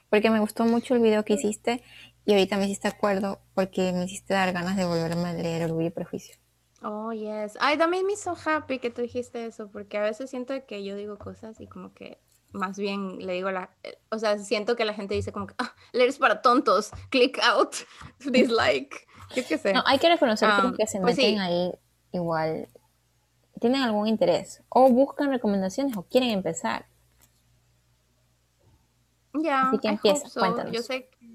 Porque 0.09 0.29
me 0.29 0.39
gustó 0.39 0.65
mucho 0.65 0.95
el 0.95 1.01
video 1.01 1.23
que 1.23 1.33
hiciste 1.33 1.83
y 2.25 2.33
ahorita 2.33 2.57
me 2.57 2.65
hiciste 2.65 2.87
acuerdo 2.87 3.39
porque 3.53 3.91
me 3.93 4.05
hiciste 4.05 4.33
dar 4.33 4.51
ganas 4.53 4.75
de 4.75 4.85
volverme 4.85 5.29
a 5.29 5.33
leer 5.33 5.63
Orgullo 5.63 5.87
y 5.87 5.91
Prejuicio. 5.91 6.35
Oh, 6.81 7.11
yes. 7.11 7.57
Ay, 7.59 7.77
también 7.77 8.05
me 8.05 8.13
hizo 8.13 8.35
happy 8.45 8.79
que 8.79 8.89
tú 8.89 9.01
dijiste 9.01 9.45
eso, 9.45 9.69
porque 9.69 9.97
a 9.97 10.01
veces 10.01 10.29
siento 10.29 10.53
que 10.65 10.83
yo 10.83 10.95
digo 10.95 11.17
cosas 11.17 11.59
y 11.59 11.67
como 11.67 11.93
que 11.93 12.19
más 12.51 12.77
bien 12.77 13.25
le 13.25 13.33
digo 13.33 13.51
la, 13.51 13.69
eh, 13.83 13.97
o 14.09 14.17
sea, 14.17 14.37
siento 14.39 14.75
que 14.75 14.85
la 14.85 14.93
gente 14.93 15.13
dice 15.13 15.31
como 15.31 15.47
que, 15.47 15.55
ah, 15.57 15.75
leer 15.91 16.09
es 16.09 16.17
para 16.17 16.41
tontos, 16.41 16.91
click 17.09 17.39
out, 17.43 17.75
dislike, 18.31 19.07
yo 19.35 19.43
qué 19.47 19.57
sé. 19.57 19.73
No, 19.73 19.83
hay 19.85 19.99
que 19.99 20.09
reconocer 20.09 20.49
que 20.55 20.61
los 20.61 20.77
que 20.77 20.87
se 20.87 20.99
pues 20.99 21.17
meten 21.17 21.39
ahí 21.39 21.71
igual 22.11 22.67
tienen 23.59 23.81
algún 23.81 24.07
interés 24.07 24.63
o 24.69 24.89
buscan 24.89 25.29
recomendaciones 25.29 25.95
o 25.97 26.03
quieren 26.03 26.29
empezar. 26.29 26.85
Ya, 29.41 29.69
Así 29.69 29.79
que 29.79 29.87
empieza, 29.87 30.39
cuéntanos. 30.39 30.71
Yo 30.71 30.81
sé 30.81 31.09
que 31.09 31.29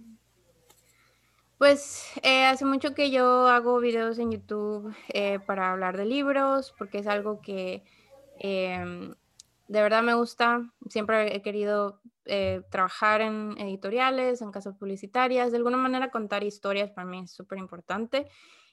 pues 1.58 2.04
eh, 2.22 2.44
hace 2.44 2.64
mucho 2.64 2.94
que 2.94 3.10
yo 3.10 3.46
hago 3.46 3.80
videos 3.80 4.18
en 4.18 4.32
YouTube 4.32 4.94
eh, 5.08 5.38
para 5.46 5.72
hablar 5.72 5.96
de 5.96 6.04
libros, 6.04 6.74
porque 6.76 6.98
es 6.98 7.06
algo 7.06 7.40
que 7.40 7.84
em, 8.38 9.14
de 9.68 9.82
verdad 9.82 10.02
me 10.02 10.14
gusta. 10.14 10.70
Siempre 10.88 11.34
he 11.34 11.42
querido 11.42 12.00
eh, 12.26 12.62
trabajar 12.70 13.20
en 13.20 13.54
editoriales, 13.58 14.42
en 14.42 14.50
casas 14.50 14.76
publicitarias, 14.76 15.52
de 15.52 15.56
alguna 15.56 15.76
manera 15.76 16.10
contar 16.10 16.44
historias 16.44 16.90
para 16.90 17.06
mí 17.06 17.20
es 17.20 17.30
súper 17.30 17.58
importante. 17.58 18.28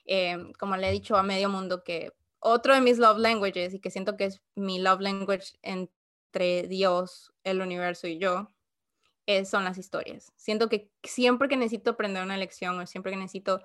Eh, 0.05 0.51
como 0.59 0.75
le 0.75 0.89
he 0.89 0.91
dicho 0.91 1.15
a 1.15 1.23
medio 1.23 1.49
mundo 1.49 1.83
que 1.83 2.11
otro 2.39 2.73
de 2.73 2.81
mis 2.81 2.97
love 2.97 3.19
languages 3.19 3.73
y 3.73 3.79
que 3.79 3.91
siento 3.91 4.17
que 4.17 4.25
es 4.25 4.41
mi 4.55 4.79
love 4.79 5.01
language 5.01 5.53
entre 5.61 6.67
Dios, 6.67 7.31
el 7.43 7.61
universo 7.61 8.07
y 8.07 8.17
yo, 8.17 8.49
son 9.45 9.63
las 9.63 9.77
historias. 9.77 10.33
Siento 10.35 10.69
que 10.69 10.91
siempre 11.03 11.47
que 11.47 11.57
necesito 11.57 11.91
aprender 11.91 12.23
una 12.23 12.37
lección 12.37 12.79
o 12.79 12.85
siempre 12.85 13.11
que 13.11 13.17
necesito 13.17 13.61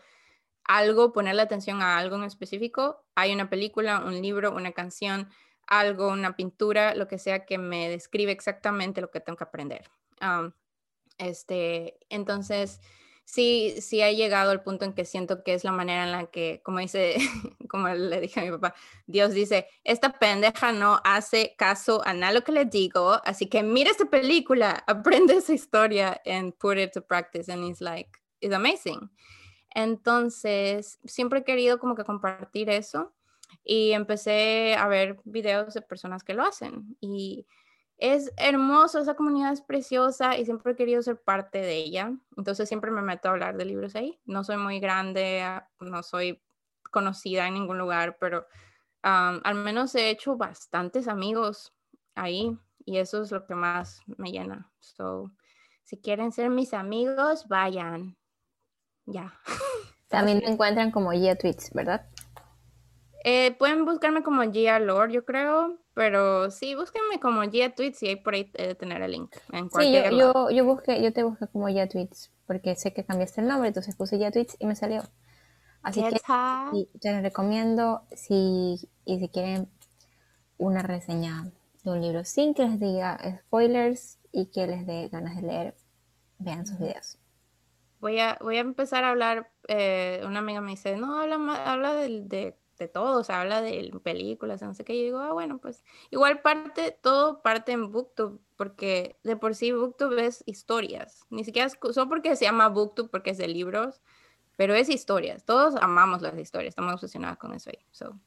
algo, 0.65 1.13
ponerle 1.13 1.43
atención 1.43 1.81
a 1.83 1.99
algo 1.99 2.17
en 2.17 2.25
específico, 2.25 3.05
hay 3.15 3.33
una 3.33 3.49
película, 3.49 4.01
un 4.05 4.21
libro, 4.21 4.55
una 4.55 4.73
canción, 4.73 5.29
algo, 5.67 6.09
una 6.09 6.37
pintura, 6.37 6.95
lo 6.95 7.09
que 7.09 7.19
sea 7.19 7.45
que 7.45 7.59
me 7.59 7.89
describe 7.89 8.33
exactamente 8.33 9.01
lo 9.01 9.11
que 9.11 9.21
tengo 9.21 9.37
que 9.37 9.45
aprender. 9.45 9.91
este, 11.19 11.99
entonces, 12.09 12.81
sí, 13.27 13.74
sí 13.81 14.01
ha 14.01 14.12
llegado 14.12 14.53
al 14.53 14.62
punto 14.62 14.87
en 14.87 14.95
que 14.95 15.05
siento 15.05 15.43
que 15.43 15.53
es 15.53 15.64
la 15.64 15.72
manera 15.72 16.05
en 16.05 16.12
la 16.12 16.27
que, 16.27 16.62
como 16.64 16.79
dice, 16.79 17.16
como 17.68 17.89
le 17.89 18.20
dije 18.20 18.41
a 18.41 18.45
mi 18.45 18.51
papá, 18.53 18.74
Dios 19.07 19.35
dice, 19.35 19.68
esta 19.85 20.18
pendeja 20.18 20.72
no 20.72 21.01
hace 21.05 21.55
caso 21.59 22.01
a 22.07 22.14
nada 22.14 22.33
lo 22.33 22.45
que 22.45 22.53
le 22.53 22.64
digo, 22.64 23.20
así 23.24 23.49
que 23.49 23.62
mira 23.62 23.91
esta 23.91 24.07
película, 24.07 24.83
aprende 24.87 25.35
esa 25.35 25.53
historia 25.53 26.20
and 26.24 26.55
put 26.55 26.79
it 26.79 26.93
to 26.93 27.03
practice, 27.03 27.53
and 27.53 27.64
it's 27.64 27.81
like, 27.81 28.11
it's 28.41 28.55
amazing. 28.55 29.11
Entonces, 29.74 30.99
siempre 31.05 31.41
he 31.41 31.45
querido 31.45 31.79
como 31.79 31.97
que 31.97 32.05
compartir 32.05 32.70
eso 32.70 33.12
y 33.62 33.93
empecé 33.93 34.74
a 34.74 34.87
ver 34.89 35.18
videos 35.24 35.74
de 35.74 35.83
personas 35.83 36.22
que 36.22 36.33
lo 36.33 36.45
hacen 36.45 36.97
y 37.01 37.47
es 37.99 38.32
hermoso, 38.36 38.99
esa 38.99 39.14
comunidad 39.14 39.53
es 39.53 39.62
preciosa 39.62 40.36
y 40.36 40.44
siempre 40.44 40.72
he 40.72 40.76
querido 40.76 41.01
ser 41.03 41.20
parte 41.20 41.59
de 41.59 41.76
ella. 41.76 42.12
Entonces 42.36 42.68
siempre 42.68 42.90
me 42.90 43.03
meto 43.03 43.28
a 43.28 43.32
hablar 43.32 43.57
de 43.57 43.64
libros 43.64 43.97
ahí. 43.97 44.20
No 44.26 44.44
soy 44.44 44.59
muy 44.59 44.80
grande, 44.80 45.42
ah, 45.42 45.68
no 45.80 46.03
soy 46.03 46.42
conocida 46.90 47.47
en 47.49 47.55
ningún 47.55 47.78
lugar, 47.78 48.18
pero 48.18 48.47
al 49.03 49.55
menos 49.55 49.94
he 49.94 50.11
hecho 50.11 50.36
bastantes 50.36 51.07
amigos 51.07 51.72
ahí 52.16 52.59
y 52.84 52.99
eso 52.99 53.22
es 53.22 53.30
lo 53.30 53.47
que 53.47 53.55
más 53.55 54.01
me 54.07 54.32
llena. 54.32 54.70
So, 54.80 55.30
si 55.84 55.99
quieren 55.99 56.32
ser 56.32 56.51
mis 56.51 56.74
amigos, 56.74 57.47
vayan. 57.49 58.16
Ya. 59.05 59.40
También 60.09 60.38
me 60.44 60.51
encuentran 60.51 60.90
como 60.90 61.12
Gia 61.12 61.36
Tweets, 61.36 61.70
¿verdad? 61.72 62.09
Eh, 63.29 63.57
pueden 63.59 63.85
buscarme 63.85 64.22
como 64.22 64.43
Gia 64.53 64.79
Lord, 64.79 65.11
yo 65.11 65.24
creo, 65.24 65.81
pero 65.95 66.49
sí, 66.53 66.77
búsquenme 66.77 67.18
como 67.18 67.43
Gia 67.43 67.74
Tweets 67.74 68.01
y 68.05 68.07
ahí 68.07 68.14
por 68.14 68.35
ahí 68.35 68.45
de 68.53 68.77
tener 68.77 69.03
el 69.03 69.11
link. 69.11 69.35
sí, 69.77 69.93
yo, 70.16 70.49
yo, 70.51 70.64
busqué, 70.64 71.03
yo 71.03 71.12
te 71.12 71.24
busqué 71.24 71.49
como 71.49 71.66
Gia 71.66 71.89
Tweets 71.89 72.31
porque 72.47 72.77
sé 72.77 72.93
que 72.93 73.05
cambiaste 73.05 73.41
el 73.41 73.49
nombre, 73.49 73.66
entonces 73.66 73.97
puse 73.97 74.16
Gia 74.16 74.31
Tweets 74.31 74.57
y 74.61 74.66
me 74.66 74.77
salió. 74.77 75.03
Así 75.83 76.05
que 76.05 76.20
te 77.01 77.12
lo 77.12 77.20
recomiendo 77.20 78.03
si, 78.14 78.77
y 79.05 79.18
si 79.18 79.29
quieren 79.29 79.68
una 80.57 80.83
reseña 80.83 81.51
de 81.83 81.91
un 81.91 82.03
libro 82.03 82.24
sin 82.24 82.55
que 82.55 82.62
les 82.62 82.79
diga 82.79 83.18
spoilers 83.41 84.20
y 84.31 84.53
que 84.53 84.68
les 84.68 84.87
dé 84.87 85.09
ganas 85.09 85.35
de 85.35 85.43
leer, 85.43 85.74
vean 86.39 86.64
sus 86.64 86.79
videos. 86.79 87.18
Voy 87.99 88.20
a, 88.20 88.39
voy 88.41 88.59
a 88.59 88.61
empezar 88.61 89.03
a 89.03 89.11
hablar, 89.11 89.51
eh, 89.66 90.22
una 90.24 90.39
amiga 90.39 90.61
me 90.61 90.70
dice, 90.70 90.97
no, 90.97 91.20
habla, 91.20 91.35
habla 91.64 91.93
de 91.95 92.20
de 92.20 92.66
todo, 92.87 93.24
se 93.24 93.33
habla 93.33 93.62
de 93.62 93.91
películas, 94.03 94.62
no 94.62 94.74
sé 94.74 94.85
qué, 94.85 94.97
yo 94.97 95.05
digo, 95.05 95.18
ah, 95.18 95.33
bueno, 95.33 95.59
pues 95.59 95.83
igual 96.11 96.43
parte, 96.43 96.97
todo 97.01 97.43
parte 97.43 97.72
en 97.72 97.91
Booktube, 97.91 98.39
porque 98.57 99.18
de 99.24 99.37
por 99.37 99.55
sí 99.55 99.72
Booktube 99.72 100.27
es 100.27 100.45
historias, 100.47 101.24
ni 101.31 101.45
siquiera 101.45 101.66
es, 101.66 101.79
solo 101.93 102.09
porque 102.09 102.37
se 102.37 102.45
llama 102.45 102.68
Booktube, 102.68 103.09
porque 103.09 103.31
es 103.31 103.39
de 103.39 103.49
libros, 103.49 104.03
pero 104.57 104.74
es 104.74 104.89
historias, 104.89 105.45
todos 105.45 105.74
amamos 105.77 106.22
las 106.22 106.39
historias, 106.39 106.72
estamos 106.72 106.95
obsesionados 106.95 107.39
con 107.39 107.55
eso 107.55 107.70
ahí, 107.70 107.85
so, 107.91 108.18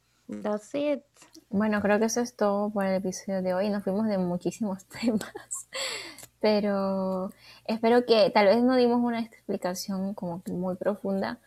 that's 0.41 0.74
it. 0.74 1.04
Bueno, 1.50 1.82
creo 1.82 2.00
que 2.00 2.06
eso 2.06 2.22
es 2.22 2.36
todo 2.36 2.72
por 2.72 2.86
el 2.86 2.95
episodio 2.95 3.41
de 3.41 3.54
hoy, 3.54 3.70
nos 3.70 3.84
fuimos 3.84 4.08
de 4.08 4.18
muchísimos 4.18 4.86
temas, 5.02 5.70
pero 6.39 7.32
espero 7.66 8.06
que 8.06 8.30
tal 8.32 8.47
vez 8.47 8.64
no 8.64 8.76
dimos 8.76 9.00
una 9.00 9.20
explicación 9.20 10.14
como 10.14 10.41
muy 10.47 10.76
profunda, 10.76 11.39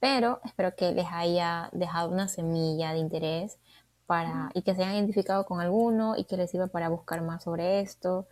pero 0.00 0.40
espero 0.44 0.74
que 0.76 0.92
les 0.92 1.06
haya 1.10 1.70
dejado 1.72 2.10
una 2.10 2.28
semilla 2.28 2.92
de 2.92 2.98
interés 2.98 3.58
para, 4.06 4.50
y 4.54 4.62
que 4.62 4.74
se 4.74 4.82
hayan 4.82 4.96
identificado 4.96 5.46
con 5.46 5.60
alguno 5.60 6.14
y 6.16 6.24
que 6.24 6.36
les 6.36 6.50
sirva 6.50 6.66
para 6.66 6.88
buscar 6.88 7.22
más 7.22 7.44
sobre 7.44 7.80
esto. 7.80 8.26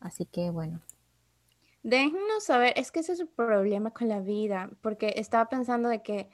Así 0.00 0.24
que 0.24 0.50
bueno. 0.50 0.80
Déjenos 1.82 2.44
saber, 2.44 2.74
es 2.76 2.90
que 2.90 3.00
ese 3.00 3.12
es 3.12 3.20
el 3.20 3.28
problema 3.28 3.92
con 3.92 4.08
la 4.08 4.20
vida, 4.20 4.70
porque 4.82 5.14
estaba 5.16 5.48
pensando 5.48 5.88
de 5.88 6.02
que, 6.02 6.28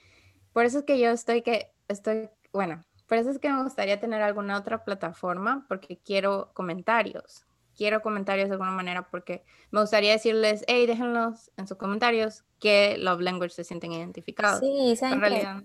por 0.53 0.65
eso 0.65 0.79
es 0.79 0.85
que 0.85 0.99
yo 0.99 1.11
estoy 1.11 1.43
que, 1.43 1.73
estoy, 1.87 2.31
bueno, 2.53 2.83
por 3.07 3.19
eso 3.19 3.31
es 3.31 3.39
que 3.39 3.53
me 3.53 3.63
gustaría 3.63 4.01
tener 4.01 4.23
alguna 4.23 4.59
otra 4.59 4.85
plataforma, 4.85 5.65
porque 5.69 5.99
quiero 5.99 6.51
comentarios 6.53 7.47
quiero 7.77 8.03
comentarios 8.03 8.49
de 8.49 8.55
alguna 8.55 8.71
manera 8.71 9.09
porque 9.09 9.45
me 9.71 9.81
gustaría 9.81 10.13
decirles, 10.13 10.65
hey, 10.67 10.87
déjenlos 10.87 11.51
en 11.57 11.67
sus 11.67 11.77
comentarios 11.77 12.45
que 12.59 12.97
Love 12.99 13.21
Language 13.21 13.55
se 13.55 13.65
sienten 13.65 13.93
identificados. 13.93 14.61
Sí, 14.61 14.97
¿saben 14.97 15.21
realidad, 15.21 15.63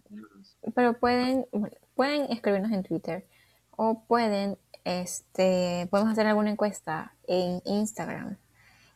Pero 0.75 0.99
pueden, 0.99 1.47
pueden 1.95 2.31
escribirnos 2.31 2.71
en 2.71 2.83
Twitter 2.83 3.25
o 3.71 4.03
pueden, 4.03 4.57
este, 4.83 5.87
podemos 5.89 6.11
hacer 6.11 6.27
alguna 6.27 6.51
encuesta 6.51 7.13
en 7.27 7.61
Instagram 7.65 8.37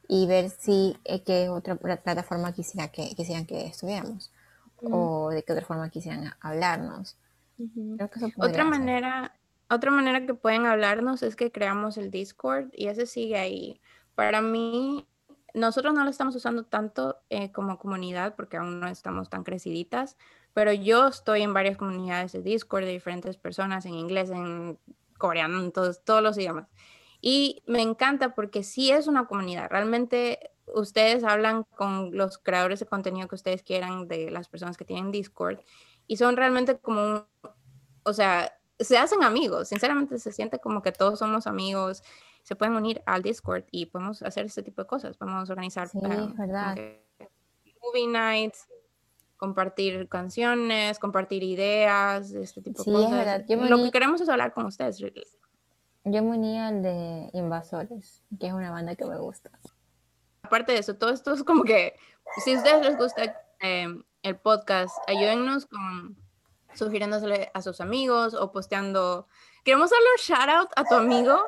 y 0.08 0.28
ver 0.28 0.50
si 0.50 0.98
eh, 1.06 1.24
qué 1.24 1.50
otra 1.50 1.76
plataforma 1.76 2.54
quisiera 2.54 2.90
que, 2.90 3.16
quisieran 3.16 3.46
que 3.46 3.66
estuviéramos 3.68 4.32
o 4.82 5.30
de 5.30 5.44
qué 5.44 5.54
otra 5.54 5.66
forma 5.66 5.90
quisieran 5.90 6.34
hablarnos. 6.42 7.18
otra 8.38 8.66
manera 8.66 9.34
otra 9.70 9.92
manera 9.92 10.26
que 10.26 10.34
pueden 10.34 10.66
hablarnos 10.66 11.24
es 11.24 11.36
que 11.36 11.52
creamos 11.52 11.98
el 11.98 12.12
Discord 12.12 12.70
y 12.74 12.88
ese 12.88 13.06
sigue 13.06 13.38
ahí. 13.38 13.82
Para 14.14 14.42
mí, 14.42 15.08
nosotros 15.54 15.94
no 15.94 16.04
lo 16.04 16.10
estamos 16.10 16.36
usando 16.36 16.64
tanto 16.64 17.18
eh, 17.30 17.52
como 17.52 17.80
comunidad 17.80 18.36
porque 18.36 18.58
aún 18.58 18.80
no 18.80 18.88
estamos 18.88 19.30
tan 19.30 19.44
creciditas, 19.44 20.18
pero 20.54 20.72
yo 20.72 21.08
estoy 21.08 21.42
en 21.42 21.54
varias 21.54 21.78
comunidades 21.78 22.32
de 22.34 22.42
Discord 22.42 22.86
de 22.86 22.92
diferentes 22.92 23.38
personas 23.38 23.86
en 23.86 23.96
inglés, 23.96 24.30
en 24.30 24.78
coreano, 25.18 25.60
en 25.62 25.72
todos, 25.72 26.04
todos 26.04 26.22
los 26.22 26.38
idiomas. 26.38 26.68
Y 27.22 27.64
me 27.66 27.82
encanta 27.82 28.36
porque 28.36 28.64
sí 28.64 28.92
es 28.92 29.08
una 29.08 29.26
comunidad. 29.26 29.70
Realmente 29.70 30.52
ustedes 30.74 31.24
hablan 31.24 31.64
con 31.64 32.16
los 32.16 32.38
creadores 32.38 32.80
de 32.80 32.86
contenido 32.86 33.28
que 33.28 33.36
ustedes 33.36 33.64
quieran 33.64 34.08
de 34.08 34.30
las 34.32 34.48
personas 34.48 34.78
que 34.78 34.86
tienen 34.86 35.12
Discord 35.12 35.60
y 36.08 36.18
son 36.18 36.38
realmente 36.38 36.78
como 36.78 37.02
un, 37.04 37.26
o 38.04 38.14
sea, 38.14 38.54
se 38.80 38.98
hacen 38.98 39.24
amigos, 39.24 39.70
sinceramente 39.70 40.20
se 40.20 40.32
siente 40.32 40.60
como 40.60 40.82
que 40.82 40.92
todos 40.92 41.20
somos 41.20 41.48
amigos, 41.48 42.04
se 42.44 42.56
pueden 42.56 42.76
unir 42.76 43.02
al 43.06 43.22
Discord 43.22 43.64
y 43.72 43.88
podemos 43.88 44.22
hacer 44.22 44.46
este 44.46 44.64
tipo 44.64 44.82
de 44.82 44.88
cosas, 44.88 45.18
podemos 45.18 45.50
organizar 45.50 45.88
sí, 45.88 46.00
verdad. 46.02 46.76
movie 47.82 48.08
nights, 48.08 48.68
compartir 49.38 50.08
canciones, 50.10 51.00
compartir 51.00 51.44
ideas, 51.44 52.32
este 52.32 52.62
tipo 52.62 52.84
de 52.84 52.92
cosas. 52.92 53.70
Lo 53.70 53.84
que 53.84 53.92
queremos 53.92 54.22
es 54.22 54.30
hablar 54.30 54.54
con 54.54 54.66
ustedes. 54.66 54.98
Yo 54.98 56.22
me 56.22 56.38
uní 56.38 56.60
al 56.60 56.84
de 56.84 57.30
Invasores, 57.34 58.24
que 58.40 58.48
es 58.48 58.54
una 58.54 58.72
banda 58.72 58.96
que 58.96 59.06
me 59.06 59.18
gusta. 59.18 59.50
Aparte 60.44 60.74
de 60.74 60.80
eso, 60.80 60.96
todo 60.96 61.10
esto 61.10 61.34
es 61.34 61.44
como 61.44 61.64
que, 61.64 61.96
si 62.44 62.54
a 62.54 62.58
ustedes 62.58 62.86
les 62.86 62.98
gusta 62.98 63.36
eh, 63.62 63.88
el 64.22 64.36
podcast, 64.38 64.96
ayúdennos 65.08 65.66
con 65.66 66.16
sugiriéndosele 66.76 67.52
a 67.54 67.62
sus 67.62 67.82
amigos 67.82 68.34
o 68.34 68.52
posteando. 68.52 69.28
¿Queremos 69.64 69.90
darle 69.90 70.06
un 70.12 70.22
shout 70.24 70.50
out 70.50 70.70
a 70.76 70.84
tu 70.84 70.96
amigo? 70.96 71.42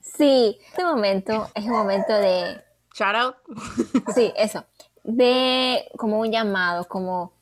Sí, 0.00 0.58
este 0.66 0.84
momento 0.84 1.48
es 1.54 1.64
un 1.64 1.72
momento 1.72 2.12
de. 2.12 2.62
Shout 2.94 3.14
out. 3.14 3.36
Sí, 4.14 4.32
eso. 4.36 4.64
De 5.04 5.88
como 5.96 6.20
un 6.20 6.30
llamado, 6.30 6.86
como, 6.86 7.32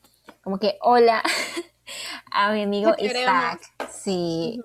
como 0.43 0.57
que 0.57 0.77
hola 0.81 1.21
a 2.31 2.51
mi 2.51 2.63
amigo 2.63 2.93
Isaac. 2.97 3.61
Sí. 3.91 4.61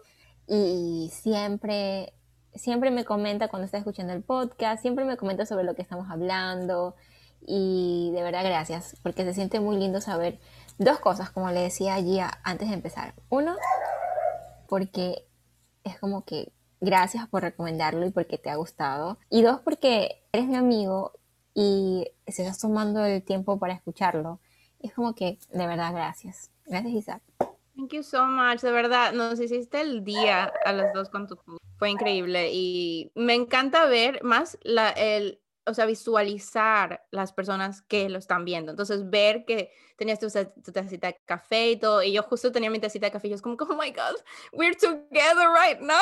Y 0.47 1.11
siempre, 1.12 2.12
siempre 2.55 2.91
me 2.91 3.05
comenta 3.05 3.49
cuando 3.49 3.66
está 3.66 3.79
escuchando 3.79 4.12
el 4.12 4.22
podcast, 4.22 4.81
siempre 4.81 5.05
me 5.05 5.16
comenta 5.16 5.45
sobre 5.45 5.64
lo 5.64 5.74
que 5.74 5.83
estamos 5.83 6.09
hablando. 6.11 6.95
Y 7.47 8.11
de 8.14 8.22
verdad, 8.22 8.45
gracias, 8.45 8.97
porque 9.03 9.24
se 9.24 9.35
siente 9.35 9.61
muy 9.61 9.77
lindo 9.77 10.01
saber 10.01 10.39
Dos 10.79 10.99
cosas, 11.01 11.31
como 11.31 11.51
le 11.51 11.61
decía 11.61 11.95
allí 11.95 12.20
antes 12.43 12.68
de 12.68 12.74
empezar. 12.74 13.14
Uno, 13.29 13.57
porque 14.68 15.27
es 15.85 15.99
como 15.99 16.24
que 16.24 16.53
gracias 16.81 17.29
por 17.29 17.43
recomendarlo 17.43 18.07
y 18.07 18.11
porque 18.11 18.39
te 18.39 18.51
ha 18.51 18.57
gustado. 18.57 19.18
Y 19.31 19.43
dos, 19.43 19.61
porque 19.61 20.22
eres 20.33 20.47
mi 20.47 20.57
amigo 20.57 21.12
y 21.55 22.09
se 22.27 22.43
estás 22.43 22.59
tomando 22.59 23.05
el 23.05 23.22
tiempo 23.22 23.59
para 23.59 23.72
escucharlo. 23.72 24.41
Es 24.81 24.93
como 24.93 25.14
que, 25.14 25.39
de 25.51 25.66
verdad, 25.66 25.93
gracias. 25.93 26.51
Gracias, 26.66 26.93
Isaac. 26.93 27.22
Thank 27.77 27.93
you 27.93 28.03
so 28.03 28.27
much, 28.27 28.61
de 28.61 28.72
verdad, 28.72 29.12
nos 29.12 29.39
hiciste 29.39 29.81
el 29.81 30.03
día 30.03 30.53
a 30.64 30.72
las 30.72 30.93
dos 30.95 31.11
con 31.11 31.27
tu 31.27 31.37
fue 31.79 31.91
increíble 31.91 32.51
y 32.53 33.12
me 33.14 33.35
encanta 33.35 33.85
ver 33.85 34.22
más 34.22 34.59
la, 34.62 34.91
el, 34.91 35.41
o 35.66 35.74
sea, 35.74 35.84
visualizar 35.86 37.04
las 37.10 37.32
personas 37.32 37.82
que 37.82 38.08
lo 38.08 38.18
están 38.18 38.44
viendo. 38.44 38.70
Entonces, 38.70 39.10
ver 39.10 39.44
que 39.44 39.72
tenías 39.96 40.20
tu, 40.20 40.28
tu, 40.62 40.72
tacita 40.72 41.08
de 41.08 41.20
café 41.24 41.72
y 41.72 41.76
todo, 41.76 42.02
y 42.02 42.12
yo 42.12 42.22
justo 42.22 42.52
tenía 42.52 42.70
mi 42.70 42.78
tacita 42.78 43.06
de 43.06 43.12
café 43.12 43.26
y 43.26 43.30
yo 43.30 43.36
es 43.36 43.42
como, 43.42 43.56
oh 43.58 43.76
my 43.76 43.90
God, 43.90 44.16
we're 44.52 44.76
together 44.76 45.48
right 45.50 45.80
now 45.80 45.96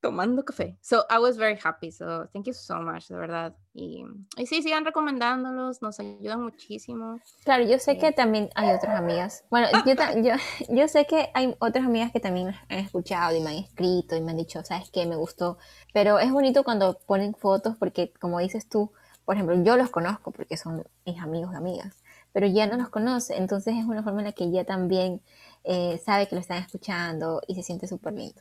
tomando 0.00 0.44
café. 0.44 0.76
So 0.80 1.04
I 1.10 1.18
was 1.18 1.36
very 1.36 1.58
happy. 1.62 1.90
So 1.90 2.28
thank 2.32 2.46
you 2.46 2.52
so 2.52 2.80
much, 2.80 3.08
de 3.08 3.16
verdad. 3.16 3.54
Y, 3.74 4.04
y 4.36 4.46
sí, 4.46 4.62
sigan 4.62 4.84
recomendándolos, 4.84 5.82
nos 5.82 6.00
ayudan 6.00 6.42
muchísimo. 6.42 7.20
Claro, 7.44 7.64
yo 7.64 7.78
sé 7.78 7.98
que 7.98 8.12
también 8.12 8.50
hay 8.54 8.74
otras 8.74 8.96
amigas. 8.96 9.44
Bueno, 9.50 9.68
yo, 9.86 9.94
yo, 10.22 10.34
yo, 10.68 10.88
sé 10.88 11.06
que 11.06 11.30
hay 11.34 11.54
otras 11.58 11.84
amigas 11.84 12.12
que 12.12 12.20
también 12.20 12.54
han 12.68 12.78
escuchado 12.78 13.36
y 13.36 13.40
me 13.40 13.50
han 13.50 13.56
escrito 13.56 14.16
y 14.16 14.20
me 14.20 14.32
han 14.32 14.36
dicho, 14.36 14.62
¿sabes 14.64 14.90
qué? 14.90 15.06
Me 15.06 15.16
gustó. 15.16 15.58
Pero 15.92 16.18
es 16.18 16.30
bonito 16.32 16.64
cuando 16.64 16.98
ponen 17.06 17.34
fotos 17.34 17.76
porque, 17.76 18.12
como 18.20 18.38
dices 18.38 18.68
tú, 18.68 18.92
por 19.24 19.34
ejemplo, 19.34 19.62
yo 19.62 19.76
los 19.76 19.90
conozco 19.90 20.30
porque 20.30 20.56
son 20.56 20.84
mis 21.04 21.20
amigos 21.20 21.50
y 21.52 21.56
amigas, 21.56 22.02
pero 22.32 22.46
ya 22.46 22.66
no 22.66 22.76
los 22.76 22.88
conoce. 22.88 23.36
Entonces 23.36 23.74
es 23.76 23.84
una 23.84 24.02
forma 24.02 24.20
en 24.20 24.26
la 24.26 24.32
que 24.32 24.44
ella 24.44 24.64
también 24.64 25.20
eh, 25.64 26.00
sabe 26.04 26.28
que 26.28 26.34
lo 26.34 26.40
están 26.40 26.62
escuchando 26.62 27.42
y 27.46 27.54
se 27.54 27.62
siente 27.62 27.86
súper 27.86 28.14
lindo. 28.14 28.40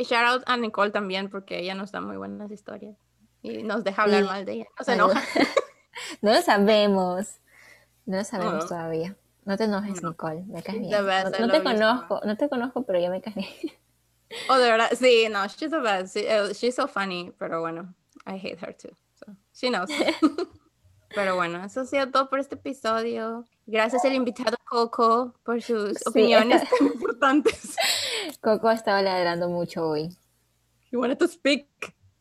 Y 0.00 0.04
shout 0.04 0.24
out 0.24 0.42
a 0.46 0.56
Nicole 0.56 0.90
también, 0.92 1.28
porque 1.28 1.58
ella 1.58 1.74
nos 1.74 1.92
da 1.92 2.00
muy 2.00 2.16
buenas 2.16 2.50
historias. 2.50 2.96
Y 3.42 3.62
nos 3.62 3.84
deja 3.84 4.04
hablar 4.04 4.24
mal 4.24 4.46
de 4.46 4.52
ella. 4.52 4.66
No 4.78 4.84
se 4.86 4.94
enoja. 4.94 5.22
no 6.22 6.32
lo 6.32 6.40
sabemos. 6.40 7.40
No 8.06 8.16
lo 8.16 8.24
sabemos 8.24 8.66
todavía. 8.66 9.14
No 9.44 9.58
te 9.58 9.64
enojes, 9.64 10.02
Nicole. 10.02 10.42
Me 10.46 10.62
caes 10.62 10.80
bien. 10.80 10.90
no, 10.90 11.48
te 11.48 11.62
conozco, 11.62 12.22
no 12.24 12.34
te 12.34 12.48
conozco, 12.48 12.82
pero 12.84 12.98
ya 12.98 13.10
me 13.10 13.20
caes 13.20 13.36
bien. 13.36 13.48
Oh, 14.48 14.56
de 14.56 14.70
verdad. 14.70 14.88
Sí, 14.98 15.26
no, 15.30 15.46
she's 15.48 15.70
the 15.70 15.80
best. 15.80 16.16
Eh, 16.16 16.54
she's 16.54 16.76
so 16.76 16.88
funny, 16.88 17.34
pero 17.38 17.60
bueno, 17.60 17.94
I 18.24 18.38
hate 18.38 18.58
her 18.58 18.74
too. 18.74 18.96
So, 19.16 19.36
she 19.52 19.68
knows. 19.68 19.90
pero 21.14 21.36
bueno, 21.36 21.64
eso 21.64 21.80
ha 21.80 21.84
sido 21.84 22.10
todo 22.10 22.28
por 22.30 22.38
este 22.38 22.54
episodio. 22.54 23.44
Gracias 23.66 24.04
al 24.04 24.14
invitado 24.14 24.56
Coco 24.64 25.34
por 25.44 25.60
sus 25.62 26.06
opiniones 26.06 26.62
tan 26.78 26.86
importantes. 26.88 27.76
Coco 28.40 28.70
estaba 28.70 29.02
ladrando 29.02 29.48
mucho 29.48 29.88
hoy. 29.88 30.16
You 30.90 31.00
wanted 31.00 31.18
to 31.18 31.28
speak. 31.28 31.66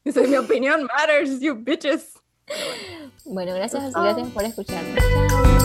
Dice, 0.04 0.28
mi 0.28 0.38
opinión 0.38 0.84
matters, 0.86 1.40
you 1.40 1.56
bitches. 1.56 2.14
Bueno, 3.26 3.54
gracias, 3.54 3.94
gracias 3.94 4.28
por 4.30 4.44
escucharnos. 4.44 5.04
Chao. 5.30 5.59